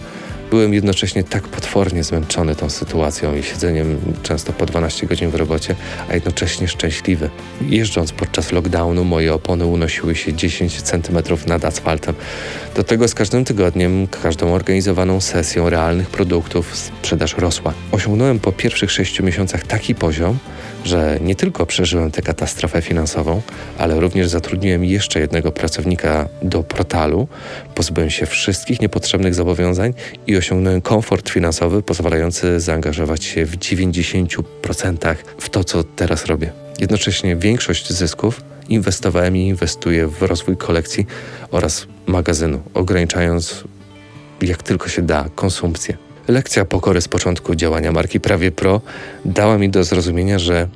Byłem 0.49 0.73
jednocześnie 0.73 1.23
tak 1.23 1.43
potwornie 1.43 2.03
zmęczony 2.03 2.55
tą 2.55 2.69
sytuacją 2.69 3.35
i 3.35 3.43
siedzeniem 3.43 3.97
często 4.23 4.53
po 4.53 4.65
12 4.65 5.07
godzin 5.07 5.29
w 5.29 5.35
robocie, 5.35 5.75
a 6.09 6.13
jednocześnie 6.13 6.67
szczęśliwy. 6.67 7.29
Jeżdżąc 7.61 8.11
podczas 8.11 8.51
lockdownu, 8.51 9.03
moje 9.03 9.33
opony 9.33 9.65
unosiły 9.65 10.15
się 10.15 10.33
10 10.33 10.81
cm 10.81 11.17
nad 11.47 11.65
asfaltem. 11.65 12.15
Do 12.75 12.83
tego 12.83 13.07
z 13.07 13.13
każdym 13.13 13.45
tygodniem, 13.45 14.07
każdą 14.07 14.53
organizowaną 14.53 15.21
sesją 15.21 15.69
realnych 15.69 16.09
produktów 16.09 16.75
sprzedaż 16.75 17.37
rosła. 17.37 17.73
Osiągnąłem 17.91 18.39
po 18.39 18.51
pierwszych 18.51 18.91
6 18.91 19.19
miesiącach 19.19 19.67
taki 19.67 19.95
poziom, 19.95 20.37
że 20.85 21.19
nie 21.21 21.35
tylko 21.35 21.65
przeżyłem 21.65 22.11
tę 22.11 22.21
katastrofę 22.21 22.81
finansową, 22.81 23.41
ale 23.77 23.99
również 23.99 24.29
zatrudniłem 24.29 24.85
jeszcze 24.85 25.19
jednego 25.19 25.51
pracownika 25.51 26.29
do 26.41 26.63
portalu, 26.63 27.27
pozbyłem 27.75 28.09
się 28.09 28.25
wszystkich 28.25 28.81
niepotrzebnych 28.81 29.35
zobowiązań 29.35 29.93
i 30.27 30.37
osiągnąłem 30.37 30.81
komfort 30.81 31.29
finansowy 31.29 31.81
pozwalający 31.81 32.59
zaangażować 32.59 33.23
się 33.23 33.45
w 33.45 33.57
90% 33.57 35.15
w 35.39 35.49
to, 35.49 35.63
co 35.63 35.83
teraz 35.83 36.25
robię. 36.25 36.51
Jednocześnie 36.79 37.35
większość 37.35 37.93
zysków 37.93 38.41
inwestowałem 38.69 39.37
i 39.37 39.47
inwestuję 39.47 40.07
w 40.07 40.21
rozwój 40.21 40.57
kolekcji 40.57 41.05
oraz 41.51 41.87
magazynu, 42.05 42.61
ograniczając 42.73 43.63
jak 44.41 44.63
tylko 44.63 44.89
się 44.89 45.01
da 45.01 45.25
konsumpcję. 45.35 46.04
Lekcja 46.27 46.65
pokory 46.65 47.01
z 47.01 47.07
początku 47.07 47.55
działania 47.55 47.91
marki 47.91 48.19
Prawie 48.19 48.51
Pro 48.51 48.81
dała 49.25 49.57
mi 49.57 49.69
do 49.69 49.83
zrozumienia, 49.83 50.39
że 50.39 50.67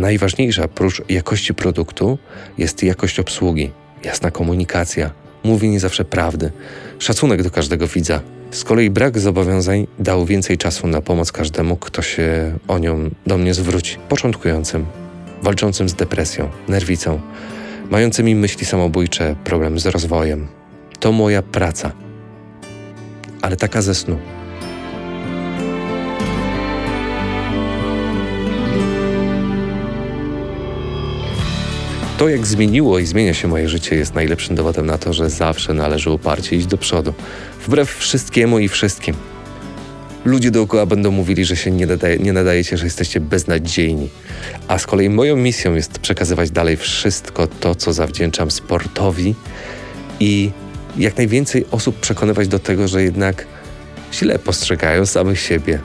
najważniejsza 0.00 0.68
prócz 0.68 1.02
jakości 1.08 1.54
produktu 1.54 2.18
jest 2.58 2.82
jakość 2.82 3.20
obsługi, 3.20 3.70
jasna 4.04 4.30
komunikacja, 4.30 5.10
mówienie 5.44 5.80
zawsze 5.80 6.04
prawdy, 6.04 6.52
szacunek 6.98 7.42
do 7.42 7.50
każdego 7.50 7.86
widza. 7.86 8.20
Z 8.50 8.64
kolei 8.64 8.90
brak 8.90 9.18
zobowiązań 9.18 9.86
dał 9.98 10.24
więcej 10.24 10.58
czasu 10.58 10.86
na 10.86 11.00
pomoc 11.00 11.32
każdemu, 11.32 11.76
kto 11.76 12.02
się 12.02 12.58
o 12.68 12.78
nią 12.78 13.10
do 13.26 13.38
mnie 13.38 13.54
zwróci. 13.54 13.96
Początkującym, 14.08 14.86
walczącym 15.42 15.88
z 15.88 15.94
depresją, 15.94 16.48
nerwicą, 16.68 17.20
mającymi 17.90 18.34
myśli 18.34 18.66
samobójcze, 18.66 19.36
problem 19.44 19.78
z 19.78 19.86
rozwojem. 19.86 20.46
To 21.00 21.12
moja 21.12 21.42
praca. 21.42 21.92
Ale 23.42 23.56
taka 23.56 23.82
ze 23.82 23.94
snu. 23.94 24.35
To, 32.18 32.28
jak 32.28 32.46
zmieniło 32.46 32.98
i 32.98 33.06
zmienia 33.06 33.34
się 33.34 33.48
moje 33.48 33.68
życie, 33.68 33.96
jest 33.96 34.14
najlepszym 34.14 34.56
dowodem 34.56 34.86
na 34.86 34.98
to, 34.98 35.12
że 35.12 35.30
zawsze 35.30 35.74
należy 35.74 36.10
uparcie 36.10 36.56
iść 36.56 36.66
do 36.66 36.78
przodu, 36.78 37.14
wbrew 37.66 37.96
wszystkiemu 37.96 38.58
i 38.58 38.68
wszystkim. 38.68 39.14
Ludzie 40.24 40.50
dookoła 40.50 40.86
będą 40.86 41.10
mówili, 41.10 41.44
że 41.44 41.56
się 41.56 41.70
nie, 41.70 41.86
nadaje, 41.86 42.18
nie 42.18 42.32
nadajecie, 42.32 42.76
że 42.76 42.84
jesteście 42.84 43.20
beznadziejni. 43.20 44.08
A 44.68 44.78
z 44.78 44.86
kolei 44.86 45.10
moją 45.10 45.36
misją 45.36 45.74
jest 45.74 45.98
przekazywać 45.98 46.50
dalej 46.50 46.76
wszystko 46.76 47.46
to, 47.46 47.74
co 47.74 47.92
zawdzięczam 47.92 48.50
sportowi 48.50 49.34
i 50.20 50.50
jak 50.96 51.16
najwięcej 51.16 51.66
osób 51.70 52.00
przekonywać 52.00 52.48
do 52.48 52.58
tego, 52.58 52.88
że 52.88 53.02
jednak 53.02 53.46
źle 54.12 54.38
postrzegają 54.38 55.06
samych 55.06 55.40
siebie, 55.40 55.80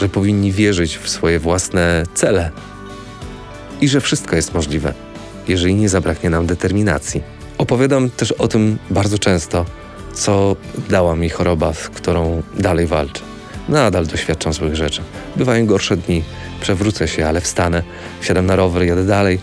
że 0.00 0.08
powinni 0.08 0.52
wierzyć 0.52 0.98
w 0.98 1.08
swoje 1.08 1.38
własne 1.38 2.04
cele 2.14 2.50
i 3.80 3.88
że 3.88 4.00
wszystko 4.00 4.36
jest 4.36 4.54
możliwe 4.54 5.09
jeżeli 5.48 5.74
nie 5.74 5.88
zabraknie 5.88 6.30
nam 6.30 6.46
determinacji. 6.46 7.22
Opowiadam 7.58 8.10
też 8.10 8.32
o 8.32 8.48
tym 8.48 8.78
bardzo 8.90 9.18
często, 9.18 9.64
co 10.12 10.56
dała 10.88 11.16
mi 11.16 11.28
choroba, 11.28 11.72
z 11.72 11.88
którą 11.88 12.42
dalej 12.58 12.86
walczę. 12.86 13.22
Nadal 13.68 14.06
doświadczam 14.06 14.52
złych 14.52 14.76
rzeczy. 14.76 15.02
Bywają 15.36 15.66
gorsze 15.66 15.96
dni, 15.96 16.22
przewrócę 16.60 17.08
się, 17.08 17.26
ale 17.26 17.40
wstanę, 17.40 17.82
wsiadam 18.20 18.46
na 18.46 18.56
rower, 18.56 18.82
jadę 18.82 19.06
dalej. 19.06 19.40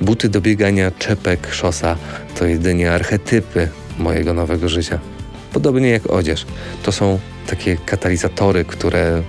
Buty 0.00 0.28
do 0.28 0.40
biegania, 0.40 0.90
czepek, 0.98 1.48
szosa 1.54 1.96
to 2.38 2.46
jedynie 2.46 2.92
archetypy 2.92 3.68
mojego 3.98 4.34
nowego 4.34 4.68
życia. 4.68 4.98
Podobnie 5.52 5.90
jak 5.90 6.10
odzież. 6.10 6.46
To 6.82 6.92
są 6.92 7.18
takie 7.46 7.76
katalizatory, 7.76 8.64
które 8.64 9.22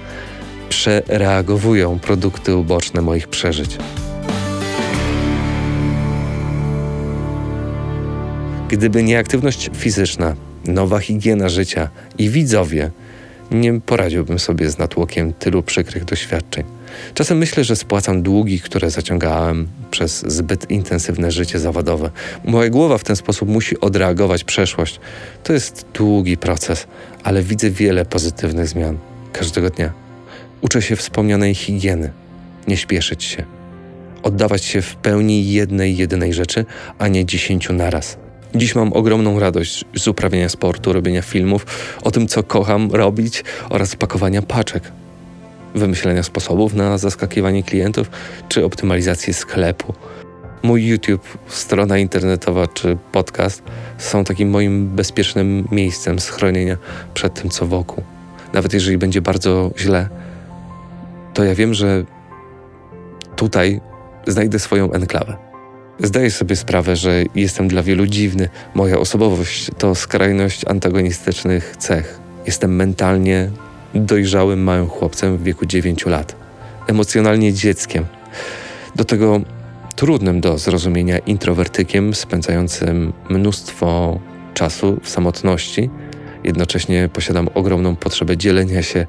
przereagowują 0.70 2.00
produkty 2.00 2.56
uboczne 2.56 3.02
moich 3.02 3.28
przeżyć. 3.28 3.78
Gdyby 8.70 9.04
nie 9.04 9.20
aktywność 9.20 9.70
fizyczna, 9.74 10.36
nowa 10.68 11.00
higiena 11.00 11.50
życia 11.50 11.90
i 12.18 12.30
widzowie, 12.30 12.92
nie 13.52 13.82
poradziłbym 13.82 14.40
sobie 14.40 14.70
z 14.70 14.78
natłokiem 14.78 15.34
tylu 15.34 15.64
przykrych 15.64 16.06
doświadczeń. 16.06 16.64
Czasem 17.14 17.38
myślę, 17.38 17.64
że 17.64 17.76
spłacam 17.76 18.22
długi, 18.22 18.60
które 18.60 18.92
zaciągałem 18.92 19.68
przez 19.92 20.26
zbyt 20.28 20.72
intensywne 20.72 21.32
życie 21.32 21.60
zawodowe. 21.60 22.12
Moja 22.46 22.70
głowa 22.70 22.98
w 22.98 23.04
ten 23.04 23.16
sposób 23.16 23.50
musi 23.50 23.80
odreagować 23.80 24.44
przeszłość. 24.44 25.00
To 25.44 25.54
jest 25.54 25.86
długi 25.94 26.38
proces, 26.38 26.88
ale 27.24 27.44
widzę 27.44 27.70
wiele 27.70 28.06
pozytywnych 28.06 28.68
zmian 28.68 28.98
każdego 29.34 29.70
dnia. 29.70 29.94
Uczę 30.62 30.82
się 30.82 30.96
wspomnianej 30.96 31.56
higieny, 31.56 32.12
nie 32.68 32.78
śpieszyć 32.78 33.24
się, 33.24 33.44
oddawać 34.24 34.64
się 34.66 34.82
w 34.82 34.96
pełni 34.96 35.52
jednej, 35.52 35.98
jedynej 35.98 36.34
rzeczy, 36.34 36.66
a 36.98 37.08
nie 37.08 37.26
dziesięciu 37.26 37.74
naraz. 37.74 38.25
Dziś 38.56 38.76
mam 38.76 38.94
ogromną 38.94 39.40
radość 39.40 39.86
z 39.96 40.08
uprawiania 40.08 40.50
sportu, 40.50 40.94
robienia 40.94 41.22
filmów, 41.22 41.66
o 42.04 42.12
tym, 42.12 42.28
co 42.28 42.44
kocham 42.44 42.92
robić 42.92 43.44
oraz 43.70 43.96
pakowania 43.96 44.42
paczek, 44.42 44.92
wymyślenia 45.76 46.24
sposobów 46.24 46.74
na 46.74 46.98
zaskakiwanie 46.98 47.64
klientów 47.64 48.10
czy 48.50 48.66
optymalizację 48.66 49.34
sklepu. 49.34 49.94
Mój 50.64 50.88
YouTube, 50.88 51.38
strona 51.48 51.98
internetowa 51.98 52.68
czy 52.68 52.98
podcast 53.12 53.64
są 53.98 54.24
takim 54.24 54.50
moim 54.50 54.88
bezpiecznym 54.88 55.68
miejscem 55.72 56.20
schronienia 56.20 56.78
przed 57.14 57.34
tym, 57.34 57.50
co 57.50 57.66
wokół. 57.66 58.04
Nawet 58.54 58.74
jeżeli 58.74 58.98
będzie 58.98 59.22
bardzo 59.22 59.72
źle, 59.80 60.10
to 61.34 61.44
ja 61.44 61.56
wiem, 61.56 61.74
że 61.74 62.04
tutaj 63.36 63.82
znajdę 64.28 64.60
swoją 64.60 64.92
enklawę. 64.92 65.45
Zdaję 66.00 66.32
sobie 66.32 66.56
sprawę, 66.56 66.96
że 66.96 67.24
jestem 67.36 67.68
dla 67.68 67.84
wielu 67.84 68.08
dziwny. 68.08 68.50
Moja 68.74 69.00
osobowość 69.00 69.72
to 69.78 69.96
skrajność 69.96 70.66
antagonistycznych 70.66 71.76
cech. 71.78 72.20
Jestem 72.46 72.76
mentalnie 72.76 73.50
dojrzałym 73.94 74.64
małym 74.64 74.90
chłopcem 74.90 75.38
w 75.38 75.44
wieku 75.44 75.66
9 75.66 76.06
lat, 76.06 76.36
emocjonalnie 76.88 77.54
dzieckiem. 77.54 78.06
Do 78.96 79.06
tego 79.06 79.42
trudnym 79.96 80.42
do 80.42 80.58
zrozumienia 80.58 81.18
introwertykiem 81.18 82.14
spędzającym 82.14 83.14
mnóstwo 83.30 84.20
czasu 84.54 85.00
w 85.04 85.10
samotności. 85.10 85.90
Jednocześnie 86.44 87.10
posiadam 87.14 87.50
ogromną 87.54 87.96
potrzebę 87.96 88.38
dzielenia 88.38 88.84
się 88.84 89.08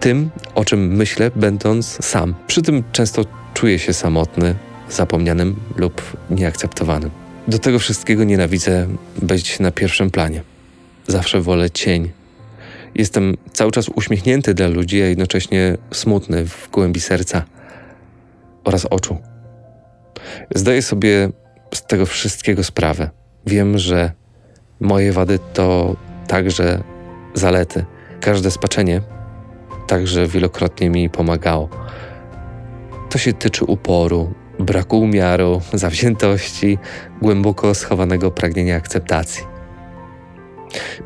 tym, 0.00 0.30
o 0.54 0.64
czym 0.64 0.96
myślę, 0.96 1.30
będąc 1.36 2.04
sam. 2.04 2.34
Przy 2.46 2.62
tym 2.62 2.84
często 2.92 3.24
czuję 3.54 3.78
się 3.78 3.92
samotny, 3.92 4.54
zapomnianym 4.90 5.56
lub 5.76 6.02
nieakceptowanym. 6.30 7.10
Do 7.48 7.58
tego 7.58 7.78
wszystkiego 7.78 8.24
nienawidzę 8.24 8.88
być 9.22 9.60
na 9.60 9.70
pierwszym 9.70 10.10
planie. 10.10 10.42
Zawsze 11.06 11.40
wolę 11.40 11.70
cień. 11.70 12.10
Jestem 12.94 13.36
cały 13.52 13.70
czas 13.70 13.88
uśmiechnięty 13.88 14.54
dla 14.54 14.68
ludzi, 14.68 15.02
a 15.02 15.06
jednocześnie 15.06 15.76
smutny 15.92 16.46
w 16.46 16.68
głębi 16.72 17.00
serca 17.00 17.42
oraz 18.64 18.84
oczu. 18.84 19.18
Zdaję 20.54 20.82
sobie 20.82 21.30
z 21.74 21.82
tego 21.82 22.06
wszystkiego 22.06 22.64
sprawę. 22.64 23.10
Wiem, 23.46 23.78
że 23.78 24.12
moje 24.80 25.12
wady 25.12 25.38
to 25.54 25.96
także 26.26 26.82
zalety. 27.34 27.84
Każde 28.20 28.50
spaczenie 28.50 29.00
także 29.86 30.26
wielokrotnie 30.26 30.90
mi 30.90 31.10
pomagało. 31.10 31.68
To 33.10 33.18
się 33.18 33.32
tyczy 33.32 33.64
uporu, 33.64 34.34
braku 34.58 35.00
umiaru, 35.00 35.60
zawziętości, 35.72 36.78
głęboko 37.22 37.74
schowanego 37.74 38.30
pragnienia 38.30 38.76
akceptacji. 38.76 39.56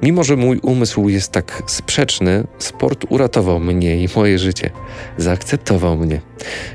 Mimo, 0.03 0.25
że 0.25 0.37
mój 0.37 0.59
umysł 0.59 1.09
jest 1.09 1.33
tak 1.33 1.63
sprzeczny, 1.67 2.45
sport 2.59 3.05
uratował 3.09 3.61
mnie 3.61 4.05
i 4.05 4.09
moje 4.17 4.39
życie. 4.39 4.71
Zaakceptował 5.17 5.97
mnie. 5.97 6.21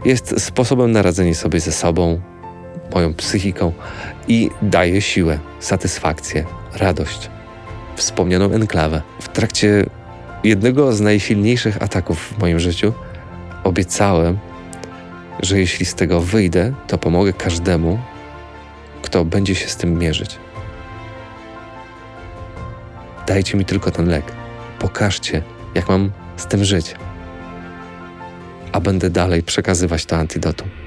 Jest 0.06 0.42
sposobem 0.42 0.92
na 0.92 1.02
radzenie 1.02 1.36
sobie 1.36 1.60
ze 1.60 1.72
sobą, 1.72 2.22
moją 2.94 3.14
psychiką 3.14 3.74
i 4.28 4.50
daje 4.62 5.02
siłę, 5.02 5.40
satysfakcję, 5.60 6.46
radość. 6.74 7.30
Wspomnianą 7.96 8.52
enklawę. 8.52 9.02
W 9.22 9.30
trakcie 9.30 9.86
jednego 10.44 10.94
z 10.94 11.02
najsilniejszych 11.02 11.84
ataków 11.84 12.34
w 12.38 12.40
moim 12.42 12.60
życiu 12.60 12.94
obiecałem, 13.64 14.38
że 15.40 15.60
jeśli 15.60 15.86
z 15.86 15.95
tego 15.95 16.22
wyjdę, 16.22 16.74
to 16.88 16.98
pomogę 16.98 17.34
każdemu, 17.34 17.99
kto 19.02 19.26
będzie 19.26 19.56
się 19.56 19.68
z 19.68 19.76
tym 19.76 19.99
mierzyć. 19.99 20.40
Dajcie 23.28 23.57
mi 23.57 23.66
tylko 23.66 23.91
ten 23.91 24.07
lek. 24.07 24.32
Pokażcie, 24.80 25.44
jak 25.76 25.90
mam 25.90 26.12
z 26.38 26.45
tym 26.45 26.64
żyć. 26.64 26.95
A 28.72 28.80
będę 28.80 29.10
dalej 29.10 29.44
przekazywać 29.44 30.06
to 30.06 30.18
antidotum. 30.18 30.85